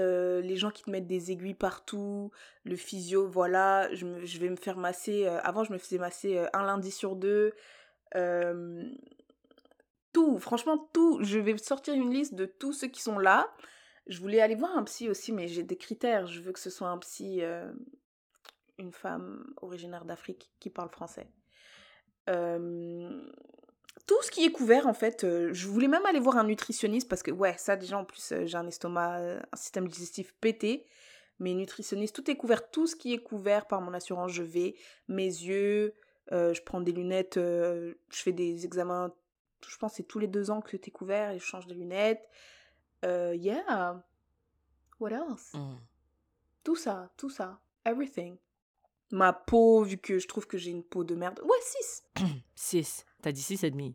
[0.00, 2.30] euh, les gens qui te mettent des aiguilles partout,
[2.64, 5.26] le physio, voilà, je, vais me faire masser.
[5.26, 7.52] euh, avant, je me faisais masser euh, un lundi sur deux.
[10.12, 11.18] tout, franchement, tout.
[11.22, 13.52] Je vais sortir une liste de tous ceux qui sont là.
[14.06, 16.26] Je voulais aller voir un psy aussi, mais j'ai des critères.
[16.26, 17.42] Je veux que ce soit un psy,
[18.78, 21.28] une femme originaire d'Afrique qui parle français.
[24.06, 27.08] Tout ce qui est couvert, en fait, euh, je voulais même aller voir un nutritionniste
[27.08, 30.34] parce que, ouais, ça déjà, en plus, euh, j'ai un estomac, euh, un système digestif
[30.40, 30.86] pété.
[31.38, 34.76] Mais nutritionniste, tout est couvert, tout ce qui est couvert par mon assurance, je vais.
[35.08, 35.94] Mes yeux,
[36.30, 39.12] euh, je prends des lunettes, je fais des examens,
[39.68, 42.28] je pense c'est tous les deux ans que t'es couvert et je change de lunettes.
[43.04, 44.04] Euh, yeah.
[45.00, 45.52] What else?
[45.54, 45.78] Mm.
[46.62, 47.60] Tout ça, tout ça.
[47.84, 48.36] Everything.
[49.10, 51.40] Ma peau, vu que je trouve que j'ai une peau de merde.
[51.40, 52.04] Ouais, 6.
[52.54, 53.06] 6.
[53.22, 53.94] T'as dit 6 et demi.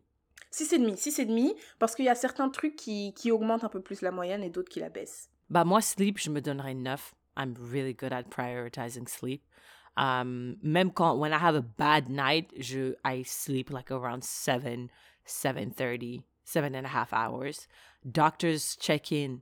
[0.50, 3.64] 6 et demi, 6 et demi, parce qu'il y a certains trucs qui, qui augmentent
[3.64, 5.30] un peu plus la moyenne et d'autres qui la baissent.
[5.50, 7.14] Bah, moi, sleep, je me donnerais 9.
[7.36, 9.42] I'm really good at prioritizing sleep.
[9.96, 14.90] Um, même quand, when I have a bad night, je, I sleep like around 7,
[15.26, 17.68] 7.30, seven and a half hours.
[18.04, 19.40] Doctors check in.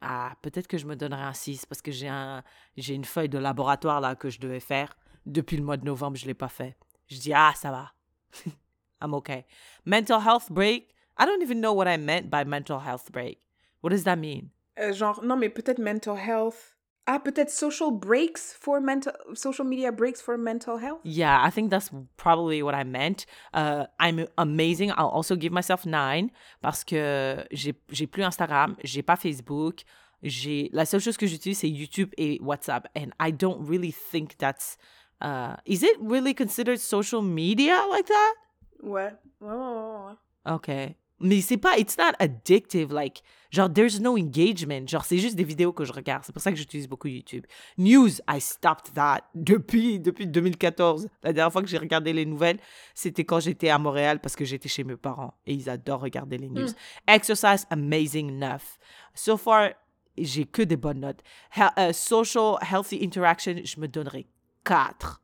[0.00, 2.42] Ah, peut-être que je me donnerais un 6 parce que j'ai un,
[2.76, 4.96] j'ai une feuille de laboratoire là que je devais faire.
[5.26, 6.76] Depuis le mois de novembre, je l'ai pas fait.
[7.08, 7.92] Je dis, ah, ça va.
[9.00, 9.44] I'm okay.
[9.84, 10.90] Mental health break.
[11.16, 13.38] I don't even know what I meant by mental health break.
[13.80, 14.50] What does that mean?
[14.78, 16.76] Euh, genre, non, mais peut-être mental health.
[17.06, 19.12] Ah, peut-être social breaks for mental...
[19.34, 21.00] Social media breaks for mental health?
[21.02, 23.26] Yeah, I think that's probably what I meant.
[23.52, 24.92] Uh, I'm amazing.
[24.92, 26.30] I'll also give myself nine
[26.62, 29.82] parce que j'ai j'ai plus Instagram, j'ai pas Facebook.
[30.22, 34.38] J'ai la seule chose que j'utilise c'est YouTube et WhatsApp, and I don't really think
[34.38, 34.78] that's.
[35.22, 38.34] Uh, is it really considered social media like that?
[38.82, 39.12] Ouais.
[39.40, 40.52] Ouais, ouais, ouais, ouais.
[40.54, 40.96] Okay.
[41.24, 44.88] Mais c'est pas, it's not addictive, like, genre, there's no engagement.
[44.88, 46.24] Genre, c'est juste des vidéos que je regarde.
[46.24, 47.44] C'est pour ça que j'utilise beaucoup YouTube.
[47.78, 51.06] News, I stopped that depuis, depuis 2014.
[51.22, 52.58] La dernière fois que j'ai regardé les nouvelles,
[52.92, 56.38] c'était quand j'étais à Montréal parce que j'étais chez mes parents et ils adorent regarder
[56.38, 56.66] les news.
[57.06, 58.78] Exercise, amazing, 9.
[59.14, 59.70] So far,
[60.18, 61.20] j'ai que des bonnes notes.
[61.56, 64.26] He- euh, social, healthy interaction, je me donnerais
[64.64, 65.22] 4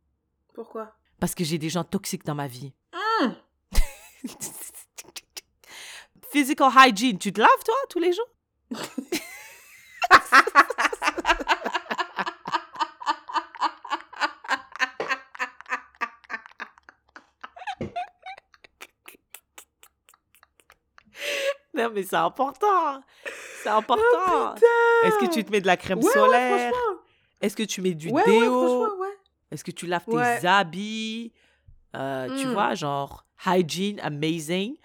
[0.55, 0.95] Pourquoi?
[1.21, 2.73] parce que j'ai des gens toxiques dans ma vie.
[3.21, 3.31] Hmm.
[6.31, 8.29] Physical hygiene, tu te laves toi tous les jours?
[21.75, 23.03] non mais c'est important.
[23.63, 24.55] C'est important.
[25.05, 26.73] Est-ce que tu te mets de la crème Ouais, solaire?
[27.41, 28.88] Est-ce que tu mets du ouais, déo?
[29.51, 30.41] Est-ce que tu laves Ouais.
[30.41, 31.33] tes habits?
[31.97, 32.53] Euh, Tu Mm.
[32.53, 34.77] vois, genre, hygiene, amazing.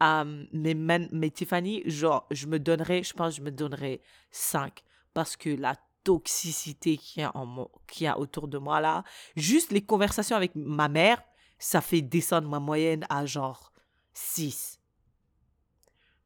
[0.00, 4.00] Um, mais, man- mais Tiffany, genre, je me donnerais, je pense, que je me donnerais
[4.30, 4.82] 5.
[5.14, 9.04] Parce que la toxicité qu'il y, a en qu'il y a autour de moi là,
[9.36, 11.22] juste les conversations avec ma mère,
[11.58, 13.72] ça fait descendre ma moyenne à genre
[14.12, 14.80] 6.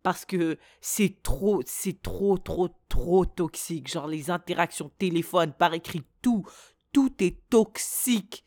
[0.03, 3.89] Parce que c'est trop, c'est trop, trop, trop toxique.
[3.91, 6.47] Genre les interactions téléphone, par écrit, tout,
[6.97, 8.43] tout est toxique.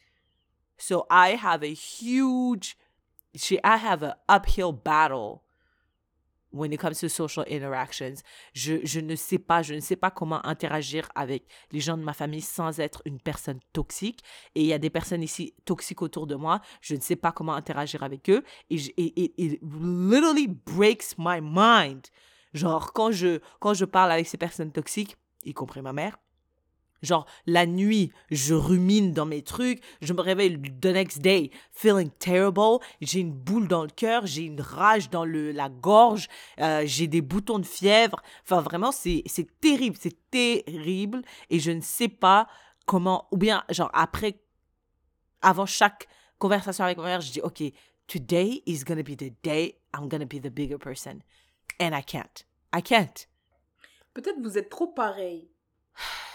[0.79, 2.75] So I have a huge,
[3.35, 5.43] I have an uphill battle
[6.51, 8.23] when it comes to social interactions.
[8.55, 12.01] Je, je ne sais pas, je ne sais pas comment interagir avec les gens de
[12.01, 14.23] ma famille sans être une personne toxique.
[14.55, 16.59] Et il y a des personnes ici toxiques autour de moi.
[16.81, 18.43] Je ne sais pas comment interagir avec eux.
[18.71, 22.07] Et- it literally breaks my mind.
[22.55, 26.17] Genre, quand je, quand je parle avec ces personnes toxiques, y compris ma mère,
[27.01, 32.09] Genre, la nuit, je rumine dans mes trucs, je me réveille the next day feeling
[32.19, 36.27] terrible, j'ai une boule dans le cœur, j'ai une rage dans le, la gorge,
[36.59, 38.21] euh, j'ai des boutons de fièvre.
[38.43, 41.21] Enfin, vraiment, c'est c'est terrible, c'est terrible.
[41.49, 42.47] Et je ne sais pas
[42.85, 44.39] comment, ou bien, genre, après,
[45.41, 47.61] avant chaque conversation avec ma mère, je dis, OK,
[48.07, 51.21] today is gonna be the day I'm gonna be the bigger person.
[51.79, 52.45] And I can't.
[52.73, 53.27] I can't.
[54.13, 55.49] Peut-être vous êtes trop pareil.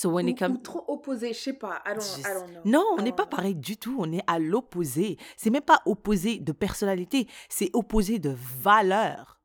[0.00, 0.54] So when Ou, it comes...
[0.54, 1.82] ou trop opposé, je sais pas.
[1.84, 2.60] I don't, Je I don't know.
[2.64, 3.30] Non, on n'est pas know.
[3.36, 3.96] pareil du tout.
[3.98, 5.16] On est à l'opposé.
[5.36, 8.30] C'est même pas opposé de personnalité, c'est opposé de
[8.60, 9.40] valeur.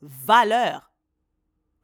[0.00, 0.90] Valeur.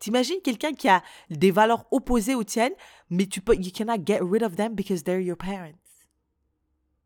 [0.01, 1.01] T'imagines quelqu'un qui a
[1.31, 2.73] des valeurs opposées aux tiennes,
[3.09, 5.79] mais tu peux, you cannot get rid of them because they're your parents.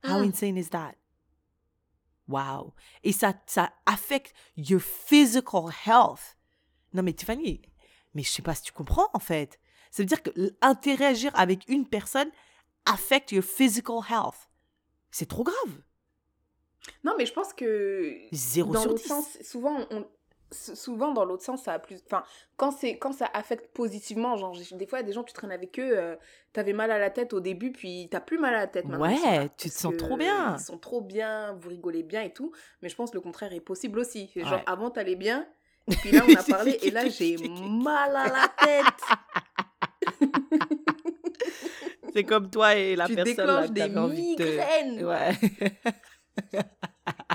[0.04, 0.24] How Mm.
[0.30, 0.94] insane is that?
[2.26, 2.72] Wow.
[3.04, 6.38] Et ça, ça affecte your physical health.
[6.94, 7.60] Non, mais Tiffany,
[8.14, 9.58] mais je sais pas si tu comprends en fait.
[9.92, 10.30] Ça veut dire que
[10.62, 12.28] interagir avec une personne
[12.86, 14.48] affecte your physical health.
[15.12, 15.78] C'est trop grave.
[17.04, 19.08] Non, mais je pense que Zéro dans sur l'autre 10.
[19.08, 20.04] sens, souvent, on,
[20.50, 22.00] souvent dans l'autre sens, ça a plus.
[22.06, 22.24] Enfin,
[22.56, 25.32] quand c'est quand ça affecte positivement, genre des fois, il y a des gens tu
[25.34, 26.16] traînes avec eux, euh,
[26.54, 29.06] t'avais mal à la tête au début, puis t'as plus mal à la tête maintenant.
[29.06, 30.56] Ouais, tu te sens trop bien.
[30.58, 33.52] Ils sont trop bien, vous rigolez bien et tout, mais je pense que le contraire
[33.52, 34.30] est possible aussi.
[34.34, 34.64] Genre Ouais.
[34.66, 35.46] avant t'allais bien,
[35.86, 38.84] et puis là on a parlé et là j'ai mal à la tête.
[42.14, 45.04] C'est comme toi et la tu personne là, des envie de- migraines.
[45.04, 45.36] Ouais.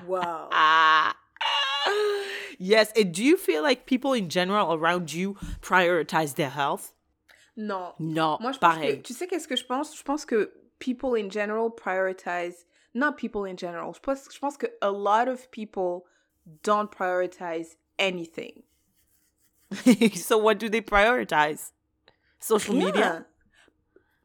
[0.07, 0.49] Waouh.
[0.51, 1.15] Ah.
[2.59, 6.93] Yes, and do you feel like people in general around you prioritize their health?
[7.55, 8.97] Non, Non, Moi, je pareil.
[8.97, 9.95] que, tu sais qu'est-ce que je pense?
[9.97, 14.57] Je pense que people in general prioritize, not people in general, je pense, je pense
[14.57, 16.03] que a lot of people
[16.63, 18.63] don't prioritize anything.
[20.15, 21.71] so what do they prioritize?
[22.39, 22.85] Social Rien.
[22.85, 23.25] media?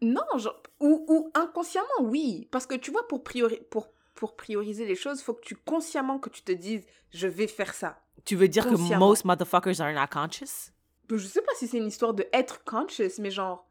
[0.01, 2.49] Non, genre, ou, ou inconsciemment, oui.
[2.51, 6.19] Parce que tu vois, pour, priori, pour, pour prioriser les choses, faut que tu consciemment
[6.19, 8.01] que tu te dises, je vais faire ça.
[8.25, 10.73] Tu veux dire que most motherfuckers are not conscious?
[11.11, 13.67] Je sais pas si c'est une histoire de être conscious, mais genre,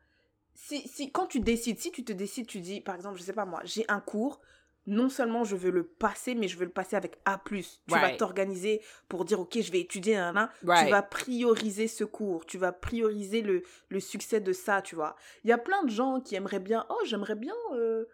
[0.53, 3.33] si, si, quand tu décides, si tu te décides, tu dis, par exemple, je sais
[3.33, 4.41] pas moi, j'ai un cours,
[4.87, 7.41] non seulement je veux le passer, mais je veux le passer avec A+.
[7.45, 10.49] Tu vas t'organiser pour dire, ok, je vais étudier un.
[10.65, 10.85] Right.
[10.85, 15.15] Tu vas prioriser ce cours, tu vas prioriser le, le succès de ça, tu vois.
[15.43, 18.05] Il y a plein de gens qui aimeraient bien, oh, j'aimerais bien, euh,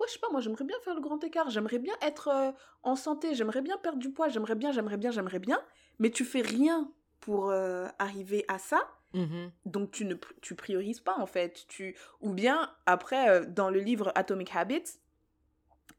[0.00, 2.52] ouais, je sais pas, moi, j'aimerais bien faire le grand écart, j'aimerais bien être euh,
[2.82, 5.60] en santé, j'aimerais bien perdre du poids, j'aimerais bien, j'aimerais bien, j'aimerais bien,
[5.98, 8.88] mais tu fais rien pour euh, arriver à ça.
[9.14, 9.50] Mhm.
[9.64, 11.64] Donc tu ne tu priorises pas en fait.
[11.68, 14.98] Tu ou bien après euh, dans le livre Atomic Habits,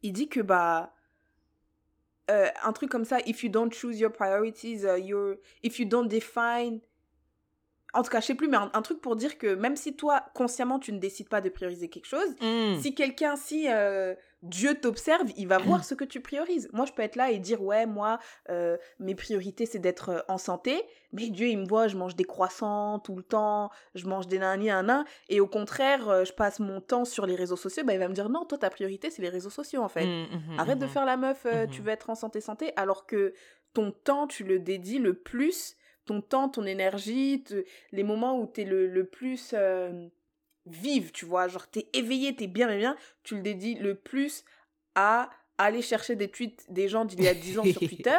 [0.04, 0.94] il dit que bah
[2.30, 5.86] euh, un truc comme ça if you don't choose your priorities uh, your if you
[5.88, 6.80] don't define
[7.94, 9.96] en tout cas, je sais plus mais un, un truc pour dire que même si
[9.96, 12.80] toi consciemment tu ne décides pas de prioriser quelque chose, Mm.
[12.82, 14.14] si quelqu'un, si euh,
[14.44, 16.70] Dieu t'observe, il va voir ce que tu priorises.
[16.74, 18.20] Moi, je peux être là et dire, ouais, moi,
[18.50, 20.84] euh, mes priorités, c'est d'être euh, en santé.
[21.12, 24.40] Mais Dieu, il me voit, je mange des croissants tout le temps, je mange des
[24.40, 25.06] nani, un nain.
[25.30, 27.84] Et au contraire, euh, je passe mon temps sur les réseaux sociaux.
[27.84, 30.06] Bah, il va me dire, non, toi, ta priorité, c'est les réseaux sociaux, en fait.
[30.06, 30.92] Mm, mhm, Arrête de mhm.
[30.92, 33.34] faire la meuf, euh, tu veux être en santé, santé, alors que
[33.74, 35.76] ton temps, tu le dédies le plus,
[36.06, 40.08] ton temps, ton énergie, te- les moments où tu es le, le plus euh,
[40.70, 44.44] vive, tu vois, genre t'es éveillé, t'es bien, bien, bien, tu le dédies le plus
[44.96, 48.18] à aller chercher des tweets des gens d'il y a 10 ans sur Twitter.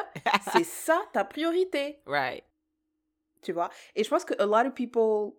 [0.53, 2.45] C'est ça ta priorité, Right.
[3.43, 3.71] tu vois?
[3.95, 5.33] Et je pense que a lot of people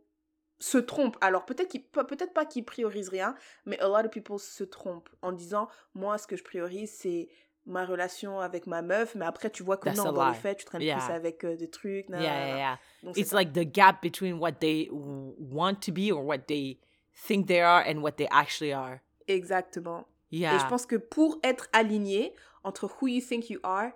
[0.59, 1.17] se trompent.
[1.21, 3.35] Alors peut-être qu'ils peut-être pas qu'ils priorisent rien,
[3.65, 7.29] mais a lot of people se trompent en disant moi ce que je priorise c'est
[7.65, 10.57] ma relation avec ma meuf, mais après tu vois que That's non dans les faits
[10.59, 10.97] tu traînes Yeah.
[10.97, 12.07] plus avec euh, des trucs.
[12.09, 12.47] Yeah, nanana.
[12.47, 12.79] yeah, yeah.
[13.03, 16.79] Donc, It's like the gap between what they want to be or what they
[17.27, 18.99] think they are and what they actually are.
[19.27, 20.05] Exactement.
[20.31, 20.55] Yeah.
[20.55, 23.91] Et je pense que pour être aligné entre who you think you are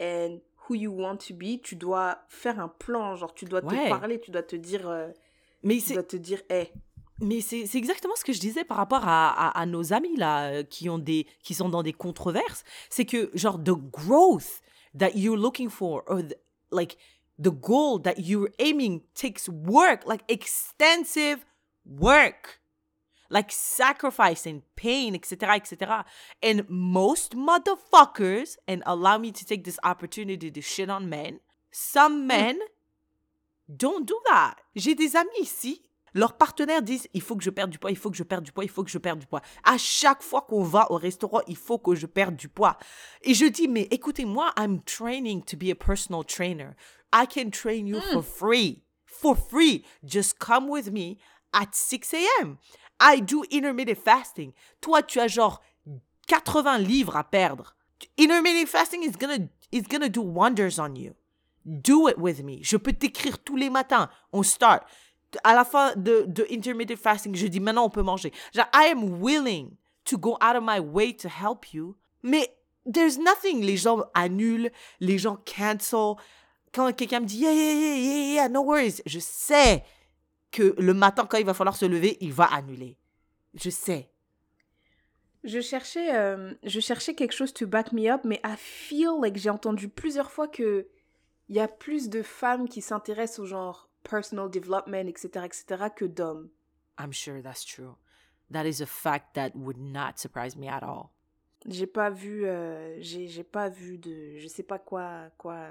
[0.00, 3.84] and who you want to be, tu dois faire un plan, genre tu dois Ouais.
[3.84, 5.08] te parler, tu dois te dire, euh,
[5.62, 6.70] mais tu dois te dire, hey,
[7.20, 10.50] mais c'est exactement ce que je disais par rapport à, à, à nos amis là
[10.52, 14.60] euh, qui ont des qui sont dans des controverses, c'est que genre the growth
[14.96, 16.36] that you're looking for or the-
[16.70, 16.96] like
[17.42, 21.38] the goal that you're aiming takes work, like extensive
[21.86, 22.60] work.
[23.30, 26.04] Like sacrifice and pain, etc., etc.
[26.42, 32.26] And most motherfuckers, and allow me to take this opportunity to shit on men, Some
[32.26, 32.56] men
[33.68, 34.56] don't do that.
[34.74, 35.82] J'ai des amis ici.
[36.14, 38.42] Leurs partenaires disent il faut que je perde du poids, il faut que je perde
[38.42, 39.42] du poids, il faut que je perde du poids.
[39.62, 42.78] À chaque fois qu'on va au restaurant, il faut que je perde du poids.
[43.22, 46.70] Et je dis mais écoutez, moi, I'm training to be a personal trainer.
[47.12, 48.82] I can train you for free.
[49.04, 49.84] For free.
[50.02, 51.18] Just come with me
[51.52, 52.58] at 6 a.m.
[53.00, 54.52] I do intermittent fasting.
[54.80, 55.60] Toi, tu as genre
[56.26, 57.74] 80 livres à perdre.
[58.18, 61.14] Intermittent fasting is gonna, is gonna do wonders on you.
[61.64, 62.60] Do it with me.
[62.62, 64.08] Je peux t'écrire tous les matins.
[64.32, 64.86] On start.
[65.44, 68.32] À la fin de, intermittent fasting, je dis maintenant on peut manger.
[68.54, 71.96] Genre, I am willing to go out of my way to help you.
[72.22, 72.48] Mais
[72.90, 73.60] there's nothing.
[73.60, 74.70] Les gens annulent,
[75.00, 76.16] les gens cancel.
[76.72, 79.82] Quand quelqu'un me dit yeah, yeah, yeah, yeah, yeah, no worries, je sais
[80.50, 82.96] que le matin, quand il va falloir se lever, il va annuler.
[83.54, 84.10] Je sais.
[85.44, 89.36] Je cherchais, euh, je cherchais quelque chose to back me up, mais I feel like
[89.36, 90.88] j'ai entendu plusieurs fois que
[91.48, 96.04] il y a plus de femmes qui s'intéressent au genre personal development, etc., etc., que
[96.04, 96.50] d'hommes.
[96.98, 97.96] I'm sure that's true.
[98.50, 101.10] That is a fact that would not surprise me at all.
[101.66, 105.68] J'ai pas vu, euh, j'ai pas vu de, je sais pas quoi, quoi.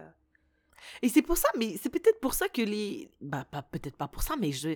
[1.01, 3.09] Et c'est pour ça, mais c'est peut-être pour ça que les.
[3.21, 4.75] Bah, pas, peut-être pas pour ça, mais je.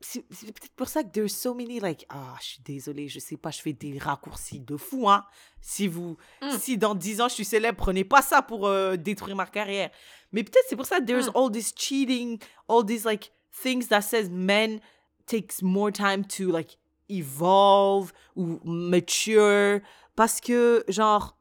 [0.00, 2.06] C'est peut-être pour ça que there's so many, like.
[2.08, 5.24] Ah, je suis désolée, je sais pas, je fais des raccourcis de fou, hein.
[5.60, 6.16] Si vous.
[6.40, 6.50] Mm.
[6.58, 9.90] Si dans 10 ans je suis célèbre, prenez pas ça pour euh, détruire ma carrière.
[10.30, 11.32] Mais peut-être c'est pour ça there's Mm.
[11.36, 12.38] all this cheating,
[12.68, 14.80] all these, like, things that says men
[15.26, 16.78] takes more time to, like,
[17.08, 19.80] evolve ou mature.
[20.14, 21.37] Parce que, genre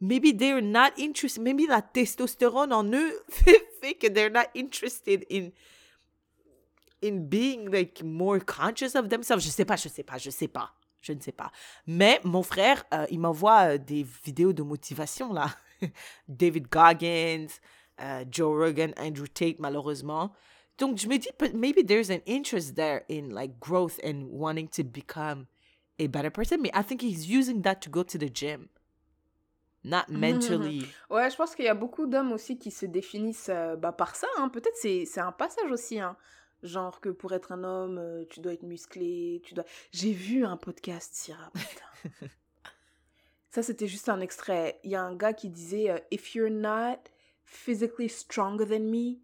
[0.00, 1.42] maybe they're not interested.
[1.42, 3.12] Maybe la testostérone en eux
[3.80, 5.52] fait, que they're not interested in
[7.00, 9.44] in being like more conscious of themselves.
[9.44, 10.74] Je sais pas, je sais pas, je sais pas.
[11.00, 11.52] Je ne sais pas.
[11.86, 15.48] Mais mon frère, euh, il m'envoie euh, des vidéos de motivation là.
[16.28, 17.46] David Goggins,
[18.00, 20.32] euh, Joe Rogan, Andrew Tate malheureusement.
[20.76, 24.82] Donc je me dis maybe there's an interest there in like growth and wanting to
[24.82, 25.46] become
[26.00, 26.60] a better person.
[26.60, 28.68] Mais I think he's using that to go to the gym.
[29.84, 30.86] Not mentally.
[31.10, 34.16] Ouais, je pense qu'il y a beaucoup d'hommes aussi qui se définissent euh, bah, par
[34.16, 34.26] ça.
[34.38, 34.48] hein.
[34.48, 36.00] Peut-être c'est c'est un passage aussi.
[36.00, 36.16] hein.
[36.64, 39.64] Genre que pour être un homme, euh, tu dois être musclé, tu dois.
[39.92, 41.50] J'ai vu un podcast, Syrah.
[41.54, 42.26] putain.
[43.50, 44.80] ça, c'était juste un extrait.
[44.82, 46.98] Il y a un gars qui disait euh, If you're not
[47.44, 49.20] physically stronger than me,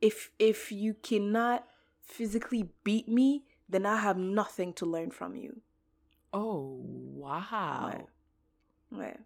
[0.00, 1.62] if if you cannot
[2.02, 5.60] physically beat me, then I have nothing to learn from you.
[6.32, 6.80] Oh,
[7.14, 7.90] wow.
[7.90, 8.06] Ouais.
[8.98, 9.16] Ouais.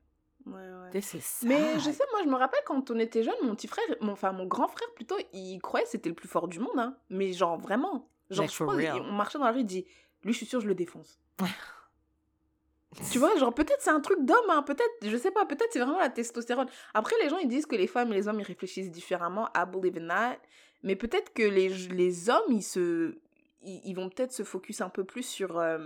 [0.47, 1.01] Ouais, ouais.
[1.42, 4.12] Mais je sais, moi, je me rappelle quand on était jeune, mon petit frère, mon,
[4.12, 6.97] enfin mon grand frère plutôt, il croyait que c'était le plus fort du monde, hein.
[7.09, 8.09] Mais genre vraiment.
[8.30, 9.86] Genre, Like je on marchait dans la rue, il dit,
[10.22, 11.18] lui, je suis sûr, je le défonce.
[13.11, 14.62] tu vois, genre peut-être c'est un truc d'homme, hein.
[14.62, 16.68] Peut-être, je sais pas, peut-être c'est vraiment la testostérone.
[16.92, 19.49] Après, les gens, ils disent que les femmes et les hommes, ils réfléchissent différemment.
[19.57, 20.38] I believe in that.
[20.82, 23.18] Mais peut-être que les, les hommes, ils se.
[23.62, 25.78] Ils, ils vont peut-être se focus un peu plus sur euh,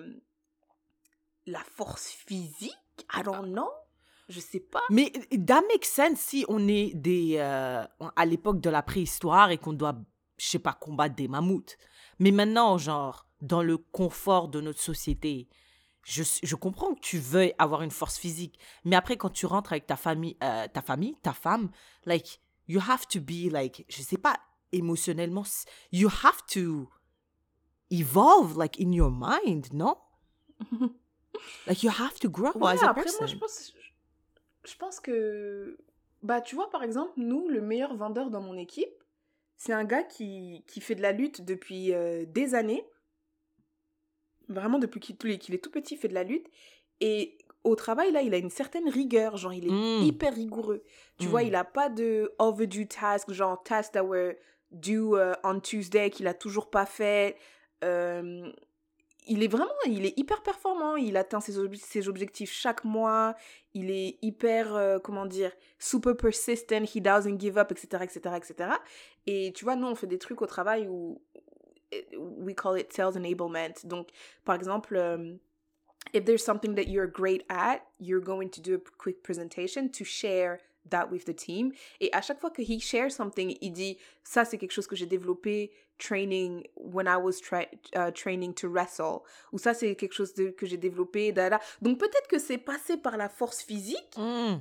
[1.47, 2.75] la force physique.
[3.15, 3.71] I don't know.
[4.29, 4.83] Je sais pas.
[4.91, 5.11] Mais
[5.47, 7.85] that makes sense si on est des, euh,
[8.17, 9.97] à l'époque de la préhistoire et qu'on doit,
[10.37, 11.77] je sais pas, combattre des mammouths.
[12.19, 15.49] Mais maintenant, genre, dans le confort de notre société,
[16.05, 18.59] je, je comprends que tu veuilles avoir une force physique.
[18.85, 21.71] Mais après, quand tu rentres avec ta famille, euh, ta famille, ta femme,
[22.05, 24.37] like, you have to be, like, je sais pas,
[24.73, 25.45] émotionnellement,
[25.93, 26.89] you have to
[27.91, 29.97] evolve, like, in your mind, non?
[31.67, 33.19] Like, you have to grow Ouais, as a après, person.
[33.21, 33.73] moi, je pense,
[34.69, 35.79] je pense que.
[36.23, 38.91] Bah, tu vois, par exemple, nous, le meilleur vendeur dans mon équipe,
[39.57, 42.85] c'est un gars qui, qui fait de la lutte depuis euh, des années.
[44.49, 46.47] Vraiment, depuis qu'il est tout petit, il fait de la lutte.
[47.01, 49.37] Et au travail, là, il a une certaine rigueur.
[49.37, 50.05] Genre, il est Mm.
[50.07, 50.83] hyper rigoureux.
[51.19, 54.35] Tu vois, il a pas de overdue task, genre tasks that were
[54.71, 57.37] due euh, on Tuesday, qu'il a toujours pas fait.
[57.85, 58.51] Euh,
[59.29, 60.97] il est vraiment, il est hyper performant.
[60.97, 63.35] Il atteint ses, ob- ses objectifs chaque mois.
[63.75, 66.83] Il est hyper, euh, comment dire, super persistent.
[66.95, 68.71] He doesn't give up, etc., etc., etc.
[69.27, 71.21] Et tu vois, nous, on fait des trucs au travail où
[72.11, 73.75] we call it sales enablement.
[73.85, 74.09] Donc,
[74.45, 75.37] par exemple, euh,
[76.13, 80.05] if there's something that you're great at, you're going to do a quick presentation to
[80.05, 80.59] share
[80.91, 81.73] that with the team.
[82.01, 84.97] Et à chaque fois que he shares something, il dit ça c'est quelque chose que
[84.97, 89.21] j'ai développé training when I was tra- uh, training to wrestle
[89.53, 91.33] ou ça c'est quelque chose que j'ai développé.
[91.83, 94.61] Donc peut-être que c'est passé par la force physique, Mm.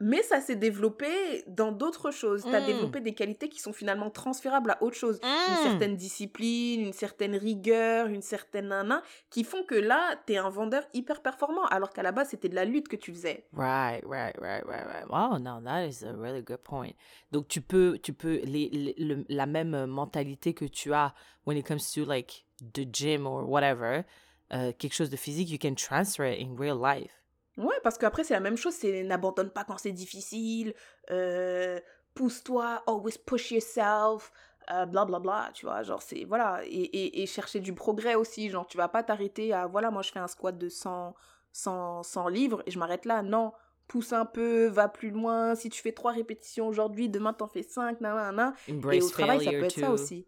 [0.00, 1.08] Mais ça s'est développé
[1.48, 2.44] dans d'autres choses.
[2.44, 2.66] Tu as Mm.
[2.66, 5.18] développé des qualités qui sont finalement transférables à autre chose.
[5.24, 5.62] Une Mm.
[5.64, 10.50] certaine discipline, une certaine rigueur, une certaine nana, qui font que là, tu es un
[10.50, 13.44] vendeur hyper performant, alors qu'à la base, c'était de la lutte que tu faisais.
[13.52, 15.06] Right, right, right, right, right.
[15.08, 16.92] Wow, no, that is a really good point.
[17.32, 21.12] Donc tu peux, tu peux les, les- le- la même mentalité que tu as
[21.44, 22.44] when it comes to like
[22.74, 24.04] the gym or whatever,
[24.52, 27.10] euh, quelque chose de physique, you can transfer it in real life.
[27.58, 28.72] Ouais, parce qu'après, c'est la même chose.
[28.74, 30.74] C'est n'abandonne pas quand c'est difficile,
[31.10, 31.78] euh,
[32.14, 34.32] pousse-toi, always push yourself,
[34.70, 35.82] euh, bla bla tu vois.
[35.82, 36.24] Genre, c'est.
[36.24, 36.60] Voilà.
[36.64, 38.48] Et, et, et chercher du progrès aussi.
[38.48, 39.66] Genre, tu vas pas t'arrêter à.
[39.66, 41.14] Voilà, moi, je fais un squat de 100,
[41.52, 43.22] 100, 100 livres et je m'arrête là.
[43.22, 43.52] Non.
[43.88, 45.54] Pousse un peu, va plus loin.
[45.54, 48.54] Si tu fais trois répétitions aujourd'hui, demain t'en fais cinq, nan, nan, nan.
[48.92, 50.26] Et au travail, ça peut être ça aussi.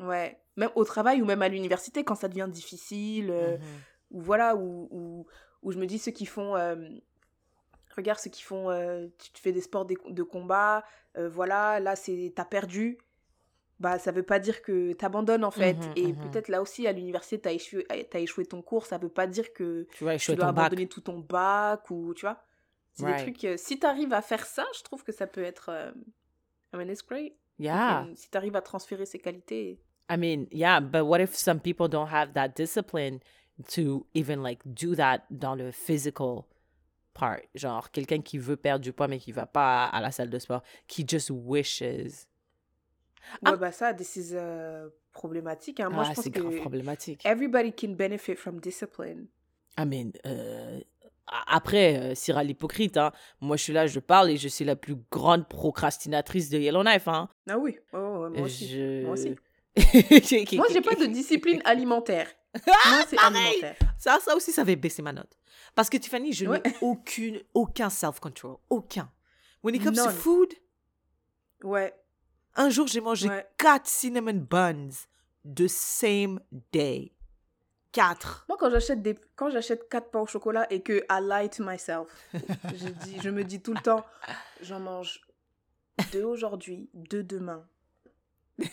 [0.00, 0.38] Ouais.
[0.56, 3.62] Même au travail ou même à l'université, quand ça devient difficile, euh, Mhm.
[4.10, 5.26] ou voilà, où,
[5.62, 6.56] où, je me dis ceux qui font.
[6.56, 6.76] euh,
[7.96, 8.70] regarde ceux qui font.
[8.70, 10.84] euh, tu, fais des sports de combat,
[11.16, 12.98] euh, voilà, là, c'est t'as perdu.
[13.78, 15.76] Bah, ça veut pas dire que t'abandonnes en fait.
[15.76, 16.18] Mhm, Et mhm.
[16.20, 19.52] peut-être là aussi, à l'université, t'as échoué, t'as échoué ton cours, ça veut pas dire
[19.52, 20.66] que Tu vas tu échouer dois bac.
[20.66, 22.42] abandonner tout ton bac ou tu vois.
[22.94, 23.16] C'est Right.
[23.26, 23.44] des trucs.
[23.44, 25.70] euh, si t'arrives à faire ça, je trouve que ça peut être.
[26.72, 27.34] I mean, it's great.
[27.58, 28.06] Yeah.
[28.14, 29.78] Si t'arrives à transférer ces qualités.
[30.10, 33.18] I mean, yeah, but what if some people don't have that discipline?
[33.74, 36.42] To even like do that dans le physical
[37.14, 37.38] part?
[37.54, 40.38] Genre, quelqu'un qui veut perdre du poids mais qui va pas à la salle de
[40.38, 41.82] sport, qui just wishes.
[41.82, 42.06] Ouais,
[43.44, 43.56] Ah.
[43.56, 45.80] bah ça, this is euh, problématique.
[45.80, 45.90] hein.
[45.90, 47.24] Moi, ah, je pense c'est grave que problématique.
[47.26, 49.26] everybody can benefit from discipline.
[49.78, 50.80] I mean, euh,
[51.48, 54.76] après, euh, Cyril l'hypocrite, hein, moi je suis là, je parle et je suis la
[54.76, 57.08] plus grande procrastinatrice de Yellowknife.
[57.08, 57.28] Hein.
[57.48, 58.68] Ah oui, oh, moi aussi.
[58.68, 59.02] Je...
[59.02, 59.34] Moi aussi.
[60.56, 62.28] Moi, j'ai pas de discipline alimentaire.
[62.66, 63.36] Moi, c'est pareil.
[63.36, 63.76] alimentaire.
[63.98, 65.36] Ça, ça aussi, ça avait baissé ma note.
[65.74, 66.60] Parce que Tiffany, je Ouais.
[66.64, 68.56] n'ai aucune, aucun self-control.
[68.70, 69.10] Aucun.
[69.62, 70.14] When it comes to None.
[70.14, 70.54] food,
[71.64, 71.94] Ouais,
[72.54, 73.46] un jour, j'ai mangé ouais.
[73.56, 74.90] quatre cinnamon buns
[75.44, 76.38] the same
[76.72, 77.12] day.
[77.92, 78.44] Quatre.
[78.48, 81.64] Moi, quand j'achète des, quand j'achète quatre pains au chocolat et que I lie to
[81.64, 84.04] myself, je dis, je me dis tout le temps,
[84.60, 85.20] j'en mange
[86.12, 87.66] deux aujourd'hui, deux demain.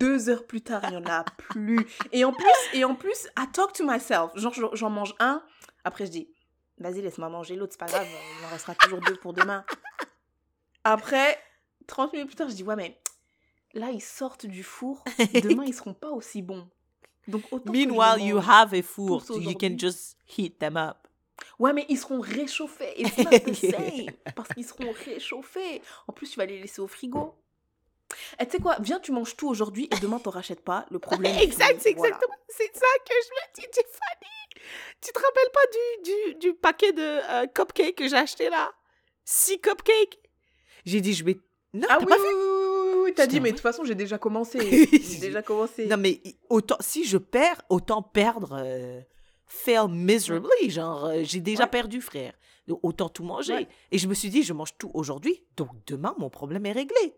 [0.00, 1.86] Deux heures plus tard, il y en a plus.
[2.12, 4.30] Et en plus, et en plus, I talk to myself.
[4.34, 5.42] Genre, j'en- mange un.
[5.84, 6.28] Après, je dis,
[6.78, 8.06] vas-y, laisse-moi manger l'autre, c'est pas grave.
[8.40, 9.64] Il en restera toujours deux pour demain.
[10.84, 11.38] Après,
[11.86, 12.98] 30 minutes plus tard, je dis, ouais, mais
[13.74, 15.04] là, ils sortent du four.
[15.42, 16.68] Demain, ils seront pas aussi bons.
[17.28, 20.96] Donc, autant Meanwhile, you have a four, so you can just heat them up.
[21.58, 23.00] Ouais, mais ils seront réchauffés.
[23.00, 24.10] It's not the same.
[24.34, 25.82] Parce qu'ils seront réchauffés.
[26.06, 27.34] En plus, tu vas les laisser au frigo.
[28.40, 30.86] Et tu sais quoi, viens, tu manges tout aujourd'hui et demain, t'en rachètes pas.
[30.90, 31.36] Le problème.
[31.40, 32.14] Exact, c'est Voilà.
[32.14, 32.34] exactement.
[32.48, 34.70] C'est ça que je me dis, Tiffany.
[35.00, 36.02] Tu te rappelles pas du,
[36.32, 38.70] du, du paquet de euh, cupcakes que j'ai acheté là?
[39.24, 40.18] Six cupcakes.
[40.84, 41.36] J'ai dit, je vais.
[41.74, 42.34] Non, Ah t'as oui, pas oui, fait?
[42.34, 44.58] oui, oui, oui, oui, t'as dit, mais de toute façon, j'ai déjà commencé.
[45.02, 45.86] J'ai déjà commencé.
[45.86, 49.00] Non, mais autant, si je perds, autant perdre, euh,
[49.46, 50.70] fail miserably.
[50.70, 51.70] Genre, euh, j'ai déjà Ouais.
[51.70, 52.32] perdu, frère.
[52.66, 53.52] Donc, autant tout manger.
[53.54, 53.68] Ouais.
[53.92, 57.14] Et je me suis dit, je mange tout aujourd'hui, donc demain, mon problème est réglé.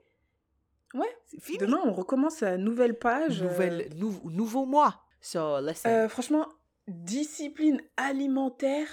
[0.95, 1.15] Ouais.
[1.27, 1.59] C'est fini.
[1.59, 3.43] Demain, on recommence à nouvelle page.
[3.43, 5.03] euh, Nouvelle, nou- nouveau mois.
[5.21, 5.91] So, listen.
[5.91, 6.47] euh, franchement,
[6.87, 8.87] discipline alimentaire,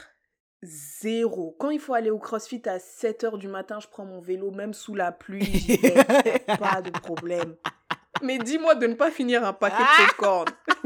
[0.63, 1.55] zéro.
[1.59, 4.73] Quand il faut aller au crossfit à 7h du matin, je prends mon vélo, même
[4.73, 5.93] sous la pluie, j'y vais.
[6.59, 7.55] pas de problème.
[8.21, 10.47] Mais dis-moi de ne pas finir un paquet de popcorn.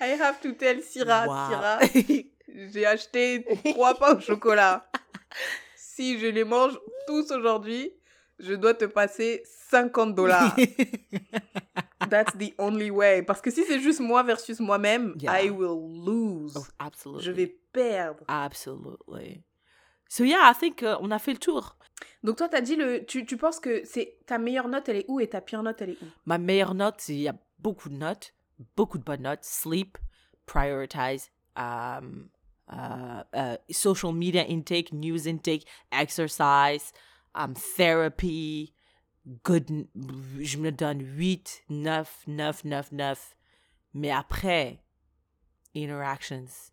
[0.00, 1.48] I have to tell Syrah, Wow.
[1.48, 1.78] Syrah,
[2.72, 4.90] j'ai acheté trois pains au chocolat.
[5.76, 7.92] Si je les mange tous aujourd'hui,
[8.38, 10.54] je dois te passer 50 dollars.
[12.10, 13.22] That's the only way.
[13.22, 15.42] Parce que si c'est juste moi versus moi-même, Yeah.
[15.44, 16.56] I will lose.
[16.56, 17.24] Oh, absolutely.
[17.24, 18.24] Je vais perdre.
[18.28, 19.42] Absolutely.
[20.08, 21.76] So yeah, I think uh, on a fait le tour.
[22.22, 25.04] Donc toi, t'as dit le, tu, tu penses que c'est ta meilleure note, elle est
[25.08, 26.06] où et ta pire note, elle est où?
[26.26, 28.34] Ma meilleure note, il y a beaucoup de notes,
[28.76, 29.42] beaucoup de bonnes notes.
[29.44, 29.96] Sleep,
[30.46, 32.28] prioritize, um,
[32.72, 36.92] uh, uh, social media intake, news intake, exercise,
[37.34, 38.72] um, therapy,
[39.42, 39.88] good.
[40.40, 43.34] Je me donne 8, 9, 9, 9, 9.
[43.94, 44.78] Mais après,
[45.74, 46.72] interactions,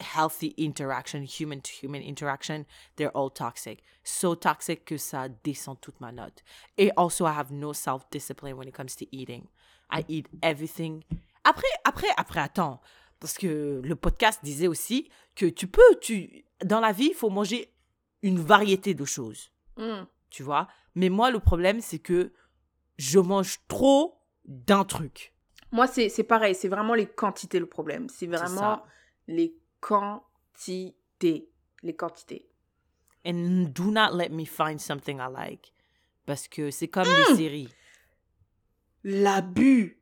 [0.00, 2.66] healthy interaction, human to human interaction,
[2.96, 3.82] they're all toxic.
[4.04, 6.42] So toxic que ça descend toute ma note.
[6.76, 9.48] Et also, I have no self discipline when it comes to eating.
[9.90, 11.04] I eat everything.
[11.44, 12.80] Après, après, après, attends.
[13.22, 17.30] Parce que le podcast disait aussi que tu peux, tu, dans la vie, il faut
[17.30, 17.72] manger
[18.22, 19.52] une variété de choses.
[19.76, 20.06] Hmm.
[20.28, 20.66] Tu vois?
[20.96, 22.32] Mais moi, le problème, c'est que
[22.98, 25.32] je mange trop d'un truc.
[25.70, 26.56] Moi, c'est pareil.
[26.56, 28.08] C'est vraiment les quantités le problème.
[28.08, 28.82] C'est vraiment
[29.28, 31.48] les quantité.
[31.84, 32.48] Les quantités.
[33.24, 35.72] And do not let me find something I like.
[36.26, 37.30] Parce que c'est comme Hmm.
[37.30, 37.68] les séries.
[39.04, 40.01] L'abus.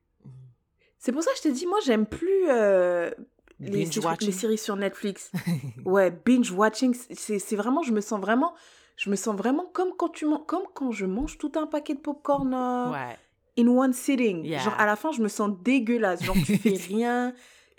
[1.01, 3.11] C'est pour ça que je te dis, moi, j'aime plus euh,
[3.59, 5.33] les, les séries sur Netflix.
[5.85, 8.55] ouais, binge watching, c'est vraiment, je me sens vraiment,
[8.97, 12.01] je me sens vraiment comme quand tu comme quand je mange tout un paquet de
[12.01, 13.17] popcorn euh, Ouais.
[13.59, 14.45] in one sitting.
[14.45, 14.59] Yeah.
[14.61, 16.23] Genre à la fin, je me sens dégueulasse.
[16.23, 17.33] Genre tu fais rien.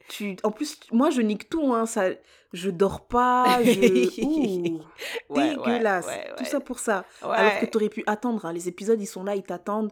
[0.09, 1.73] Tu, en plus, moi je nique tout.
[1.73, 2.09] Hein, ça,
[2.53, 3.59] je dors pas.
[3.63, 4.81] Je, Ouh,
[5.29, 6.05] Ouais, ouais, dégueulasse.
[6.07, 7.05] ouais, Tout ça pour ça.
[7.21, 8.45] Alors que tu aurais pu attendre.
[8.45, 8.53] hein.
[8.53, 9.91] Les épisodes, ils sont là, ils t'attendent.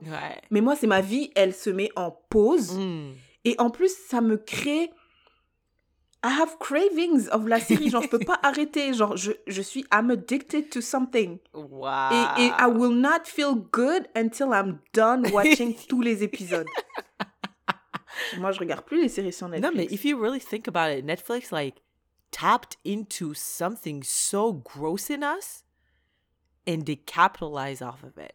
[0.52, 2.78] Mais moi, c'est ma vie, elle se met en pause.
[2.78, 3.12] Mm.
[3.46, 4.92] Et en plus, ça me crée.
[6.22, 7.90] I have cravings of la série.
[7.90, 8.94] Genre, je peux pas arrêter.
[8.94, 9.86] Genre, je, je suis.
[9.94, 11.38] I'm addicted to something.
[11.54, 12.12] Wow.
[12.38, 16.68] Et, et I will not feel good until I'm done watching tous les épisodes.
[18.38, 19.72] Moi, je regarde plus les séries sur Netflix.
[19.74, 21.76] No, mais if you really think about it, Netflix like
[22.32, 25.64] tapped into something so gross in us,
[26.66, 28.34] and they capitalize off of it.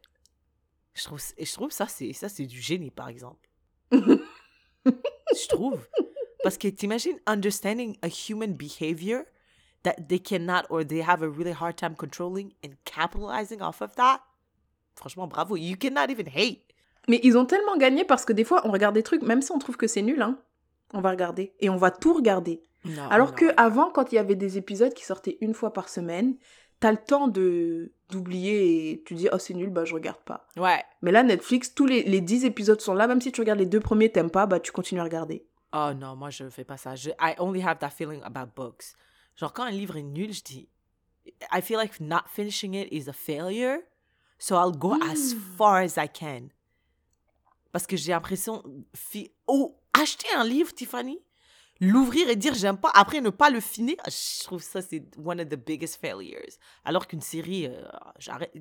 [0.94, 3.48] Je trouve, et je trouve ça c'est ça c'est du génie par exemple.
[3.92, 5.86] je trouve
[6.42, 9.24] parce que t'imagines understanding a human behavior
[9.82, 13.94] that they cannot or they have a really hard time controlling and capitalizing off of
[13.96, 14.20] that?
[14.96, 15.56] Franchement, bravo.
[15.56, 16.72] You cannot even hate.
[17.08, 19.52] Mais ils ont tellement gagné parce que des fois, on regarde des trucs, même si
[19.52, 20.38] on trouve que c'est nul, hein,
[20.92, 21.54] on va regarder.
[21.60, 22.62] Et on va tout regarder.
[22.84, 23.34] Non, Alors non.
[23.34, 26.36] que avant, quand il y avait des épisodes qui sortaient une fois par semaine,
[26.80, 30.46] t'as le temps de d'oublier et tu dis oh c'est nul bah je regarde pas.
[30.58, 30.84] Ouais.
[31.00, 33.66] Mais là Netflix tous les, les 10 épisodes sont là même si tu regardes les
[33.66, 35.46] deux premiers t'aimes pas bah tu continues à regarder.
[35.72, 36.94] Oh non, moi je fais pas ça.
[36.94, 38.94] Je, I only have that feeling about books.
[39.36, 40.68] Genre quand un livre est nul, je dis
[41.50, 43.78] I feel like not finishing it is a failure.
[44.38, 46.48] So I'll go as far as I can.
[47.72, 48.62] Parce que j'ai l'impression
[48.94, 51.18] fi- oh, acheter un livre Tiffany,
[51.80, 55.40] l'ouvrir et dire j'aime pas après ne pas le finir, je trouve ça c'est one
[55.40, 56.40] of the biggest failures.
[56.84, 57.82] Alors qu'une série euh,
[58.18, 58.52] j'arrête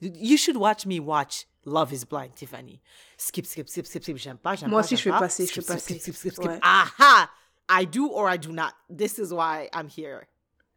[0.00, 2.80] you should watch me watch Love is Blind Tiffany.
[3.16, 5.18] Skip skip skip skip skip, j'aime pas, j'aime Moi pas, aussi, je fais pas.
[5.20, 6.12] passer, je Skip, fais skip, skip, passer.
[6.12, 6.50] skip, skip, skip.
[6.50, 6.58] Ouais.
[6.62, 7.30] Aha!
[7.70, 8.72] I do or I do not.
[8.88, 10.26] This is why I'm here.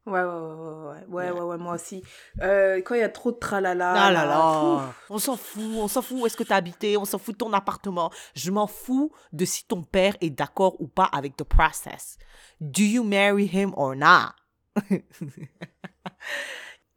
[0.08, 2.02] Ouais ouais ouais ouais ouais ouais, ouais, moi aussi.
[2.41, 3.93] Euh, quand il y a trop de tralala.
[3.95, 7.06] Ah là là, on s'en fout, on s'en fout où est-ce que tu habité, on
[7.06, 8.12] s'en fout de ton appartement.
[8.34, 12.18] Je m'en fous de si ton père est d'accord ou pas avec the process.
[12.60, 14.34] Do you marry him or not?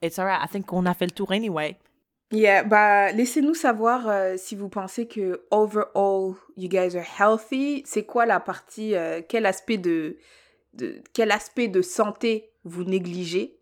[0.01, 1.77] It's alright, I think qu'on a fait le tour anyway.
[2.33, 7.83] Yeah, bah laissez-nous savoir euh, si vous pensez que overall you guys are healthy.
[7.85, 10.17] C'est quoi la partie, euh, quel aspect de,
[10.75, 13.59] de quel aspect de santé vous négligez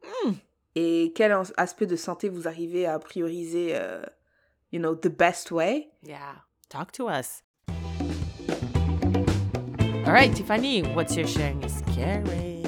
[0.75, 4.03] et quel as- aspect de santé vous arrivez à prioriser, euh,
[4.73, 5.91] you know, the best way?
[6.03, 6.37] Yeah,
[6.69, 7.43] talk to us.
[10.07, 12.63] Alright, Tiffany, what's your sharing is caring?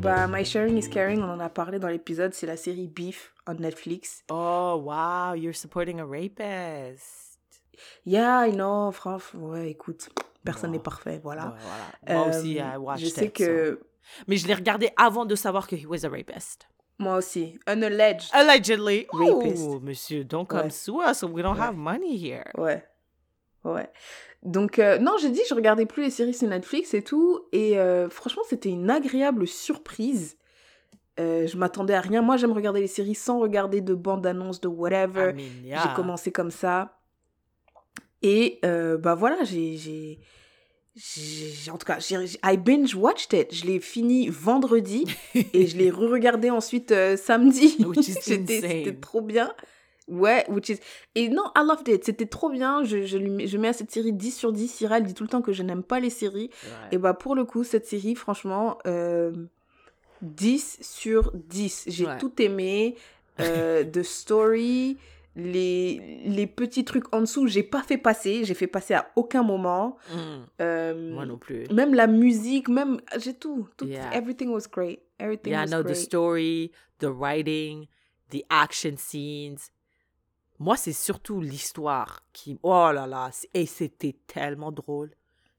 [0.00, 3.32] Bah, My Sharing is Caring, on en a parlé dans l'épisode, c'est la série Beef
[3.48, 4.22] on Netflix.
[4.30, 7.38] Oh, wow, you're supporting a rapist.
[8.04, 10.10] Yeah, I know, franchement, ouais, écoute,
[10.46, 11.54] personne n'est parfait, voilà.
[12.08, 13.80] Moi aussi, Euh, I watched je sais it, so- que
[14.28, 16.68] Mais je l'ai regardé avant de savoir que he was a rapist.
[16.98, 18.30] moi aussi, unalleged.
[18.32, 19.06] Allegedly.
[19.12, 19.64] Rapist.
[19.68, 20.70] Oh, monsieur, don't come Ouais.
[20.70, 21.22] sue us.
[21.22, 21.60] We don't Ouais.
[21.60, 22.44] have money here.
[22.56, 22.82] Ouais.
[23.64, 23.90] Ouais.
[24.42, 27.40] Donc, euh, non, j'ai dit, je regardais plus les séries sur Netflix et tout.
[27.52, 30.36] Et euh, franchement, c'était une agréable surprise.
[31.18, 32.22] Euh, je m'attendais à rien.
[32.22, 35.32] Moi, j'aime regarder les séries sans regarder de bande-annonce, de whatever.
[35.64, 36.95] J'ai commencé comme ça.
[38.28, 40.18] Et euh, bah voilà, j'ai.
[41.70, 43.54] En tout cas, j'ai- I binge-watched it.
[43.54, 45.04] Je l'ai fini vendredi
[45.34, 47.76] et je l'ai re-regardé ensuite euh, samedi.
[48.02, 49.52] C'était trop bien.
[50.08, 50.78] Ouais, which is...
[51.16, 52.04] Et non, I loved it.
[52.04, 52.82] C'était trop bien.
[52.84, 54.68] Je, je, lui mets, je mets à cette série 10 sur 10.
[54.68, 56.50] Cyril dit tout le temps que je n'aime pas les séries.
[56.64, 56.88] Ouais.
[56.92, 59.32] Et bah pour le coup, cette série, franchement, euh,
[60.22, 61.84] 10 sur 10.
[61.88, 62.18] J'ai Ouais.
[62.18, 62.94] tout aimé.
[63.38, 64.96] Euh, the story,
[65.36, 68.44] les, les petits trucs en dessous, j'ai pas fait passer.
[68.44, 69.96] J'ai fait passer à aucun moment.
[70.10, 70.16] Mm,
[70.62, 71.68] Euh, Moi non plus.
[71.70, 73.00] même la musique, même...
[73.18, 73.68] J'ai tout.
[73.76, 74.10] tout Yeah.
[74.14, 75.00] Everything was great.
[75.18, 75.96] Everything Yeah, was no, the great.
[75.96, 77.86] story, the writing,
[78.30, 79.70] the action scenes.
[80.58, 82.58] Moi, c'est surtout l'histoire qui.
[82.62, 83.30] Oh là là.
[83.52, 85.10] Et c'était tellement drôle.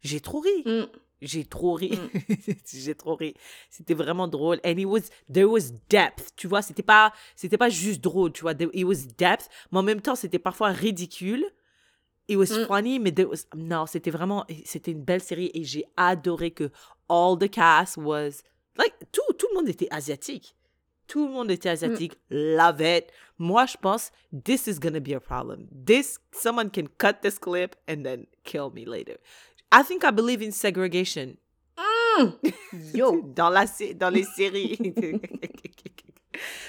[0.02, 0.64] J'ai trop ri.
[0.66, 0.86] Mm.
[1.22, 1.92] J'ai trop ri.
[2.72, 3.34] J'ai trop ri.
[3.70, 4.60] C'était vraiment drôle.
[4.64, 6.32] And it was, there was depth.
[6.36, 8.54] Tu vois, c'était pas, c'était pas juste drôle, tu vois.
[8.54, 9.50] There- It was depth.
[9.72, 11.46] Mais en même temps, c'était parfois ridicule.
[12.30, 12.68] It was Mm.
[12.68, 16.70] funny, mais there was, non, c'était vraiment, c'était une belle série et j'ai adoré que
[17.10, 18.42] all the cast was,
[18.78, 20.54] like, tout, tout le monde était asiatique.
[21.08, 22.18] Tout le monde était asiatique.
[22.30, 23.06] Love it.
[23.40, 24.12] Moi, je pense,
[24.44, 25.68] this is gonna be a problem.
[25.72, 29.16] This, someone can cut this clip and then kill me later.
[29.72, 31.38] I think I believe in segregation.
[31.78, 32.34] Mm.
[32.96, 33.22] Yo.
[33.36, 33.66] dans, la,
[33.96, 34.78] dans les séries.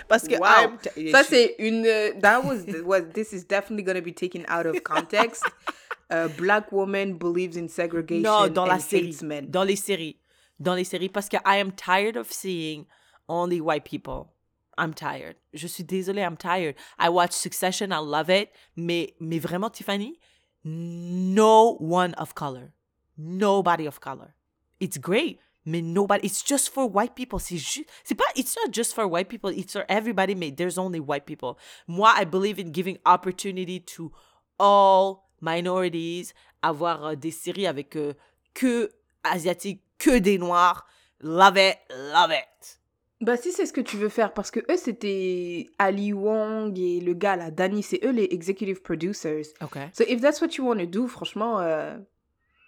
[0.08, 0.46] Parce que Wow.
[0.46, 1.84] I'm- Ça, c'est une.
[1.86, 3.02] euh, That was, was.
[3.12, 5.44] This is definitely going to be taken out of context.
[6.10, 8.22] A black woman believes in segregation.
[8.22, 9.14] Non, dans la série.
[9.22, 9.50] men.
[9.50, 10.16] Dans les séries.
[10.58, 11.10] Dans les séries.
[11.10, 12.86] Parce que I am tired of seeing
[13.28, 14.32] only white people.
[14.78, 15.36] I'm tired.
[15.52, 16.74] Je suis désolée, I'm tired.
[16.98, 18.48] I watch Succession, I love it.
[18.74, 20.18] Mais, mais vraiment, Tiffany,
[20.64, 22.72] no one of color.
[23.18, 24.34] Nobody of color.
[24.80, 25.40] It's great.
[25.66, 27.38] Mais nobody, it's just for white people.
[27.38, 30.78] C'est juste, c'est pas, it's not just for white people, it's for everybody, mais there's
[30.78, 31.58] only white people.
[31.86, 34.10] Moi, I believe in giving opportunity to
[34.58, 36.32] all minorities,
[36.62, 38.14] avoir euh, des séries avec euh,
[38.54, 38.90] que
[39.24, 40.86] asiatiques, que des noirs.
[41.20, 42.78] Love it, love it.
[43.20, 47.00] Bah, si c'est ce que tu veux faire, parce que eux, c'était Ali Wong et
[47.00, 49.48] le gars là, Danny, c'est eux les executive producers.
[49.60, 49.88] Okay.
[49.92, 51.98] So if that's what you want to do, franchement, euh,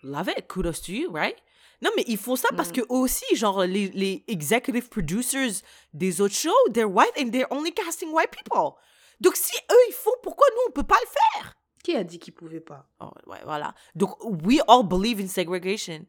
[0.02, 0.48] Love it.
[0.48, 1.36] Kudos to you, right?
[1.82, 5.62] Non, mais ils font ça parce que eux aussi, genre, les, les executive producers
[5.94, 8.76] des autres shows, they're white and they're only casting white people.
[9.20, 11.54] Donc, si eux, ils font, pourquoi nous, on peut pas le faire?
[11.82, 12.86] qui a dit qu'ils pouvaient pas?
[13.00, 13.74] Oh, ouais, voilà.
[13.94, 16.06] Donc, we all believe in segregation.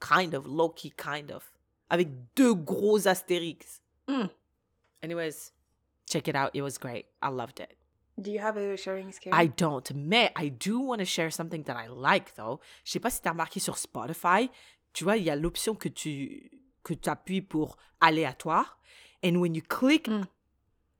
[0.00, 1.44] Kind of, low-key, kind of.
[1.90, 3.82] Avec deux gros astérix.
[4.08, 4.26] Hmm.
[5.02, 5.52] Anyways,
[6.08, 6.50] check it out.
[6.54, 7.06] It was great.
[7.20, 7.76] I loved it.
[8.18, 11.62] Do you have a sharing scale I don't, mais I do want to share something
[11.64, 12.60] that I like, though.
[12.84, 14.50] Je sais pas si tu as remarqué sur Spotify,
[14.92, 16.50] tu vois, il y a l'option que tu
[16.84, 18.78] que tu appuies pour aléatoire.
[19.24, 20.24] And when you click Mm.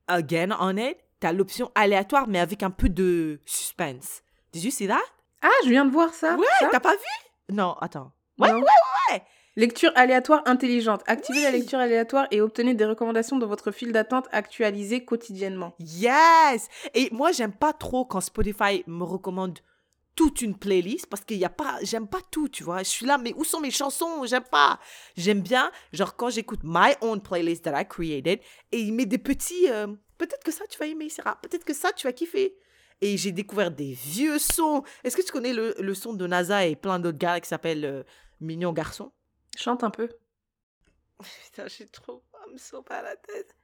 [0.07, 4.23] again on it, tu as l'option aléatoire, mais avec un peu de suspense.
[4.51, 5.01] Did you see that?
[5.41, 6.35] Ah, je viens de voir ça.
[6.35, 7.53] Ouais, t'as pas vu?
[7.53, 8.11] Non, attends.
[8.39, 8.55] Ouais, Non.
[8.57, 9.23] ouais, ouais, ouais.
[9.55, 11.03] Lecture aléatoire intelligente.
[11.05, 15.75] Activez la lecture aléatoire et obtenez des recommandations dans votre file d'attente actualisées quotidiennement.
[15.77, 16.69] Yes!
[16.95, 19.59] Et moi, j'aime pas trop quand Spotify me recommande
[20.15, 22.79] toute une playlist parce qu'il y a pas, j'aime pas tout, tu vois.
[22.79, 24.25] Je suis là, mais où sont mes chansons?
[24.25, 24.79] J'aime pas.
[25.17, 28.39] J'aime bien, genre, quand j'écoute my own playlist that I created
[28.71, 29.85] et il met des petits, euh,
[30.17, 31.39] peut-être que ça, tu vas aimer, Sarah.
[31.43, 32.55] Peut-être que ça, tu vas kiffer.
[33.01, 34.81] Et j'ai découvert des vieux sons.
[35.03, 37.85] Est-ce que tu connais le, le son de NASA et plein d'autres gars qui s'appelle
[37.85, 38.03] euh,
[38.39, 39.11] Mignon Garçon?
[39.57, 40.09] Chante un peu.
[41.45, 42.23] Putain, je suis trop.
[42.57, 43.55] So pas à la tête.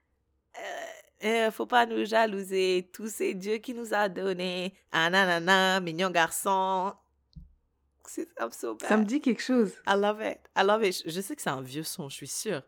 [0.58, 2.90] Euh, euh, faut pas nous jalouser.
[2.94, 4.74] Tous ces dieux qui nous a donné.
[4.92, 6.94] Ah nanana, mignon garçon.
[8.52, 8.78] So.
[8.82, 9.74] Ça me dit quelque chose.
[9.86, 10.40] I love it.
[10.58, 11.04] I love it.
[11.06, 12.64] Je, je sais que c'est un vieux son, je suis sûre.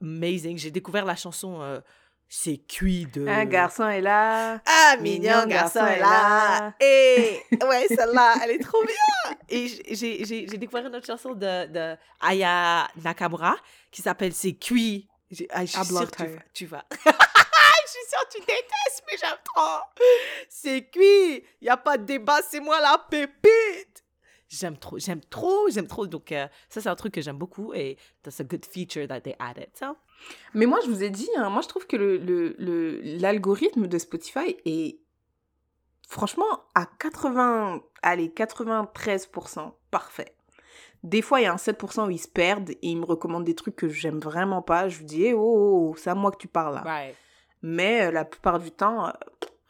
[0.00, 0.56] Amazing.
[0.56, 1.80] J'ai découvert la chanson euh,
[2.28, 3.26] C'est cuit de.
[3.26, 4.60] Un garçon est là.
[4.66, 6.74] Ah, Mignon mignon garçon garçon est là.
[6.80, 9.36] Et ouais, celle-là, elle est trop bien.
[9.48, 13.56] Et j'ai découvert une autre chanson de, de Aya Nakamura
[13.92, 15.08] qui s'appelle C'est cuit.
[15.50, 16.42] Ah, je suis sûre tu, Tire.
[16.52, 16.84] tu vas.
[16.90, 16.98] je
[17.90, 19.80] suis sûre que tu détestes, mais j'aime trop.
[20.48, 21.44] C'est cuit.
[21.60, 24.04] Il n'y a pas de débat, c'est moi la pépite.
[24.48, 26.06] J'aime trop, j'aime trop, j'aime trop.
[26.06, 29.20] Donc, euh, ça, c'est un truc que j'aime beaucoup et that's a good feature that
[29.22, 29.68] they added.
[29.76, 29.96] So,
[30.54, 31.96] Mais moi, je vous ai dit, hein, moi, je trouve que
[33.20, 34.98] l'algorithme le, le, de Spotify est
[36.08, 40.34] franchement à 80, allez, 93% parfait.
[41.02, 43.44] Des fois, il y a un 7% où ils se perdent et ils me recommandent
[43.44, 44.88] des trucs que j'aime vraiment pas.
[44.88, 47.10] Je vous dis, eh, oh, oh, oh, c'est à moi que tu parles là.
[47.62, 49.12] Mais euh, la plupart du temps, euh,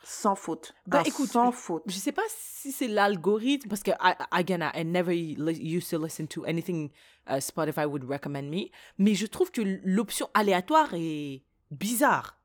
[0.03, 0.75] sans faute.
[0.87, 1.83] Bah, Un écoute, sans faute.
[1.87, 6.29] je sais pas si c'est l'algorithme parce que I, again I, never used to listen
[6.29, 6.91] to anything
[7.29, 8.71] uh, Spotify would recommend me.
[8.99, 12.39] Mais je trouve que l'option aléatoire est bizarre.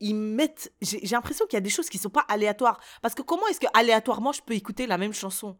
[0.00, 2.80] Ils mettent j'ai l'impression qu'il y a des choses qui sont pas aléatoires.
[3.00, 5.58] Parce que comment est-ce que aléatoirement je peux écouter la même chanson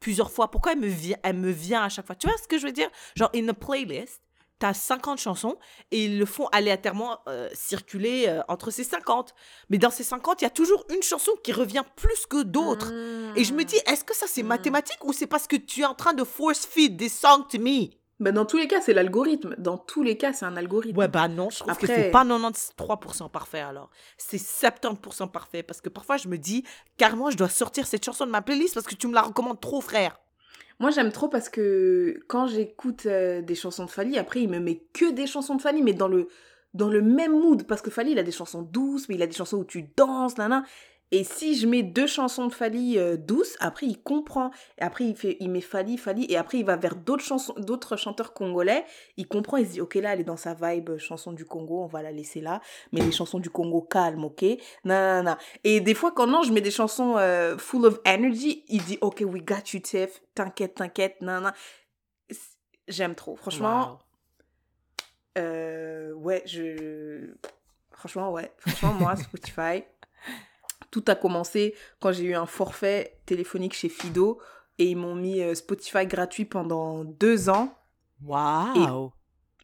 [0.00, 0.50] plusieurs fois?
[0.50, 2.14] Pourquoi elle me vient elle me vient à chaque fois?
[2.14, 2.90] Tu vois ce que je veux dire?
[3.16, 4.21] Genre in a playlist
[4.62, 5.56] T'as 50 chansons
[5.90, 9.34] et ils le font aléatoirement euh, circuler euh, entre ces 50.
[9.70, 12.92] Mais dans ces 50, il y a toujours une chanson qui revient plus que d'autres.
[13.34, 14.46] Et je me dis, est-ce que ça c'est Mm.
[14.46, 17.58] mathématique ou c'est parce que tu es en train de force feed des songs to
[17.58, 17.88] me?
[18.20, 19.56] Ben, dans tous les cas, c'est l'algorithme.
[19.58, 20.96] Dans tous les cas, c'est un algorithme.
[20.96, 23.90] Ouais, bah non, je trouve que Après- c'est pas 93% parfait alors.
[24.16, 26.62] C'est 70% parfait parce que parfois je me dis,
[26.98, 29.60] carrément, je dois sortir cette chanson de ma playlist parce que tu me la recommandes
[29.60, 30.20] trop, frère.
[30.80, 34.58] Moi, j'aime trop parce que quand j'écoute euh, des chansons de Fali, après, il me
[34.58, 36.28] met que des chansons de Fali, mais dans le,
[36.74, 37.66] dans le même mood.
[37.66, 39.84] Parce que Fali, il a des chansons douces, mais il a des chansons où tu
[39.96, 40.64] danses, nana.
[41.12, 44.50] Et si je mets deux chansons de Fali euh, douces, après, il comprend.
[44.78, 47.54] Et après, il, fait, il met Fali, Fali, et après, il va vers d'autres chansons,
[47.58, 48.84] d'autres chanteurs congolais.
[49.18, 51.44] Il comprend, il se dit, ok, là, elle est dans sa vibe euh, chanson du
[51.44, 52.60] Congo, on va la laisser là.
[52.92, 54.42] Mais les chansons du Congo calme, ok?
[54.84, 55.36] Non, non, non.
[55.64, 58.96] Et des fois, quand non, je mets des chansons euh, full of energy, il dit,
[59.02, 61.50] ok, we got you, Tiff, t'inquiète, t'inquiète, non, non.
[62.88, 63.36] J'aime trop.
[63.36, 63.98] Franchement,
[65.36, 65.42] Wow.
[65.42, 67.34] euh, ouais, je.
[67.92, 68.50] Franchement, ouais.
[68.58, 69.84] Franchement, moi, Spotify,
[70.92, 74.38] tout a commencé quand j'ai eu un forfait téléphonique chez Fido
[74.78, 77.74] et ils m'ont mis euh, Spotify gratuit pendant deux ans.
[78.24, 79.12] Wow.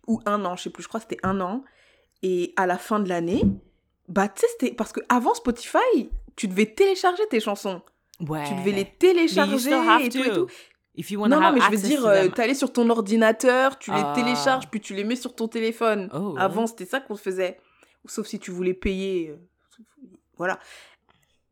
[0.09, 1.63] ou un an, je sais plus, je crois que c'était un an.
[2.23, 3.43] Et à la fin de l'année,
[4.09, 7.83] bah tu sais, c'était parce que avant Spotify, tu devais télécharger tes chansons.
[8.27, 8.43] Ouais.
[8.49, 9.71] Tu devais les télécharger
[10.03, 10.47] et tout et to.
[10.47, 10.53] tout.
[10.97, 12.33] If you wanna Non, non, mais je veux dire, euh, them.
[12.33, 14.13] t'allais sur ton ordinateur, tu les Ah.
[14.17, 16.11] télécharges, puis tu les mets sur ton téléphone.
[16.13, 16.41] Oh, ouais.
[16.41, 17.61] Avant, c'était ça qu'on faisait.
[18.07, 19.29] Sauf si tu voulais payer.
[19.31, 19.37] euh,
[20.37, 20.59] Voilà.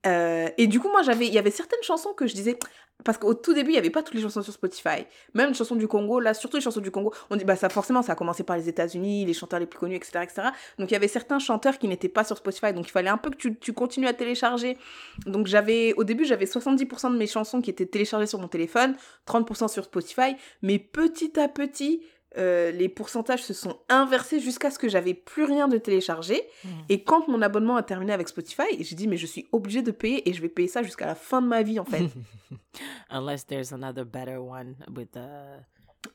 [0.06, 2.58] Euh, et du coup, moi, j'avais, il y avait certaines chansons que je disais,
[3.04, 5.04] parce qu'au tout début, il n'y avait pas toutes les chansons sur Spotify.
[5.34, 7.68] Même les chansons du Congo, là, surtout les chansons du Congo, on dit, bah, ça,
[7.68, 10.48] forcément, ça a commencé par les États-Unis, les chanteurs les plus connus, etc., etc.
[10.78, 13.18] Donc, il y avait certains chanteurs qui n'étaient pas sur Spotify, donc il fallait un
[13.18, 14.78] peu que tu, tu continues à télécharger.
[15.26, 18.96] Donc, j'avais, au début, j'avais 70% de mes chansons qui étaient téléchargées sur mon téléphone,
[19.26, 22.02] 30% sur Spotify, mais petit à petit,
[22.38, 26.42] euh, les pourcentages se sont inversés jusqu'à ce que j'avais plus rien de téléchargé.
[26.64, 26.68] Mm.
[26.88, 29.90] Et quand mon abonnement a terminé avec Spotify, j'ai dit, mais je suis obligée de
[29.90, 32.04] payer et je vais payer ça jusqu'à la fin de ma vie, en fait.
[33.10, 35.60] Unless there's another better one with uh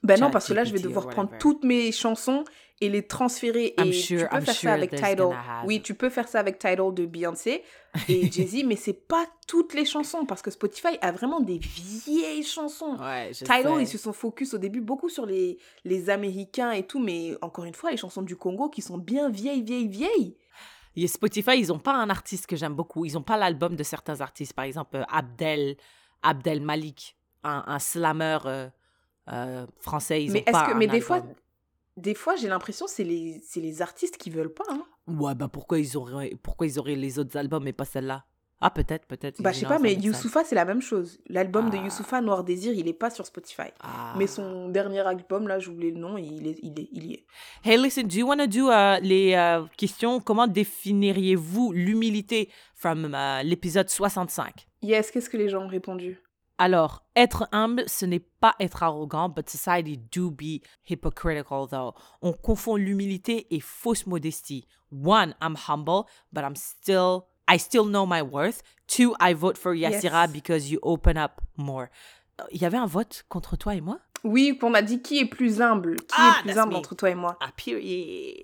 [0.04, 2.44] ben non, parce que là, je vais devoir prendre toutes mes chansons
[2.84, 3.76] et les transférer.
[3.78, 5.38] Et sure- tu peux I'm faire sure ça avec Tidal.
[5.66, 7.64] Oui, tu peux faire ça avec Tidal de Beyoncé
[8.10, 12.44] et Jay-Z, mais c'est pas toutes les chansons parce que Spotify a vraiment des vieilles
[12.44, 12.98] chansons.
[13.00, 13.82] Ouais, Tidal, sais.
[13.84, 17.66] ils se sont focus au début beaucoup sur les, les Américains et tout, mais encore
[17.66, 20.38] une fois, les chansons du Congo qui sont bien vieilles, vieilles, vieilles.
[20.96, 23.06] Et Spotify, ils ont pas un artiste que j'aime beaucoup.
[23.06, 24.54] Ils ont pas l'album de certains artistes.
[24.54, 25.78] Par exemple, euh, Abdel,
[26.24, 28.70] Abdel Malik, un, un slammer euh,
[29.32, 30.24] euh, français.
[30.24, 31.24] Ils mais ont pas que, un mais des fois,
[31.98, 34.66] des fois, j'ai l'impression c'est les, c'est les artistes qui veulent pas.
[34.70, 34.84] Hein.
[35.08, 38.26] Ouais, bah pourquoi ils auraient, pourquoi ils auraient les autres albums mais pas celle-là?
[38.64, 39.42] Ah, peut-être, peut-être.
[39.42, 39.96] Bah, je sais pas, mais.
[39.96, 41.18] Youssoufa, c'est la même chose.
[41.28, 41.84] L'album de Ah.
[41.84, 43.70] Youssoufa, Noir Désir, il est pas sur Spotify.
[43.82, 44.14] Ah.
[44.20, 47.14] Mais son dernier album, là, j'oublie le nom, et il, est, il, est, il y
[47.16, 47.26] est.
[47.66, 50.20] Hey, listen, do you want to do uh, les euh, questions?
[50.20, 56.22] Comment définiriez-vous l'humilité from euh, l'épisode 65 Yes, qu'est-ce que les gens ont répondu?
[56.64, 61.94] Alors, être humble, ce n'est pas être arrogant, but society do be hypocritical though.
[62.22, 64.68] On confond l'humilité et fausse modestie.
[64.92, 68.62] One, I'm humble, but I'm still, I still know my worth.
[68.88, 70.32] Two, I vote for Yassira Yes.
[70.32, 71.88] because you open up more.
[72.40, 73.98] Euh, Il y avait un vote contre toi et moi?
[74.24, 75.96] Oui, qu'on a dit qui est plus humble?
[75.96, 76.78] Qui Ah, est plus humble me.
[76.78, 77.38] entre toi et moi?
[77.42, 78.36] Ah, period.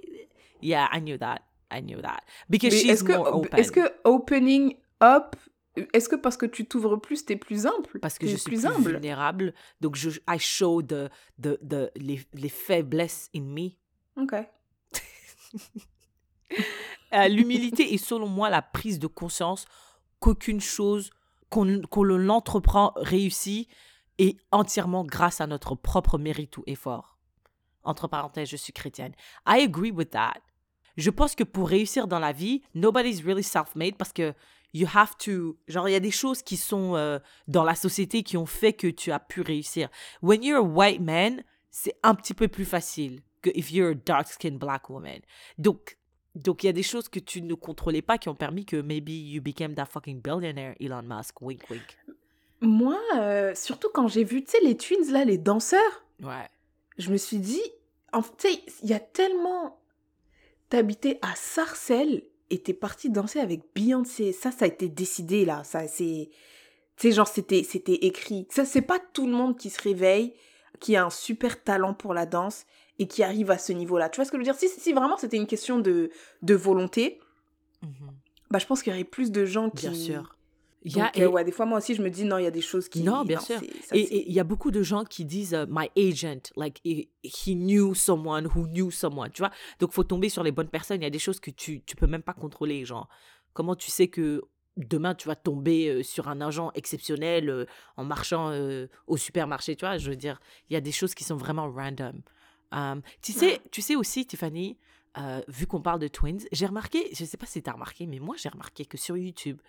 [0.64, 1.42] Yeah, I knew that.
[1.72, 2.22] I knew that.
[2.50, 3.60] Because Mais she's est-ce que, more open.
[3.60, 5.36] est-ce que opening up,
[5.94, 8.00] est-ce que parce que tu t'ouvres plus, t'es plus humble?
[8.02, 11.10] Parce que je suis plus, vulnérable, donc je I show the,
[11.42, 13.72] the, the, les, les faiblesses in me.
[14.22, 14.36] Ok.
[17.14, 19.66] Euh, L'humilité est selon moi la prise de conscience
[20.20, 21.12] qu'aucune chose
[21.50, 23.70] qu'on qu'on l'entreprend réussit
[24.18, 27.18] et entièrement grâce à notre propre mérite ou effort.
[27.84, 29.14] Entre parenthèses, je suis chrétienne.
[29.48, 30.42] I agree with that.
[30.98, 34.34] Je pense que pour réussir dans la vie, nobody's really self-made parce que
[34.78, 35.58] you have to.
[35.68, 38.74] Genre, il y a des choses qui sont euh, dans la société qui ont fait
[38.74, 39.90] que tu as pu réussir.
[40.22, 43.96] When you're a white man, c'est un petit peu plus facile que if you're a
[43.96, 45.20] dark-skinned black woman.
[45.58, 45.98] Donc,
[46.36, 48.78] donc, il y a des choses que tu ne contrôlais pas qui ont permis que
[48.80, 51.42] maybe you became that fucking billionaire, Elon Musk.
[51.42, 51.98] Wink, wink.
[52.62, 56.48] Moi, euh, surtout quand j'ai vu, tu sais, les twins, là, les danseurs, Ouais.
[57.00, 57.62] je me suis dit,
[58.14, 59.80] en tu sais, il y a tellement...
[60.70, 62.24] T'habitais à Sarcelles
[62.56, 64.32] t'es parti danser avec Beyoncé.
[64.32, 65.64] Ça, ça a été décidé, là.
[65.66, 66.30] Ça, c'est...
[66.96, 68.48] Tu sais, genre, c'était, c'était écrit.
[68.50, 70.34] Ça, c'est pas tout le monde qui se réveille,
[70.80, 72.66] qui a un super talent pour la danse
[73.00, 74.10] et qui arrive à ce niveau-là.
[74.10, 74.56] Tu vois ce que je veux dire?
[74.56, 76.10] Si, si vraiment c'était une question de,
[76.42, 77.20] de volonté,
[77.84, 78.10] Mhm.
[78.50, 79.88] bah, je pense qu'il y aurait plus de gens qui...
[79.88, 80.37] Bien sûr.
[80.94, 82.52] Donc, euh, et- ouais, des fois, moi aussi, je me dis, non, il y a
[82.52, 83.02] des choses qui...
[83.04, 83.60] Non, bien sûr.
[83.84, 87.10] ça, Et il y a beaucoup de gens qui disent euh, my agent, like he,
[87.24, 89.52] he knew someone who knew someone, tu vois?
[89.80, 91.02] Donc faut tomber sur les bonnes personnes.
[91.02, 93.08] Il y a des choses que tu tu peux même pas contrôler, genre
[93.54, 94.42] comment tu sais que
[94.78, 97.66] demain tu vas tomber euh, sur un agent exceptionnel euh,
[97.98, 98.52] en marchant
[99.08, 99.98] au supermarché, tu vois?
[99.98, 100.40] Je veux dire,
[100.70, 102.22] il y a des choses qui sont vraiment random.
[102.72, 103.62] Um, tu sais, Ouais.
[103.72, 104.78] tu sais aussi, Tiffany,
[105.48, 108.20] vu qu'on parle de twins, j'ai remarqué, je sais pas si tu as remarqué, mais
[108.20, 109.60] moi j'ai remarqué que sur YouTube,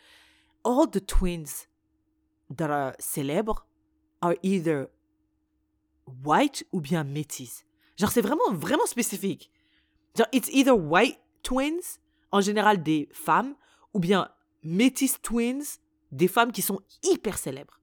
[0.64, 1.68] all the twins
[2.50, 3.66] that are célèbres
[4.20, 4.88] are either
[6.24, 7.64] white ou bien métis.
[7.96, 9.50] Genre, c'est vraiment, vraiment spécifique.
[10.16, 11.98] Genre, it's either white twins,
[12.32, 13.54] en général des femmes,
[13.94, 14.28] ou bien
[14.62, 15.62] métis twins,
[16.12, 17.80] des femmes qui sont hyper célèbres.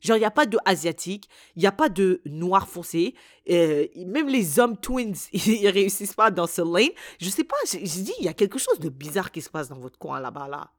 [0.00, 3.14] Genre, il n'y a pas de asiatique, il n'y a pas de noir foncé.
[3.48, 6.90] euh, même les hommes twins, ils réussissent pas dans ce lane.
[7.20, 9.48] Je sais pas, j'ai j'ai dit, il y a quelque chose de bizarre qui se
[9.48, 10.72] passe dans votre coin là-bas, là.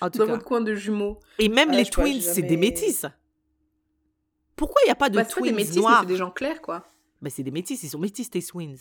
[0.00, 0.32] En tout Dans cas.
[0.32, 1.18] votre coin de jumeaux.
[1.38, 3.06] Et même Ouais, les twins, c'est des jamais- métis.
[4.56, 6.30] Pourquoi il n'y a pas de Bah, twins des métis, mais noirs c'est des gens
[6.30, 6.84] clairs, quoi.
[7.22, 8.76] Ben, c'est des métis, ils sont métis, tes twins.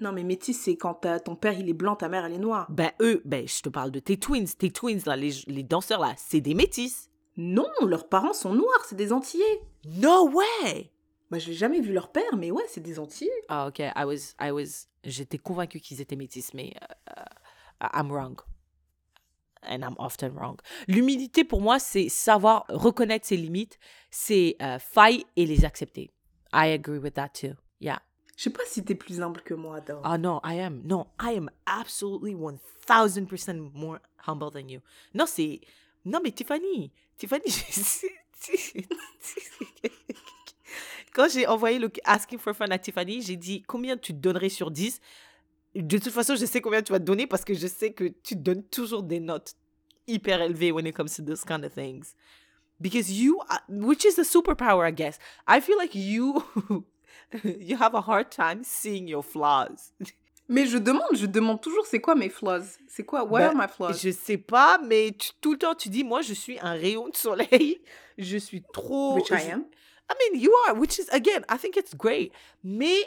[0.00, 2.66] Non, mais métis, c'est quand ton père, il est blanc, ta mère, elle est noire.
[2.70, 4.46] Ben, eux, ben, je te parle de tes twins.
[4.46, 7.08] Tes twins, là, les, les danseurs, là, c'est des métis.
[7.38, 9.62] Non, leurs parents sont noirs, c'est des Antillais.
[9.86, 10.90] No way!
[11.30, 13.30] Bah, je n'ai jamais vu leur père, mais ouais, c'est des Antillais.
[13.48, 13.78] Ah, ok.
[13.78, 17.22] I was, I was, j'étais convaincue qu'ils étaient métis, mais euh,
[17.82, 18.36] euh, I'm wrong.
[19.66, 20.56] And I'm often wrong.
[20.88, 23.78] L'humilité, pour moi, c'est savoir reconnaître ses limites,
[24.10, 26.10] ses euh, failles et les accepter.
[26.52, 27.54] I agree with that too.
[27.80, 28.00] Yeah.
[28.36, 30.00] Je sais pas si t'es plus humble que moi, Adam.
[30.04, 30.82] Ah non, I am.
[30.84, 34.80] Non, I am absolutely 1000% more humble than you.
[35.14, 35.60] Non, c'est...
[36.04, 37.42] Non, mais Tiffany, Tiffany,
[41.14, 44.70] quand j'ai envoyé le Asking for Fun à Tiffany, j'ai dit combien tu donnerais sur
[44.70, 45.00] 10
[45.82, 48.04] De toute façon, je sais combien tu vas te donner parce que je sais que
[48.22, 49.54] tu donnes toujours des notes
[50.06, 52.14] hyper élevées when it comes to those kind of things.
[52.80, 55.18] Because you, are- which is a superpower, I guess.
[55.48, 56.42] I feel like you,
[57.44, 59.92] you have a hard time seeing your flaws.
[60.48, 62.78] Mais je demande, je demande toujours c'est quoi mes flaws?
[62.86, 63.94] C'est quoi What Ben, are my flaws?
[64.00, 67.08] Je sais pas, mais tu- tout le temps tu dis, moi je suis un rayon
[67.08, 67.80] de soleil,
[68.18, 69.16] je suis trop.
[69.16, 69.64] Which I je- am.
[70.08, 72.30] I mean, you are, which is again, I think it's great.
[72.62, 72.98] Mais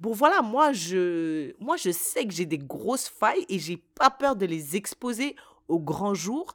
[0.00, 4.10] bon, voilà, moi je, moi je sais que j'ai des grosses failles et j'ai pas
[4.10, 5.36] peur de les exposer
[5.68, 6.54] au grand jour.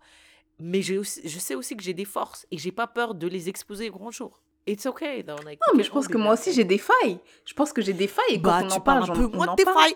[0.59, 3.49] Mais aussi- je sais aussi que j'ai des forces et j'ai pas peur de les
[3.49, 4.41] exposer au grand jour.
[4.67, 5.35] It's okay though.
[5.43, 7.19] Like, Non, mais je pense que moi aussi j'ai des failles.
[7.45, 9.27] Je pense que j'ai des failles et quand Bah, on tu en parles parle, un
[9.29, 9.95] peu moins de tes failles.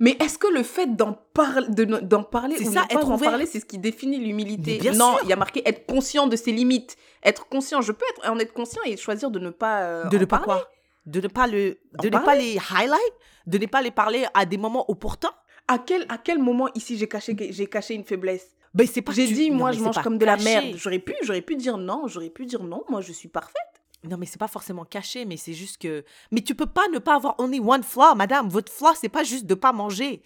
[0.00, 3.14] Mais est-ce que le fait d'en parler, d'en parler ou ça, ne pas être en
[3.14, 3.30] ouvert.
[3.30, 4.78] parler, c'est ce qui définit l'humilité.
[4.92, 6.96] Non, il y a marqué être conscient de ses limites.
[7.22, 9.82] Être conscient, je peux être, en être conscient et choisir de ne pas.
[9.82, 10.44] euh, de en ne pas parler.
[10.62, 10.70] quoi
[11.06, 13.12] De ne pas le, de ne pas les highlight,
[13.46, 15.32] de ne pas les parler à des moments opportuns.
[15.68, 18.54] À quel, à quel moment ici j'ai caché, j'ai caché une faiblesse?
[18.74, 19.12] Ben c'est pas.
[19.12, 20.74] J'ai tu- dit, non, moi je mange comme de la merde.
[20.76, 23.54] J'aurais pu, j'aurais pu dire non, j'aurais pu dire non, moi je suis parfaite.
[24.02, 26.04] Non, mais c'est pas forcément caché, mais c'est juste que.
[26.30, 28.48] Mais tu peux pas ne pas avoir only one flaw, madame.
[28.48, 30.22] Votre flaw, c'est pas juste de pas manger,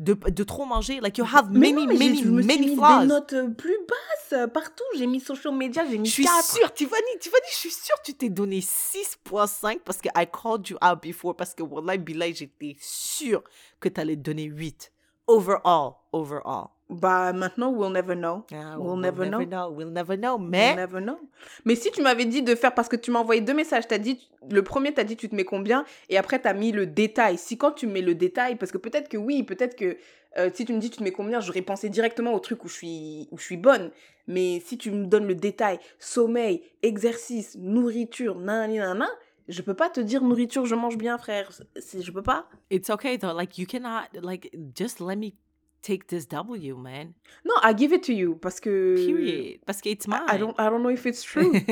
[0.00, 0.98] de, de trop manger.
[1.00, 3.00] Like you have Mais many, non, mais j'ai- many, many mis flaws.
[3.02, 4.82] des notes euh, plus basses euh, partout.
[4.96, 6.42] J'ai mis social media, j'ai mis Je suis 4.
[6.44, 10.68] sûre, Tiffany, Tiffany, je suis sûre que tu t'es donné 6.5 parce que I called
[10.68, 11.36] you out before.
[11.36, 13.42] Parce que Wallahi Billah, j'étais sûre
[13.78, 14.90] que tu allais donner 8.
[15.26, 16.70] Overall, overall.
[16.90, 18.44] Bah maintenant, we'll never know.
[18.52, 19.38] Ah, we'll, never, know.
[19.70, 20.36] We'll never know.
[20.36, 21.20] We'll Mais never know.
[21.64, 23.98] Mais si tu m'avais dit de faire, parce que tu m'as envoyé deux messages, t'as
[23.98, 27.38] dit, le premier t'as dit tu te mets combien, et après t'as mis le détail.
[27.38, 29.96] Si quand tu mets le détail, parce que peut-être que oui, peut-être que
[30.36, 32.68] euh, si tu me dis tu te mets combien, j'aurais pensé directement au truc où
[32.68, 33.92] je suis, où je suis bonne.
[34.26, 39.08] Mais si tu me donnes le détail, sommeil, exercice, nourriture, nanani nanana,
[39.46, 41.50] je peux pas te dire nourriture, je mange bien, frère.
[41.76, 42.48] Je peux pas.
[42.70, 43.32] it's okay though.
[43.34, 45.34] Like you cannot, like, just let me
[45.82, 47.14] take this W, man.
[47.44, 48.96] Non, I give it to you, parce que.
[48.96, 49.60] Period.
[49.66, 50.28] Parce que it's mine.
[50.28, 51.54] I don't, I don't know if it's true.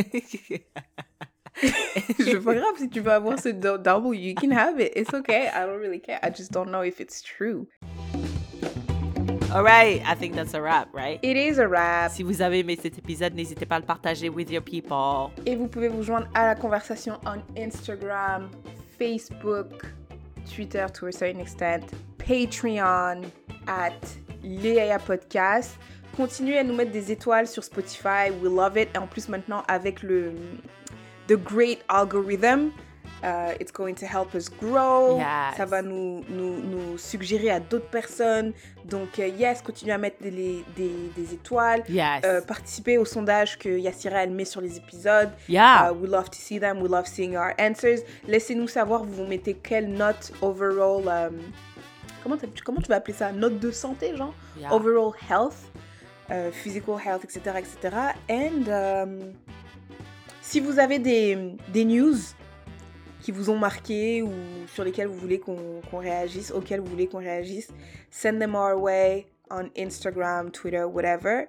[1.61, 4.93] C'est pas grave si tu veux avoir ce double, you can have it.
[4.95, 5.49] It's okay.
[5.49, 6.21] I don't really care.
[6.23, 7.67] I just don't know if it's true.
[9.51, 11.19] All right, I think that's a wrap, right?
[11.23, 12.13] It is a wrap.
[12.13, 15.33] Si vous avez aimé cet épisode, n'hésitez pas à le partager with your people.
[15.47, 18.51] Et vous pouvez vous joindre à la conversation on Instagram,
[18.99, 19.87] Facebook,
[20.55, 21.95] Twitter to a certain extent,
[22.29, 23.23] Patreon,
[23.67, 23.95] at
[24.43, 25.79] Léa Podcast.
[26.15, 28.31] Continuez à nous mettre des étoiles sur Spotify.
[28.43, 28.91] We love it.
[28.95, 30.35] Et en plus, maintenant, avec le
[31.27, 32.71] The Great Algorithm,
[33.23, 35.17] uh, it's going to help us grow.
[35.17, 35.57] Yes.
[35.57, 38.53] Ça va nous, nous, nous suggérer à d'autres personnes.
[38.85, 40.31] Donc, euh, yes, continuez à mettre des,
[40.77, 41.83] des, des étoiles.
[41.89, 42.21] Yes.
[42.27, 45.31] Euh, participez au sondage que Yassira elle met sur les épisodes.
[45.49, 45.89] yeah.
[45.91, 46.83] Uh, we love to see them.
[46.83, 48.01] We love seeing our answers.
[48.27, 51.09] Laissez-nous savoir, vous vous mettez quelle note overall.
[51.09, 51.39] um,
[52.65, 53.33] comment, tu vas appeler ça?
[53.33, 54.35] Note de santé, genre?
[54.59, 54.73] Yeah.
[54.73, 55.71] Overall health,
[56.31, 57.59] uh, physical health, etc.
[57.59, 58.15] etc.
[58.29, 59.33] And um,
[60.43, 62.17] si vous avez des, des news
[63.21, 64.33] qui vous ont marqué ou
[64.73, 67.69] sur lesquelles vous voulez qu'on qu'on réagisse, auxquelles vous voulez qu'on réagisse,
[68.11, 71.49] send them our way on Instagram, Twitter, whatever.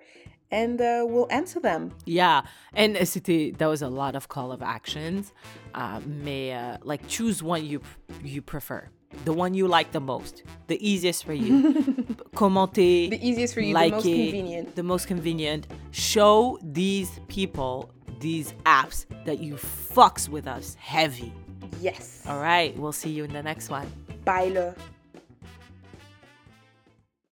[0.52, 1.92] And uh, we'll answer them.
[2.08, 2.42] Yeah,
[2.74, 5.32] and c'était that was a lot of call of actions.
[5.76, 7.82] Uh, mais uh, like choose one you
[8.24, 8.90] you prefer,
[9.26, 11.74] the one you like the most, the easiest for you.
[12.36, 14.76] Commentez, The easiest for you, like the most it, convenient.
[14.76, 15.68] the most convenient.
[15.92, 21.32] Show these people these apps that you fucks with us heavy.
[21.80, 22.24] Yes.
[22.28, 23.90] All right, we'll see you in the next one.
[24.26, 24.76] Bye, le.